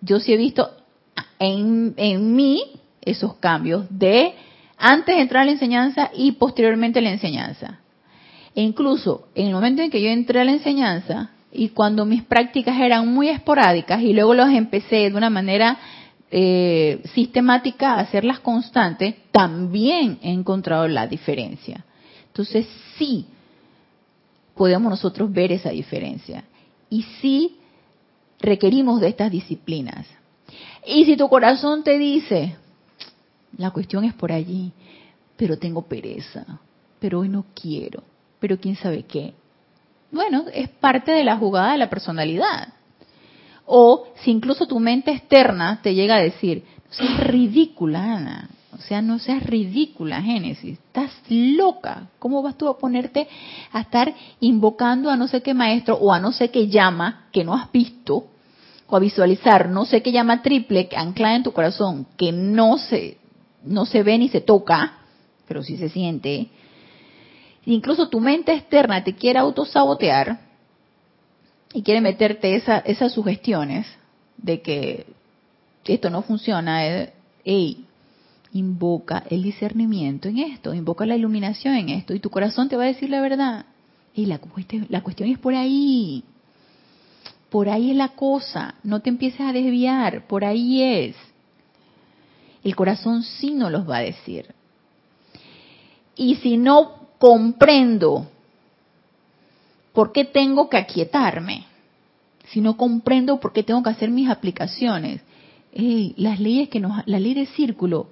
Yo 0.00 0.20
sí 0.20 0.32
he 0.32 0.36
visto, 0.36 0.70
en, 1.38 1.94
en 1.96 2.36
mí 2.36 2.62
esos 3.00 3.34
cambios 3.34 3.86
de 3.90 4.34
antes 4.76 5.16
de 5.16 5.22
entrar 5.22 5.42
a 5.42 5.46
la 5.46 5.52
enseñanza 5.52 6.10
y 6.14 6.32
posteriormente 6.32 6.98
a 6.98 7.02
la 7.02 7.10
enseñanza. 7.10 7.80
E 8.54 8.62
incluso 8.62 9.28
en 9.34 9.46
el 9.46 9.54
momento 9.54 9.80
en 9.80 9.90
que 9.90 10.02
yo 10.02 10.08
entré 10.08 10.40
a 10.40 10.44
la 10.44 10.52
enseñanza 10.52 11.30
y 11.52 11.68
cuando 11.68 12.06
mis 12.06 12.22
prácticas 12.22 12.80
eran 12.80 13.12
muy 13.12 13.28
esporádicas 13.28 14.00
y 14.02 14.12
luego 14.12 14.34
los 14.34 14.48
empecé 14.48 15.10
de 15.10 15.14
una 15.14 15.30
manera 15.30 15.78
eh, 16.30 17.02
sistemática 17.14 17.94
a 17.94 18.00
hacerlas 18.00 18.40
constantes, 18.40 19.14
también 19.30 20.18
he 20.22 20.32
encontrado 20.32 20.88
la 20.88 21.06
diferencia. 21.06 21.84
Entonces 22.28 22.66
sí 22.96 23.26
podemos 24.54 24.90
nosotros 24.90 25.30
ver 25.30 25.52
esa 25.52 25.70
diferencia. 25.70 26.44
Y 26.88 27.02
sí 27.20 27.58
requerimos 28.40 29.00
de 29.00 29.08
estas 29.08 29.30
disciplinas. 29.30 30.06
Y 30.86 31.04
si 31.04 31.16
tu 31.16 31.28
corazón 31.28 31.84
te 31.84 31.98
dice, 31.98 32.56
la 33.58 33.70
cuestión 33.70 34.04
es 34.04 34.14
por 34.14 34.32
allí, 34.32 34.72
pero 35.36 35.58
tengo 35.58 35.82
pereza, 35.82 36.60
pero 36.98 37.20
hoy 37.20 37.28
no 37.28 37.44
quiero, 37.54 38.02
pero 38.40 38.58
quién 38.58 38.76
sabe 38.76 39.02
qué. 39.02 39.34
Bueno, 40.12 40.44
es 40.52 40.68
parte 40.68 41.10
de 41.10 41.24
la 41.24 41.38
jugada 41.38 41.72
de 41.72 41.78
la 41.78 41.90
personalidad. 41.90 42.68
O 43.64 44.08
si 44.16 44.30
incluso 44.30 44.66
tu 44.66 44.78
mente 44.78 45.10
externa 45.10 45.80
te 45.82 45.94
llega 45.94 46.16
a 46.16 46.20
decir, 46.20 46.64
no 46.84 46.94
seas 46.94 47.26
ridícula, 47.26 48.16
Ana. 48.16 48.50
O 48.74 48.78
sea, 48.78 49.00
no 49.00 49.18
seas 49.18 49.42
ridícula, 49.42 50.20
Génesis. 50.20 50.78
Estás 50.78 51.12
loca. 51.28 52.08
¿Cómo 52.18 52.42
vas 52.42 52.58
tú 52.58 52.68
a 52.68 52.78
ponerte 52.78 53.26
a 53.72 53.80
estar 53.80 54.14
invocando 54.40 55.08
a 55.08 55.16
no 55.16 55.28
sé 55.28 55.42
qué 55.42 55.54
maestro 55.54 55.96
o 55.96 56.12
a 56.12 56.20
no 56.20 56.32
sé 56.32 56.50
qué 56.50 56.68
llama 56.68 57.28
que 57.32 57.44
no 57.44 57.54
has 57.54 57.72
visto? 57.72 58.26
O 58.88 58.96
a 58.96 58.98
visualizar 58.98 59.70
no 59.70 59.86
sé 59.86 60.02
qué 60.02 60.12
llama 60.12 60.42
triple 60.42 60.90
anclada 60.94 61.36
en 61.36 61.42
tu 61.42 61.52
corazón 61.52 62.06
que 62.18 62.32
no 62.32 62.76
se, 62.76 63.16
no 63.64 63.86
se 63.86 64.02
ve 64.02 64.18
ni 64.18 64.28
se 64.28 64.42
toca, 64.42 64.98
pero 65.48 65.62
sí 65.62 65.78
se 65.78 65.88
siente 65.88 66.50
incluso 67.66 68.08
tu 68.08 68.20
mente 68.20 68.52
externa 68.52 69.04
te 69.04 69.14
quiere 69.14 69.38
autosabotear 69.38 70.40
y 71.72 71.82
quiere 71.82 72.00
meterte 72.00 72.54
esa, 72.54 72.78
esas 72.78 73.12
sugestiones 73.12 73.86
de 74.36 74.60
que 74.60 75.06
esto 75.84 76.10
no 76.10 76.22
funciona, 76.22 76.86
eh, 76.86 77.76
invoca 78.52 79.24
el 79.30 79.42
discernimiento 79.42 80.28
en 80.28 80.38
esto, 80.38 80.74
invoca 80.74 81.06
la 81.06 81.16
iluminación 81.16 81.74
en 81.74 81.88
esto 81.88 82.14
y 82.14 82.20
tu 82.20 82.30
corazón 82.30 82.68
te 82.68 82.76
va 82.76 82.84
a 82.84 82.88
decir 82.88 83.10
la 83.10 83.20
verdad. 83.20 83.66
Y 84.14 84.26
la, 84.26 84.38
la 84.90 85.00
cuestión 85.02 85.30
es 85.30 85.38
por 85.38 85.54
ahí. 85.54 86.22
Por 87.48 87.68
ahí 87.68 87.90
es 87.90 87.96
la 87.96 88.08
cosa. 88.08 88.74
No 88.82 89.00
te 89.00 89.08
empieces 89.08 89.40
a 89.40 89.52
desviar. 89.52 90.26
Por 90.26 90.44
ahí 90.44 90.82
es. 90.82 91.16
El 92.62 92.76
corazón 92.76 93.22
sí 93.22 93.54
no 93.54 93.70
los 93.70 93.88
va 93.88 93.98
a 93.98 94.02
decir. 94.02 94.54
Y 96.14 96.36
si 96.36 96.58
no 96.58 97.01
comprendo 97.22 98.26
por 99.92 100.10
qué 100.10 100.24
tengo 100.24 100.68
que 100.68 100.76
aquietarme, 100.76 101.66
si 102.48 102.60
no 102.60 102.76
comprendo 102.76 103.38
por 103.38 103.52
qué 103.52 103.62
tengo 103.62 103.80
que 103.80 103.90
hacer 103.90 104.10
mis 104.10 104.28
aplicaciones. 104.28 105.20
las 106.16 106.40
leyes 106.40 106.68
que 106.68 106.80
nos, 106.80 107.06
la 107.06 107.20
ley 107.20 107.34
de 107.34 107.46
círculo, 107.46 108.08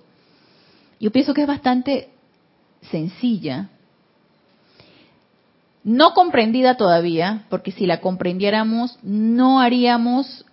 yo 1.00 1.10
pienso 1.10 1.34
que 1.34 1.40
es 1.40 1.48
bastante 1.48 2.10
sencilla, 2.92 3.70
no 5.82 6.14
comprendida 6.14 6.76
todavía, 6.76 7.46
porque 7.50 7.72
si 7.72 7.86
la 7.86 8.00
comprendiéramos 8.00 8.96
no 9.02 9.58
haríamos, 9.58 10.44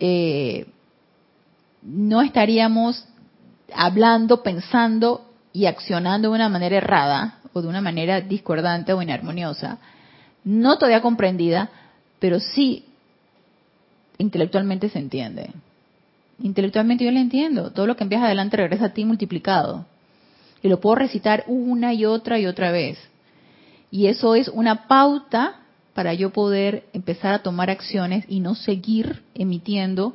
eh, 0.00 0.66
no 1.82 2.22
estaríamos 2.22 3.04
hablando, 3.74 4.42
pensando 4.42 5.26
y 5.52 5.66
accionando 5.66 6.30
de 6.30 6.34
una 6.34 6.48
manera 6.48 6.78
errada, 6.78 7.35
o 7.56 7.62
de 7.62 7.68
una 7.68 7.80
manera 7.80 8.20
discordante 8.20 8.92
o 8.92 9.00
inarmoniosa, 9.00 9.78
no 10.44 10.76
todavía 10.76 11.00
comprendida, 11.00 11.70
pero 12.18 12.38
sí 12.38 12.84
intelectualmente 14.18 14.88
se 14.88 14.98
entiende. 14.98 15.50
Intelectualmente 16.38 17.04
yo 17.04 17.10
le 17.10 17.20
entiendo. 17.20 17.70
Todo 17.70 17.86
lo 17.86 17.96
que 17.96 18.04
envías 18.04 18.22
adelante 18.22 18.58
regresa 18.58 18.86
a 18.86 18.92
ti 18.92 19.04
multiplicado. 19.04 19.86
Y 20.62 20.68
lo 20.68 20.80
puedo 20.80 20.96
recitar 20.96 21.44
una 21.46 21.94
y 21.94 22.04
otra 22.04 22.38
y 22.38 22.46
otra 22.46 22.70
vez. 22.70 22.98
Y 23.90 24.06
eso 24.06 24.34
es 24.34 24.48
una 24.48 24.86
pauta 24.86 25.60
para 25.94 26.12
yo 26.12 26.30
poder 26.30 26.84
empezar 26.92 27.32
a 27.32 27.42
tomar 27.42 27.70
acciones 27.70 28.26
y 28.28 28.40
no 28.40 28.54
seguir 28.54 29.22
emitiendo 29.34 30.14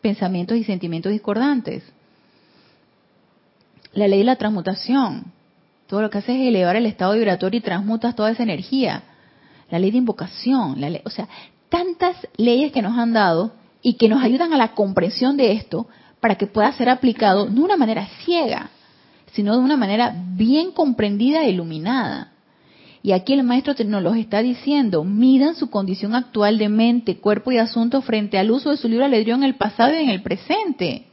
pensamientos 0.00 0.56
y 0.56 0.62
sentimientos 0.62 1.10
discordantes. 1.10 1.82
La 3.92 4.06
ley 4.06 4.20
de 4.20 4.24
la 4.24 4.36
transmutación. 4.36 5.32
Todo 5.86 6.02
lo 6.02 6.10
que 6.10 6.18
haces 6.18 6.36
es 6.36 6.48
elevar 6.48 6.76
el 6.76 6.86
estado 6.86 7.14
vibratorio 7.14 7.58
y 7.58 7.62
transmutas 7.62 8.16
toda 8.16 8.30
esa 8.30 8.42
energía. 8.42 9.02
La 9.70 9.78
ley 9.78 9.90
de 9.90 9.98
invocación, 9.98 10.80
la 10.80 10.90
ley, 10.90 11.00
o 11.04 11.10
sea, 11.10 11.28
tantas 11.68 12.16
leyes 12.36 12.72
que 12.72 12.82
nos 12.82 12.98
han 12.98 13.12
dado 13.12 13.52
y 13.82 13.94
que 13.94 14.08
nos 14.08 14.22
ayudan 14.22 14.52
a 14.52 14.56
la 14.56 14.74
comprensión 14.74 15.36
de 15.36 15.52
esto 15.52 15.86
para 16.20 16.36
que 16.36 16.46
pueda 16.46 16.72
ser 16.72 16.88
aplicado 16.88 17.46
no 17.46 17.54
de 17.54 17.60
una 17.60 17.76
manera 17.76 18.06
ciega, 18.24 18.70
sino 19.32 19.56
de 19.56 19.62
una 19.62 19.76
manera 19.76 20.14
bien 20.34 20.72
comprendida 20.72 21.44
e 21.44 21.50
iluminada. 21.50 22.32
Y 23.02 23.12
aquí 23.12 23.34
el 23.34 23.44
maestro 23.44 23.74
nos 23.84 24.02
los 24.02 24.16
está 24.16 24.42
diciendo, 24.42 25.04
midan 25.04 25.54
su 25.54 25.70
condición 25.70 26.16
actual 26.16 26.58
de 26.58 26.68
mente, 26.68 27.18
cuerpo 27.18 27.52
y 27.52 27.58
asunto 27.58 28.02
frente 28.02 28.38
al 28.38 28.50
uso 28.50 28.70
de 28.70 28.76
su 28.76 28.88
libro 28.88 29.04
albedrío 29.04 29.36
en 29.36 29.44
el 29.44 29.54
pasado 29.54 29.94
y 29.94 30.02
en 30.02 30.08
el 30.08 30.22
presente. 30.22 31.06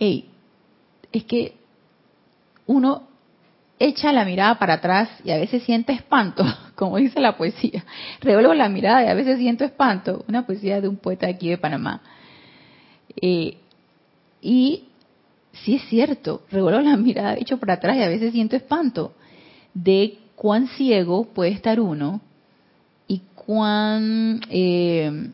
Ey, 0.00 0.28
es 1.12 1.24
que 1.24 1.54
uno 2.66 3.09
echa 3.80 4.12
la 4.12 4.26
mirada 4.26 4.58
para 4.58 4.74
atrás 4.74 5.08
y 5.24 5.30
a 5.30 5.38
veces 5.38 5.62
siente 5.64 5.92
espanto, 5.92 6.44
como 6.76 6.98
dice 6.98 7.18
la 7.18 7.36
poesía. 7.36 7.84
Revuelvo 8.20 8.54
la 8.54 8.68
mirada 8.68 9.04
y 9.04 9.08
a 9.08 9.14
veces 9.14 9.38
siento 9.38 9.64
espanto. 9.64 10.24
Una 10.28 10.46
poesía 10.46 10.80
de 10.80 10.86
un 10.86 10.96
poeta 10.96 11.26
aquí 11.26 11.48
de 11.48 11.58
Panamá. 11.58 12.02
Eh, 13.20 13.56
y 14.42 14.84
sí 15.64 15.76
es 15.76 15.82
cierto, 15.88 16.42
revuelvo 16.50 16.80
la 16.80 16.96
mirada, 16.96 17.34
echo 17.34 17.58
para 17.58 17.74
atrás 17.74 17.96
y 17.96 18.02
a 18.02 18.08
veces 18.08 18.32
siento 18.32 18.54
espanto 18.54 19.14
de 19.74 20.18
cuán 20.36 20.68
ciego 20.68 21.24
puede 21.24 21.50
estar 21.50 21.80
uno 21.80 22.20
y 23.08 23.22
cuán 23.34 24.40
eh, 24.50 25.30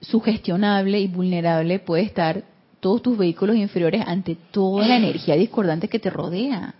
sugestionable 0.00 1.00
y 1.00 1.06
vulnerable 1.06 1.78
puede 1.78 2.02
estar 2.02 2.44
todos 2.80 3.02
tus 3.02 3.16
vehículos 3.16 3.56
inferiores 3.56 4.02
ante 4.06 4.36
toda 4.50 4.86
la 4.86 4.96
energía 4.96 5.36
discordante 5.36 5.88
que 5.88 5.98
te 5.98 6.10
rodea 6.10 6.74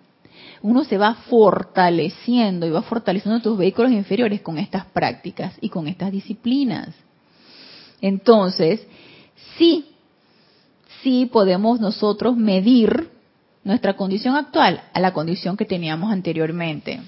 uno 0.64 0.82
se 0.82 0.96
va 0.96 1.12
fortaleciendo 1.28 2.66
y 2.66 2.70
va 2.70 2.80
fortaleciendo 2.80 3.42
tus 3.42 3.58
vehículos 3.58 3.92
inferiores 3.92 4.40
con 4.40 4.56
estas 4.56 4.86
prácticas 4.86 5.52
y 5.60 5.68
con 5.68 5.88
estas 5.88 6.10
disciplinas. 6.10 6.88
Entonces, 8.00 8.80
sí, 9.58 9.84
sí 11.02 11.28
podemos 11.30 11.80
nosotros 11.80 12.34
medir 12.38 13.10
nuestra 13.62 13.94
condición 13.94 14.36
actual 14.36 14.80
a 14.94 15.00
la 15.00 15.12
condición 15.12 15.58
que 15.58 15.66
teníamos 15.66 16.10
anteriormente. 16.10 16.98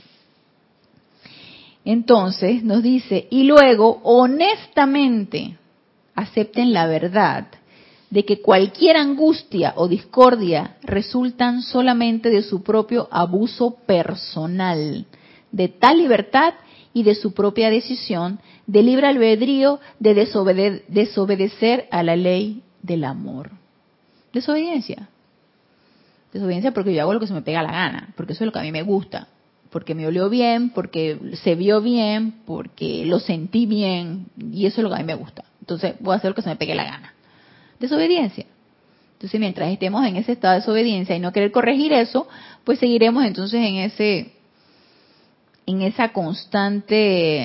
Entonces 1.82 2.62
nos 2.62 2.82
dice, 2.82 3.26
y 3.30 3.44
luego 3.44 4.02
honestamente 4.04 5.57
acepten 6.14 6.74
la 6.74 6.86
verdad 6.86 7.46
de 8.16 8.24
que 8.24 8.40
cualquier 8.40 8.96
angustia 8.96 9.74
o 9.76 9.88
discordia 9.88 10.78
resultan 10.82 11.60
solamente 11.60 12.30
de 12.30 12.40
su 12.40 12.62
propio 12.62 13.08
abuso 13.10 13.76
personal, 13.84 15.04
de 15.52 15.68
tal 15.68 15.98
libertad 15.98 16.54
y 16.94 17.02
de 17.02 17.14
su 17.14 17.34
propia 17.34 17.68
decisión 17.68 18.40
de 18.66 18.82
libre 18.82 19.06
albedrío 19.06 19.80
de 19.98 20.14
desobedecer 20.88 21.88
a 21.90 22.02
la 22.02 22.16
ley 22.16 22.62
del 22.80 23.04
amor. 23.04 23.50
Desobediencia. 24.32 25.10
Desobediencia 26.32 26.72
porque 26.72 26.94
yo 26.94 27.02
hago 27.02 27.12
lo 27.12 27.20
que 27.20 27.26
se 27.26 27.34
me 27.34 27.42
pega 27.42 27.62
la 27.62 27.72
gana, 27.72 28.14
porque 28.16 28.32
eso 28.32 28.44
es 28.44 28.46
lo 28.46 28.52
que 28.52 28.60
a 28.60 28.62
mí 28.62 28.72
me 28.72 28.82
gusta, 28.82 29.28
porque 29.68 29.94
me 29.94 30.06
olió 30.06 30.30
bien, 30.30 30.70
porque 30.70 31.20
se 31.44 31.54
vio 31.54 31.82
bien, 31.82 32.32
porque 32.46 33.04
lo 33.04 33.18
sentí 33.18 33.66
bien, 33.66 34.28
y 34.38 34.64
eso 34.64 34.80
es 34.80 34.84
lo 34.84 34.88
que 34.88 34.94
a 34.94 35.00
mí 35.00 35.04
me 35.04 35.16
gusta. 35.16 35.44
Entonces 35.60 35.96
voy 36.00 36.14
a 36.14 36.16
hacer 36.16 36.30
lo 36.30 36.34
que 36.34 36.40
se 36.40 36.48
me 36.48 36.56
pegue 36.56 36.74
la 36.74 36.84
gana 36.84 37.12
desobediencia. 37.79 38.47
Entonces, 39.14 39.41
mientras 39.41 39.70
estemos 39.70 40.05
en 40.07 40.16
ese 40.16 40.33
estado 40.33 40.55
de 40.55 40.61
desobediencia 40.61 41.16
y 41.16 41.20
no 41.20 41.33
querer 41.33 41.51
corregir 41.51 41.93
eso, 41.93 42.29
pues 42.64 42.79
seguiremos 42.79 43.24
entonces 43.24 43.61
en 43.61 43.77
ese 43.77 44.33
en 45.64 45.83
esa 45.83 46.12
constante 46.12 47.45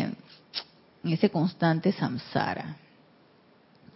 en 1.04 1.12
ese 1.12 1.30
constante 1.30 1.94
samsara. 1.94 2.78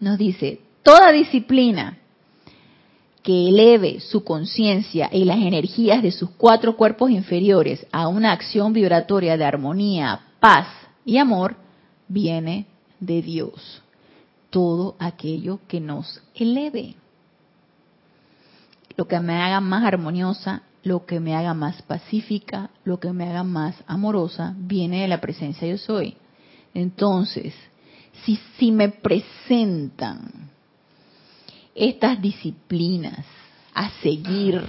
Nos 0.00 0.18
dice, 0.18 0.60
toda 0.82 1.12
disciplina 1.12 1.98
que 3.22 3.48
eleve 3.48 4.00
su 4.00 4.24
conciencia 4.24 5.08
y 5.12 5.24
las 5.24 5.38
energías 5.38 6.02
de 6.02 6.12
sus 6.12 6.30
cuatro 6.30 6.76
cuerpos 6.76 7.10
inferiores 7.10 7.86
a 7.92 8.08
una 8.08 8.32
acción 8.32 8.72
vibratoria 8.72 9.36
de 9.36 9.44
armonía, 9.44 10.20
paz 10.40 10.68
y 11.04 11.18
amor, 11.18 11.56
viene 12.08 12.66
de 13.00 13.22
Dios 13.22 13.82
todo 14.50 14.96
aquello 14.98 15.60
que 15.68 15.80
nos 15.80 16.22
eleve. 16.34 16.94
lo 18.96 19.06
que 19.06 19.20
me 19.20 19.34
haga 19.42 19.60
más 19.60 19.84
armoniosa, 19.84 20.62
lo 20.82 21.04
que 21.04 21.20
me 21.20 21.36
haga 21.36 21.52
más 21.52 21.82
pacífica, 21.82 22.70
lo 22.84 22.98
que 22.98 23.12
me 23.12 23.28
haga 23.28 23.42
más 23.42 23.74
amorosa, 23.86 24.54
viene 24.56 25.02
de 25.02 25.08
la 25.08 25.20
presencia 25.20 25.68
yo 25.68 25.76
soy. 25.76 26.16
Entonces, 26.72 27.52
si, 28.24 28.38
si 28.56 28.72
me 28.72 28.88
presentan 28.88 30.48
estas 31.74 32.22
disciplinas 32.22 33.26
a 33.74 33.90
seguir, 34.02 34.62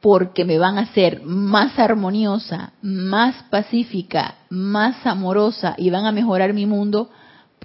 porque 0.00 0.44
me 0.44 0.58
van 0.58 0.78
a 0.78 0.82
hacer 0.82 1.22
más 1.22 1.78
armoniosa, 1.78 2.72
más 2.80 3.42
pacífica, 3.50 4.36
más 4.50 5.04
amorosa 5.06 5.74
y 5.76 5.90
van 5.90 6.06
a 6.06 6.12
mejorar 6.12 6.52
mi 6.52 6.64
mundo, 6.64 7.10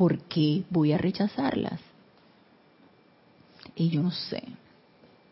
¿por 0.02 0.18
qué 0.18 0.64
voy 0.72 0.94
a 0.94 0.98
rechazarlas? 0.98 1.80
Y 3.76 3.92
yo 3.92 4.02
no 4.02 4.10
sé, 4.10 4.42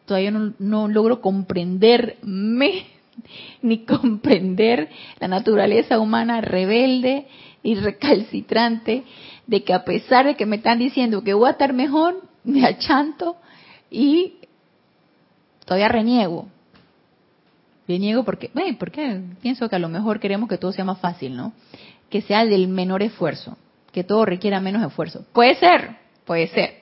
todavía 0.05 0.30
no, 0.30 0.88
logro 0.88 1.22
comprenderme 1.22 2.86
ni 3.63 3.80
comprender 3.80 4.88
la 5.20 5.28
naturaleza 5.28 5.97
humana 5.97 6.41
rebelde 6.41 7.26
y 7.63 7.74
recalcitrante 7.78 9.05
de 9.47 9.63
que 9.63 9.74
a 9.74 9.84
pesar 9.84 10.28
de 10.28 10.36
que 10.36 10.45
me 10.45 10.57
están 10.57 10.78
diciendo 10.78 11.24
que 11.24 11.34
voy 11.34 11.47
a 11.47 11.53
estar 11.53 11.74
mejor, 11.74 12.22
me 12.43 12.63
achanto 12.63 13.38
y 13.89 14.36
todavía 15.65 15.88
reniego. 15.88 16.47
Reniego 17.88 18.24
porque, 18.24 18.51
bueno, 18.53 18.78
porque 18.80 19.20
pienso 19.41 19.67
que 19.67 19.78
a 19.78 19.80
lo 19.80 19.89
mejor 19.89 20.20
queremos 20.20 20.47
que 20.47 20.59
todo 20.59 20.72
sea 20.72 20.86
más 20.86 20.99
fácil, 20.99 21.36
¿no? 21.36 21.53
Que 22.11 22.22
sea 22.22 22.45
del 22.45 22.67
menor 22.67 23.01
esfuerzo, 23.01 23.57
que 23.92 24.04
todo 24.04 24.26
requiera 24.26 24.60
menos 24.60 24.86
esfuerzo. 24.86 25.26
Puede 25.34 25.56
ser, 25.56 25.98
puede 26.26 26.48
ser 26.48 26.80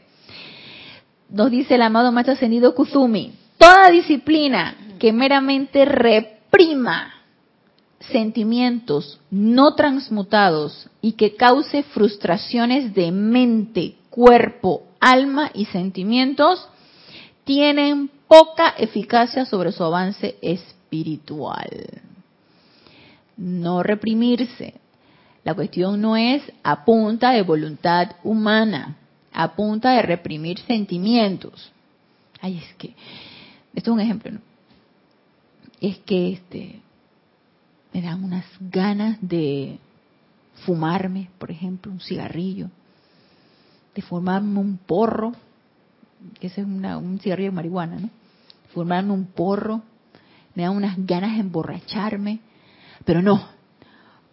nos 1.30 1.52
dice 1.52 1.76
el 1.76 1.82
amado 1.82 2.12
Maestro 2.12 2.34
Ascendido 2.34 2.74
Kuzumi, 2.74 3.34
toda 3.58 3.90
disciplina 3.90 4.76
que 5.00 5.12
meramente 5.12 5.86
reprima 5.86 7.14
sentimientos 8.00 9.20
no 9.30 9.76
transmutados 9.76 10.90
y 11.02 11.14
que 11.14 11.36
cause 11.36 11.84
frustraciones 11.84 12.94
de 12.94 13.12
mente, 13.12 13.96
cuerpo, 14.10 14.84
alma 15.00 15.52
y 15.54 15.66
sentimientos, 15.66 16.68
tienen 17.44 18.10
poca 18.28 18.70
eficacia 18.78 19.46
sobre 19.46 19.72
su 19.72 19.84
avance 19.84 20.36
espiritual. 20.42 21.70
No 23.36 23.84
reprimirse. 23.84 24.76
La 25.48 25.54
cuestión 25.54 26.02
no 26.02 26.18
es 26.18 26.44
a 26.62 26.84
punta 26.84 27.32
de 27.32 27.42
voluntad 27.42 28.18
humana 28.26 28.98
a 29.32 29.56
punta 29.56 29.92
de 29.92 30.02
reprimir 30.02 30.60
sentimientos. 30.60 31.72
Ay, 32.42 32.58
es 32.58 32.74
que, 32.74 32.88
esto 33.74 33.92
es 33.92 33.94
un 33.94 34.02
ejemplo, 34.02 34.32
¿no? 34.32 34.42
Es 35.80 36.00
que 36.00 36.34
este, 36.34 36.82
me 37.94 38.02
dan 38.02 38.26
unas 38.26 38.44
ganas 38.60 39.20
de 39.22 39.80
fumarme, 40.66 41.30
por 41.38 41.50
ejemplo, 41.50 41.94
un 41.94 42.02
cigarrillo, 42.02 42.70
de 43.96 44.02
fumarme 44.02 44.60
un 44.60 44.78
porro, 44.78 45.32
que 46.42 46.48
ese 46.48 46.60
es 46.60 46.68
un 46.68 47.20
cigarrillo 47.24 47.52
de 47.52 47.56
marihuana, 47.56 48.00
¿no? 48.00 48.10
Fumarme 48.74 49.14
un 49.14 49.28
porro, 49.28 49.82
me 50.56 50.64
dan 50.64 50.76
unas 50.76 50.98
ganas 50.98 51.36
de 51.36 51.40
emborracharme, 51.40 52.42
pero 53.06 53.22
no, 53.22 53.48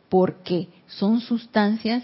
porque 0.08 0.68
son 0.98 1.20
sustancias 1.20 2.02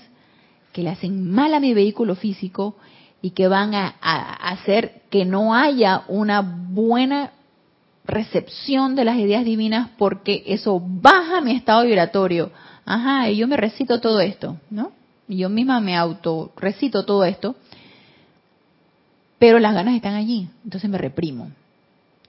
que 0.72 0.82
le 0.82 0.90
hacen 0.90 1.30
mal 1.30 1.54
a 1.54 1.60
mi 1.60 1.74
vehículo 1.74 2.14
físico 2.14 2.76
y 3.22 3.30
que 3.30 3.48
van 3.48 3.74
a, 3.74 3.88
hacer 3.88 5.02
que 5.10 5.24
no 5.24 5.54
haya 5.54 6.04
una 6.08 6.40
buena 6.40 7.32
recepción 8.04 8.96
de 8.96 9.04
las 9.04 9.18
ideas 9.18 9.44
divinas 9.44 9.90
porque 9.98 10.42
eso 10.46 10.80
baja 10.80 11.40
mi 11.40 11.52
estado 11.52 11.84
vibratorio. 11.84 12.50
Ajá, 12.84 13.28
y 13.28 13.36
yo 13.36 13.46
me 13.46 13.56
recito 13.56 14.00
todo 14.00 14.20
esto, 14.20 14.56
¿no? 14.70 14.92
Y 15.28 15.38
yo 15.38 15.48
misma 15.48 15.80
me 15.80 15.96
auto 15.96 16.52
recito 16.56 17.04
todo 17.04 17.24
esto, 17.24 17.54
pero 19.38 19.58
las 19.58 19.74
ganas 19.74 19.94
están 19.94 20.14
allí, 20.14 20.48
entonces 20.64 20.90
me 20.90 20.98
reprimo. 20.98 21.50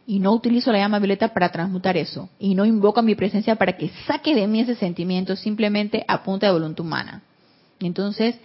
Y 0.06 0.20
no 0.20 0.34
utilizo 0.34 0.72
la 0.72 0.80
llama 0.80 0.99
violeta 0.99 1.34
para 1.34 1.52
transmutar 1.52 1.95
eso. 1.95 2.30
Y 2.39 2.56
no 2.56 2.66
invoco 2.66 2.99
a 2.99 3.04
mi 3.04 3.16
presencia 3.16 3.56
para 3.56 3.78
que 3.78 3.89
saque 4.08 4.36
de 4.36 4.47
mí 4.47 4.62
ese 4.62 4.76
sentimiento 4.76 5.36
simplemente 5.36 6.04
a 6.08 6.24
punta 6.24 6.47
de 6.47 6.54
voluntad 6.54 6.86
humana. 6.86 7.22
Entonces 7.80 8.36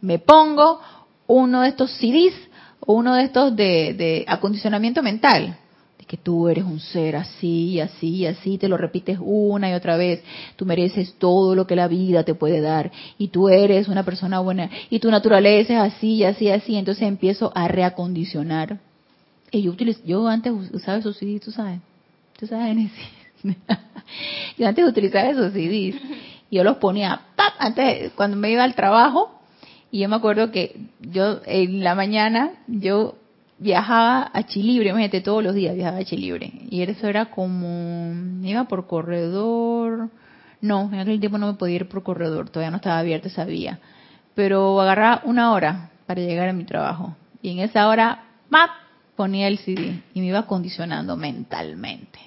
me 0.00 0.18
pongo 0.18 0.80
uno 1.26 1.62
de 1.62 1.68
estos 1.68 1.90
CDs 1.92 2.34
o 2.80 2.94
uno 2.94 3.14
de 3.14 3.24
estos 3.24 3.56
de, 3.56 4.24
acondicionamiento 4.26 5.02
mental. 5.02 5.58
Que 6.06 6.18
tú 6.18 6.48
eres 6.50 6.64
un 6.64 6.80
ser 6.80 7.16
así 7.16 7.80
así 7.80 8.26
así, 8.26 8.58
te 8.58 8.68
lo 8.68 8.76
repites 8.76 9.18
una 9.22 9.70
y 9.70 9.72
otra 9.72 9.96
vez. 9.96 10.22
Tú 10.54 10.66
mereces 10.66 11.14
todo 11.14 11.54
lo 11.54 11.66
que 11.66 11.76
la 11.76 11.88
vida 11.88 12.24
te 12.24 12.34
puede 12.34 12.60
dar. 12.60 12.92
Y 13.16 13.28
tú 13.28 13.48
eres 13.48 13.88
una 13.88 14.02
persona 14.02 14.40
buena. 14.40 14.68
Y 14.90 14.98
tu 14.98 15.10
naturaleza 15.10 15.86
es 15.86 15.94
así 15.94 16.22
así 16.22 16.50
así. 16.50 16.76
Entonces 16.76 17.04
empiezo 17.04 17.52
a 17.54 17.68
reacondicionar. 17.68 18.80
Y 19.54 19.62
yo, 20.04 20.26
antes 20.26 20.52
usaba 20.72 20.98
esos 20.98 21.16
CDs, 21.16 21.40
tú 21.40 21.52
sabes. 21.52 21.78
Tú 22.38 22.46
sabes, 22.48 22.90
yo 24.58 24.66
antes 24.66 24.84
utilizaba 24.84 25.28
esos 25.28 25.52
CDs. 25.52 25.94
Y 26.50 26.56
yo 26.56 26.64
los 26.64 26.78
ponía, 26.78 27.20
antes, 27.58 28.12
cuando 28.14 28.36
me 28.36 28.50
iba 28.50 28.64
al 28.64 28.74
trabajo, 28.74 29.40
y 29.92 30.00
yo 30.00 30.08
me 30.08 30.16
acuerdo 30.16 30.50
que 30.50 30.88
yo 31.00 31.40
en 31.46 31.84
la 31.84 31.94
mañana 31.94 32.50
yo 32.66 33.14
viajaba 33.58 34.28
a 34.32 34.42
Chilibre, 34.42 34.90
imagínate, 34.90 35.20
todos 35.20 35.44
los 35.44 35.54
días 35.54 35.76
viajaba 35.76 35.98
a 35.98 36.04
Chilibre. 36.04 36.52
Y 36.68 36.82
eso 36.82 37.06
era 37.06 37.26
como, 37.26 38.12
iba 38.42 38.64
por 38.64 38.88
corredor, 38.88 40.10
no, 40.60 40.90
en 40.92 40.98
aquel 40.98 41.20
tiempo 41.20 41.38
no 41.38 41.46
me 41.46 41.54
podía 41.54 41.76
ir 41.76 41.88
por 41.88 42.02
corredor, 42.02 42.50
todavía 42.50 42.72
no 42.72 42.78
estaba 42.78 42.98
abierta 42.98 43.28
esa 43.28 43.44
vía. 43.44 43.78
Pero 44.34 44.80
agarraba 44.80 45.22
una 45.24 45.52
hora 45.52 45.90
para 46.06 46.20
llegar 46.20 46.48
a 46.48 46.52
mi 46.52 46.64
trabajo. 46.64 47.14
Y 47.40 47.50
en 47.50 47.60
esa 47.60 47.86
hora, 47.86 48.24
¡pap! 48.50 48.83
Ponía 49.16 49.48
el 49.48 49.58
CD 49.58 50.02
y 50.12 50.20
me 50.20 50.26
iba 50.26 50.46
condicionando 50.46 51.16
mentalmente. 51.16 52.18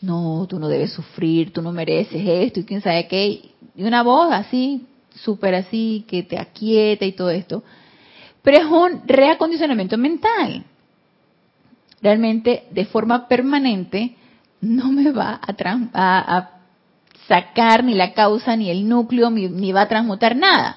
No, 0.00 0.46
tú 0.48 0.58
no 0.58 0.68
debes 0.68 0.92
sufrir, 0.92 1.52
tú 1.52 1.62
no 1.62 1.72
mereces 1.72 2.22
esto 2.26 2.60
y 2.60 2.64
quién 2.64 2.80
sabe 2.80 3.06
qué. 3.06 3.50
Y 3.76 3.84
una 3.84 4.02
voz 4.02 4.32
así, 4.32 4.86
súper 5.14 5.54
así, 5.54 6.04
que 6.08 6.22
te 6.22 6.38
aquieta 6.38 7.04
y 7.04 7.12
todo 7.12 7.30
esto. 7.30 7.62
Pero 8.42 8.58
es 8.58 8.64
un 8.64 9.06
reacondicionamiento 9.06 9.96
mental. 9.96 10.64
Realmente, 12.00 12.64
de 12.72 12.84
forma 12.84 13.28
permanente, 13.28 14.16
no 14.60 14.90
me 14.90 15.12
va 15.12 15.40
a, 15.42 16.50
sacar 17.28 17.84
ni 17.84 17.94
la 17.94 18.12
causa, 18.14 18.56
ni 18.56 18.68
el 18.70 18.88
núcleo, 18.88 19.30
ni, 19.30 19.72
va 19.72 19.82
a 19.82 19.88
transmutar 19.88 20.34
nada. 20.34 20.76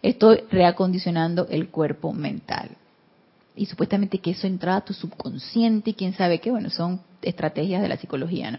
Estoy 0.00 0.44
reacondicionando 0.50 1.46
el 1.50 1.68
cuerpo 1.68 2.12
mental. 2.14 2.70
Y 3.56 3.66
supuestamente 3.66 4.18
que 4.18 4.32
eso 4.32 4.46
entra 4.46 4.76
a 4.76 4.84
tu 4.84 4.92
subconsciente 4.92 5.90
y 5.90 5.94
quién 5.94 6.14
sabe 6.14 6.40
qué, 6.40 6.50
bueno, 6.50 6.70
son 6.70 7.00
estrategias 7.22 7.82
de 7.82 7.88
la 7.88 7.96
psicología, 7.96 8.50
¿no? 8.50 8.58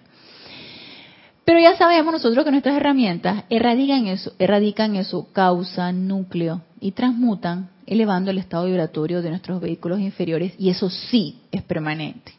Pero 1.45 1.59
ya 1.59 1.77
sabemos 1.77 2.11
nosotros 2.11 2.43
que 2.43 2.51
nuestras 2.51 2.75
herramientas 2.75 3.43
erradican 3.51 4.07
eso, 4.07 4.33
erradican 4.39 4.95
eso, 4.95 5.27
causa, 5.31 5.91
núcleo 5.91 6.63
y 6.81 6.91
transmutan, 6.91 7.69
elevando 7.85 8.31
el 8.31 8.39
estado 8.39 8.65
vibratorio 8.65 9.21
de 9.21 9.29
nuestros 9.29 9.61
vehículos 9.61 9.99
inferiores 9.99 10.53
y 10.57 10.69
eso 10.69 10.89
sí 10.89 11.39
es 11.51 11.61
permanente. 11.61 12.33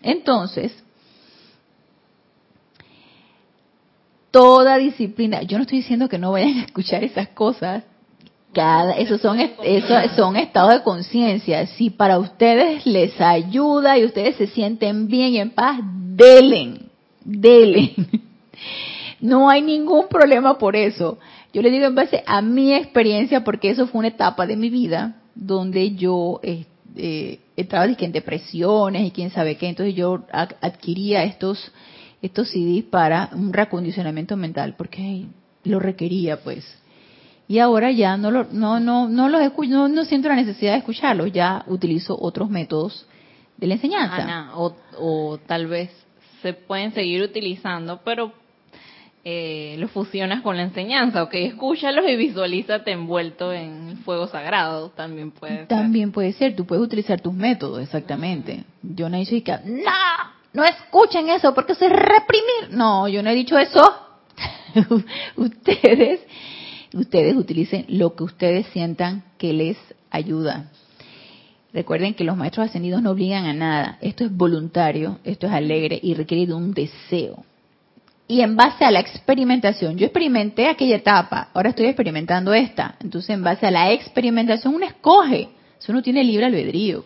Entonces, 0.00 0.72
toda 4.30 4.76
disciplina, 4.76 5.42
yo 5.42 5.58
no 5.58 5.62
estoy 5.62 5.78
diciendo 5.78 6.08
que 6.08 6.18
no 6.18 6.30
vayan 6.30 6.58
a 6.58 6.64
escuchar 6.66 7.02
esas 7.02 7.28
cosas, 7.30 7.82
cada, 8.54 8.92
esos 8.92 9.20
son, 9.20 9.38
esos 9.38 10.36
estados 10.36 10.72
de 10.72 10.82
conciencia. 10.82 11.66
Si 11.66 11.90
para 11.90 12.18
ustedes 12.18 12.86
les 12.86 13.20
ayuda 13.20 13.98
y 13.98 14.06
ustedes 14.06 14.36
se 14.36 14.46
sienten 14.46 15.08
bien 15.08 15.34
y 15.34 15.38
en 15.40 15.50
paz, 15.50 15.80
delen 15.82 16.94
dele. 17.24 17.94
No 19.20 19.48
hay 19.48 19.62
ningún 19.62 20.08
problema 20.08 20.58
por 20.58 20.76
eso. 20.76 21.18
Yo 21.54 21.62
le 21.62 21.70
digo 21.70 21.86
en 21.86 21.94
base 21.94 22.22
a 22.26 22.42
mi 22.42 22.74
experiencia, 22.74 23.42
porque 23.42 23.70
eso 23.70 23.86
fue 23.86 24.00
una 24.00 24.08
etapa 24.08 24.46
de 24.46 24.54
mi 24.54 24.68
vida 24.68 25.16
donde 25.34 25.94
yo 25.94 26.40
eh, 26.42 27.38
entraba 27.56 27.86
en 27.86 28.12
depresiones 28.12 29.06
y 29.06 29.12
quién 29.12 29.30
sabe 29.30 29.56
qué. 29.56 29.68
Entonces 29.68 29.94
yo 29.94 30.24
adquiría 30.30 31.24
estos, 31.24 31.72
estos 32.20 32.50
CDs 32.50 32.84
para 32.84 33.30
un 33.32 33.54
reacondicionamiento 33.54 34.36
mental, 34.36 34.74
porque 34.76 35.24
lo 35.62 35.80
requería 35.80 36.42
pues. 36.42 36.62
Y 37.46 37.58
ahora 37.58 37.90
ya 37.90 38.16
no 38.16 38.30
lo, 38.30 38.44
no, 38.50 38.80
no, 38.80 39.08
no 39.08 39.28
los 39.28 39.42
escucho, 39.42 39.88
no, 39.88 40.04
siento 40.04 40.28
la 40.28 40.36
necesidad 40.36 40.72
de 40.72 40.78
escucharlos, 40.78 41.32
ya 41.32 41.64
utilizo 41.66 42.16
otros 42.18 42.48
métodos 42.48 43.06
de 43.56 43.66
la 43.66 43.74
enseñanza. 43.74 44.50
o, 44.56 44.74
o 44.98 45.38
tal 45.46 45.66
vez 45.66 45.90
se 46.40 46.54
pueden 46.54 46.92
seguir 46.92 47.22
utilizando, 47.22 48.00
pero 48.04 48.32
eh, 49.26 49.76
lo 49.78 49.88
fusionas 49.88 50.42
con 50.42 50.58
la 50.58 50.64
enseñanza, 50.64 51.22
ok, 51.22 51.32
escúchalos 51.32 52.04
y 52.06 52.14
visualízate 52.16 52.90
envuelto 52.90 53.54
en 53.54 53.88
el 53.88 53.96
fuego 53.96 54.26
sagrado, 54.26 54.90
también 54.90 55.30
puede 55.30 55.56
ser. 55.56 55.68
También 55.68 56.12
puede 56.12 56.34
ser, 56.34 56.54
tú 56.54 56.66
puedes 56.66 56.84
utilizar 56.84 57.22
tus 57.22 57.32
métodos, 57.32 57.82
exactamente. 57.82 58.64
Yo 58.82 59.08
no 59.08 59.16
he 59.16 59.20
dicho 59.20 59.42
que, 59.42 59.58
no, 59.64 59.90
no 60.52 60.64
escuchen 60.64 61.30
eso 61.30 61.54
porque 61.54 61.72
eso 61.72 61.86
es 61.86 61.92
reprimir. 61.92 62.76
No, 62.76 63.08
yo 63.08 63.22
no 63.22 63.30
he 63.30 63.34
dicho 63.34 63.58
eso. 63.58 63.80
ustedes, 65.36 66.20
ustedes 66.94 67.36
utilicen 67.36 67.84
lo 67.88 68.14
que 68.14 68.24
ustedes 68.24 68.66
sientan 68.68 69.24
que 69.38 69.52
les 69.52 69.76
ayuda. 70.10 70.70
Recuerden 71.72 72.14
que 72.14 72.24
los 72.24 72.36
maestros 72.36 72.66
ascendidos 72.66 73.02
no 73.02 73.10
obligan 73.10 73.46
a 73.46 73.52
nada. 73.52 73.98
Esto 74.00 74.24
es 74.24 74.36
voluntario, 74.36 75.18
esto 75.24 75.46
es 75.46 75.52
alegre 75.52 75.98
y 76.02 76.14
requiere 76.14 76.46
de 76.46 76.54
un 76.54 76.72
deseo 76.72 77.44
y 78.26 78.40
en 78.40 78.56
base 78.56 78.84
a 78.84 78.90
la 78.90 79.00
experimentación, 79.00 79.98
yo 79.98 80.06
experimenté 80.06 80.68
aquella 80.68 80.96
etapa, 80.96 81.50
ahora 81.52 81.70
estoy 81.70 81.86
experimentando 81.86 82.54
esta. 82.54 82.96
Entonces, 83.00 83.30
en 83.30 83.42
base 83.42 83.66
a 83.66 83.70
la 83.70 83.92
experimentación, 83.92 84.74
uno 84.74 84.86
escoge. 84.86 85.50
Eso 85.78 85.92
no 85.92 86.02
tiene 86.02 86.24
libre 86.24 86.46
albedrío. 86.46 87.04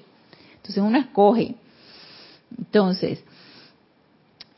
Entonces, 0.57 0.78
uno 0.78 0.99
escoge. 0.99 1.57
Entonces, 2.57 3.24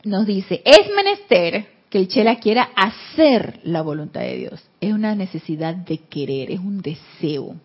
nos 0.03 0.25
dice, 0.27 0.61
es 0.63 0.87
menester 0.95 1.65
que 1.91 1.99
el 1.99 2.07
Chela 2.07 2.37
quiera 2.37 2.69
hacer 2.75 3.59
la 3.63 3.81
voluntad 3.81 4.21
de 4.21 4.37
Dios. 4.37 4.63
Es 4.79 4.93
una 4.93 5.13
necesidad 5.13 5.75
de 5.75 5.97
querer, 5.97 6.49
es 6.49 6.59
un 6.59 6.81
deseo. 6.81 7.57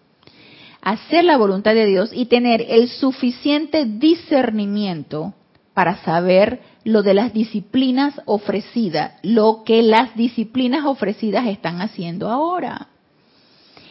Hacer 0.82 1.24
la 1.24 1.36
voluntad 1.36 1.74
de 1.74 1.86
Dios 1.86 2.10
y 2.12 2.26
tener 2.26 2.66
el 2.68 2.88
suficiente 2.88 3.86
discernimiento 3.86 5.32
para 5.74 5.98
saber 5.98 6.60
lo 6.82 7.02
de 7.02 7.14
las 7.14 7.32
disciplinas 7.32 8.20
ofrecidas, 8.24 9.12
lo 9.22 9.62
que 9.64 9.82
las 9.84 10.16
disciplinas 10.16 10.84
ofrecidas 10.84 11.46
están 11.46 11.80
haciendo 11.80 12.28
ahora 12.28 12.88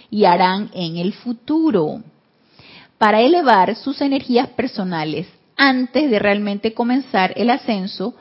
y 0.09 0.25
harán 0.25 0.69
en 0.73 0.97
el 0.97 1.13
futuro, 1.13 2.03
para 2.97 3.21
elevar 3.21 3.75
sus 3.75 4.01
energías 4.01 4.49
personales 4.49 5.27
antes 5.55 6.09
de 6.09 6.19
realmente 6.19 6.73
comenzar 6.73 7.33
el 7.37 7.49
ascenso 7.49 8.15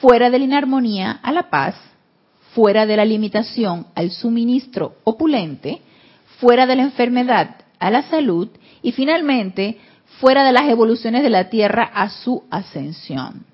fuera 0.00 0.30
de 0.30 0.38
la 0.38 0.44
inarmonía 0.44 1.20
a 1.22 1.32
la 1.32 1.50
paz, 1.50 1.74
fuera 2.54 2.86
de 2.86 2.96
la 2.96 3.04
limitación 3.04 3.86
al 3.94 4.10
suministro 4.10 4.96
opulente, 5.04 5.80
fuera 6.38 6.66
de 6.66 6.76
la 6.76 6.82
enfermedad 6.82 7.56
a 7.78 7.90
la 7.90 8.02
salud 8.04 8.48
y 8.82 8.92
finalmente 8.92 9.78
fuera 10.18 10.44
de 10.44 10.52
las 10.52 10.68
evoluciones 10.68 11.22
de 11.22 11.30
la 11.30 11.48
Tierra 11.48 11.84
a 11.94 12.10
su 12.10 12.44
ascensión 12.50 13.44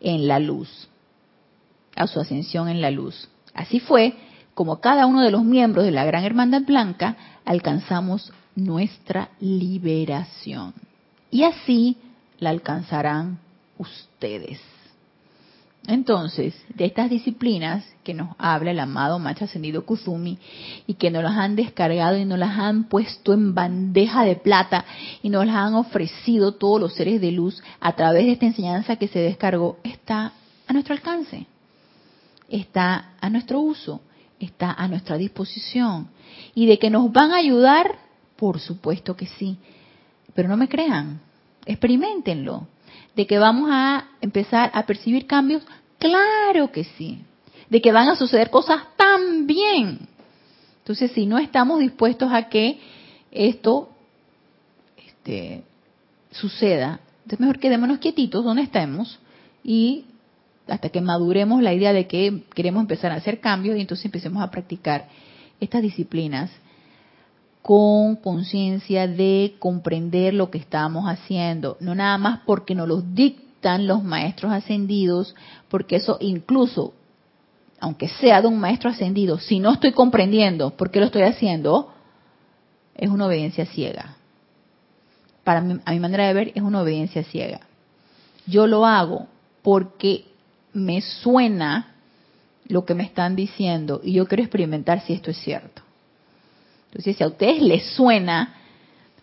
en 0.00 0.26
la 0.26 0.38
luz, 0.38 0.88
a 1.94 2.06
su 2.06 2.20
ascensión 2.20 2.68
en 2.68 2.80
la 2.80 2.90
luz. 2.90 3.28
Así 3.54 3.80
fue 3.80 4.14
como 4.54 4.80
cada 4.80 5.06
uno 5.06 5.22
de 5.22 5.30
los 5.30 5.44
miembros 5.44 5.84
de 5.84 5.90
la 5.90 6.04
Gran 6.04 6.24
Hermandad 6.24 6.62
Blanca 6.62 7.16
alcanzamos 7.44 8.32
nuestra 8.56 9.30
liberación. 9.40 10.74
Y 11.30 11.44
así 11.44 11.96
la 12.38 12.50
alcanzarán 12.50 13.38
ustedes. 13.78 14.60
Entonces, 15.86 16.54
de 16.74 16.84
estas 16.84 17.08
disciplinas 17.08 17.84
que 18.04 18.12
nos 18.12 18.36
habla 18.38 18.70
el 18.70 18.80
amado 18.80 19.18
Macho 19.18 19.46
Ascendido 19.46 19.86
Kuzumi 19.86 20.38
y 20.86 20.94
que 20.94 21.10
nos 21.10 21.22
las 21.22 21.36
han 21.36 21.56
descargado 21.56 22.18
y 22.18 22.24
nos 22.26 22.38
las 22.38 22.58
han 22.58 22.84
puesto 22.84 23.32
en 23.32 23.54
bandeja 23.54 24.24
de 24.24 24.36
plata 24.36 24.84
y 25.22 25.30
nos 25.30 25.46
las 25.46 25.56
han 25.56 25.74
ofrecido 25.74 26.52
todos 26.52 26.80
los 26.80 26.94
seres 26.94 27.20
de 27.20 27.32
luz 27.32 27.62
a 27.80 27.96
través 27.96 28.26
de 28.26 28.32
esta 28.32 28.46
enseñanza 28.46 28.96
que 28.96 29.08
se 29.08 29.20
descargó, 29.20 29.78
está 29.82 30.32
a 30.66 30.72
nuestro 30.72 30.94
alcance, 30.94 31.46
está 32.48 33.12
a 33.20 33.30
nuestro 33.30 33.60
uso, 33.60 34.02
está 34.38 34.72
a 34.72 34.86
nuestra 34.86 35.16
disposición. 35.16 36.08
Y 36.54 36.66
de 36.66 36.78
que 36.78 36.90
nos 36.90 37.10
van 37.10 37.32
a 37.32 37.36
ayudar, 37.36 37.98
por 38.36 38.60
supuesto 38.60 39.16
que 39.16 39.26
sí. 39.26 39.56
Pero 40.34 40.48
no 40.48 40.56
me 40.56 40.68
crean, 40.68 41.20
experimentenlo 41.64 42.66
de 43.20 43.26
que 43.26 43.38
vamos 43.38 43.68
a 43.70 44.06
empezar 44.22 44.70
a 44.72 44.86
percibir 44.86 45.26
cambios, 45.26 45.62
claro 45.98 46.72
que 46.72 46.84
sí. 46.84 47.22
De 47.68 47.82
que 47.82 47.92
van 47.92 48.08
a 48.08 48.16
suceder 48.16 48.48
cosas 48.48 48.80
también. 48.96 50.08
Entonces, 50.78 51.12
si 51.12 51.26
no 51.26 51.36
estamos 51.36 51.80
dispuestos 51.80 52.32
a 52.32 52.48
que 52.48 52.80
esto 53.30 53.90
este, 55.06 55.64
suceda, 56.30 57.00
es 57.28 57.38
mejor 57.38 57.58
quedémonos 57.58 57.98
quietitos 57.98 58.42
donde 58.42 58.62
estemos 58.62 59.18
y 59.62 60.06
hasta 60.66 60.88
que 60.88 61.02
maduremos 61.02 61.62
la 61.62 61.74
idea 61.74 61.92
de 61.92 62.06
que 62.06 62.44
queremos 62.54 62.80
empezar 62.80 63.12
a 63.12 63.16
hacer 63.16 63.38
cambios 63.38 63.76
y 63.76 63.82
entonces 63.82 64.06
empecemos 64.06 64.42
a 64.42 64.50
practicar 64.50 65.08
estas 65.60 65.82
disciplinas 65.82 66.50
con 67.62 68.16
conciencia 68.16 69.06
de 69.06 69.56
comprender 69.58 70.34
lo 70.34 70.50
que 70.50 70.58
estamos 70.58 71.04
haciendo, 71.06 71.76
no 71.80 71.94
nada 71.94 72.16
más 72.18 72.40
porque 72.46 72.74
nos 72.74 72.88
los 72.88 73.14
dictan 73.14 73.86
los 73.86 74.02
maestros 74.02 74.52
ascendidos, 74.52 75.34
porque 75.68 75.96
eso 75.96 76.16
incluso, 76.20 76.94
aunque 77.78 78.08
sea 78.08 78.40
de 78.40 78.48
un 78.48 78.58
maestro 78.58 78.90
ascendido, 78.90 79.38
si 79.38 79.58
no 79.58 79.72
estoy 79.72 79.92
comprendiendo 79.92 80.70
por 80.70 80.90
qué 80.90 81.00
lo 81.00 81.06
estoy 81.06 81.22
haciendo, 81.22 81.92
es 82.94 83.10
una 83.10 83.26
obediencia 83.26 83.66
ciega. 83.66 84.16
Para 85.44 85.60
mí, 85.60 85.78
a 85.84 85.92
mi 85.92 86.00
manera 86.00 86.26
de 86.26 86.34
ver, 86.34 86.52
es 86.54 86.62
una 86.62 86.82
obediencia 86.82 87.24
ciega. 87.24 87.60
Yo 88.46 88.66
lo 88.66 88.86
hago 88.86 89.26
porque 89.62 90.24
me 90.72 91.00
suena 91.00 91.94
lo 92.66 92.84
que 92.84 92.94
me 92.94 93.04
están 93.04 93.36
diciendo 93.36 94.00
y 94.02 94.12
yo 94.12 94.26
quiero 94.26 94.42
experimentar 94.42 95.00
si 95.02 95.12
esto 95.12 95.30
es 95.30 95.38
cierto. 95.38 95.82
Entonces, 96.90 97.16
si 97.16 97.22
a 97.24 97.28
ustedes 97.28 97.62
les 97.62 97.86
suena 97.94 98.54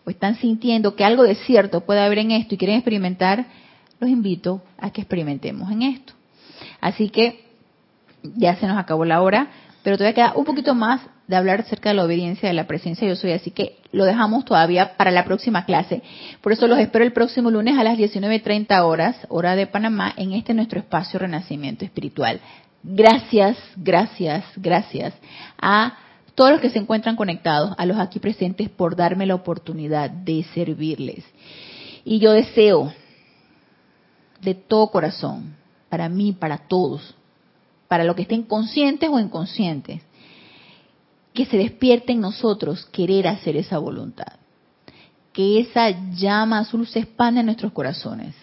o 0.05 0.09
están 0.09 0.35
sintiendo 0.35 0.95
que 0.95 1.03
algo 1.03 1.23
de 1.23 1.35
cierto 1.35 1.81
puede 1.81 1.99
haber 1.99 2.19
en 2.19 2.31
esto 2.31 2.55
y 2.55 2.57
quieren 2.57 2.77
experimentar, 2.77 3.45
los 3.99 4.09
invito 4.09 4.61
a 4.77 4.89
que 4.91 5.01
experimentemos 5.01 5.69
en 5.69 5.81
esto. 5.81 6.13
Así 6.79 7.09
que 7.09 7.43
ya 8.23 8.55
se 8.55 8.67
nos 8.67 8.77
acabó 8.77 9.03
la 9.03 9.21
hora, 9.21 9.49
pero 9.83 9.97
todavía 9.97 10.15
queda 10.15 10.33
un 10.35 10.45
poquito 10.45 10.75
más 10.75 11.01
de 11.27 11.35
hablar 11.35 11.59
acerca 11.59 11.89
de 11.89 11.95
la 11.95 12.05
obediencia 12.05 12.47
de 12.47 12.53
la 12.53 12.67
presencia 12.67 13.05
yo 13.05 13.17
soy, 13.17 13.33
así 13.33 13.51
que 13.51 13.79
lo 13.91 14.05
dejamos 14.05 14.45
todavía 14.45 14.95
para 14.95 15.11
la 15.11 15.25
próxima 15.25 15.65
clase. 15.65 16.01
Por 16.41 16.53
eso 16.53 16.67
los 16.67 16.79
espero 16.79 17.03
el 17.03 17.11
próximo 17.11 17.51
lunes 17.51 17.77
a 17.77 17.83
las 17.83 17.97
19.30 17.97 18.81
horas, 18.83 19.17
hora 19.27 19.57
de 19.57 19.67
Panamá, 19.67 20.13
en 20.15 20.31
este 20.31 20.53
nuestro 20.53 20.79
espacio 20.79 21.19
Renacimiento 21.19 21.83
Espiritual. 21.83 22.39
Gracias, 22.81 23.57
gracias, 23.75 24.45
gracias 24.55 25.13
a 25.61 25.97
todos 26.37 26.51
los 26.51 26.61
que 26.61 26.69
se 26.69 26.77
encuentran 26.77 27.15
conectados, 27.15 27.73
a 27.79 27.85
los 27.87 27.97
aquí 27.97 28.19
presentes, 28.19 28.69
por 28.69 28.95
darme 28.95 29.25
la 29.25 29.33
oportunidad 29.33 30.11
de 30.11 30.43
servirles. 30.53 31.25
Y 32.05 32.19
yo 32.19 32.31
deseo 32.31 32.93
de 34.41 34.53
todo 34.53 34.91
corazón, 34.91 35.55
para 35.89 36.09
mí, 36.09 36.33
para 36.33 36.59
todos, 36.59 37.15
para 37.87 38.03
los 38.03 38.15
que 38.15 38.21
estén 38.21 38.43
conscientes 38.43 39.09
o 39.11 39.19
inconscientes, 39.19 40.03
que 41.33 41.47
se 41.47 41.57
despierte 41.57 42.11
en 42.11 42.21
nosotros 42.21 42.85
querer 42.91 43.27
hacer 43.27 43.57
esa 43.57 43.79
voluntad. 43.79 44.33
Que 45.33 45.59
esa 45.59 45.89
llama 46.11 46.59
azul 46.59 46.85
se 46.85 46.99
expanda 46.99 47.39
en 47.39 47.47
nuestros 47.47 47.71
corazones 47.71 48.35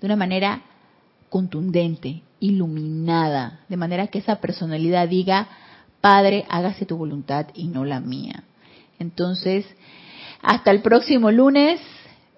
de 0.00 0.06
una 0.06 0.16
manera 0.16 0.62
contundente, 1.28 2.22
iluminada, 2.40 3.60
de 3.68 3.76
manera 3.76 4.06
que 4.06 4.20
esa 4.20 4.36
personalidad 4.40 5.06
diga, 5.06 5.48
Padre, 6.02 6.44
hágase 6.48 6.84
tu 6.84 6.96
voluntad 6.96 7.46
y 7.54 7.68
no 7.68 7.84
la 7.84 8.00
mía. 8.00 8.42
Entonces, 8.98 9.64
hasta 10.42 10.72
el 10.72 10.82
próximo 10.82 11.30
lunes, 11.30 11.80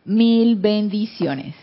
mil 0.04 0.56
bendiciones. 0.56 1.54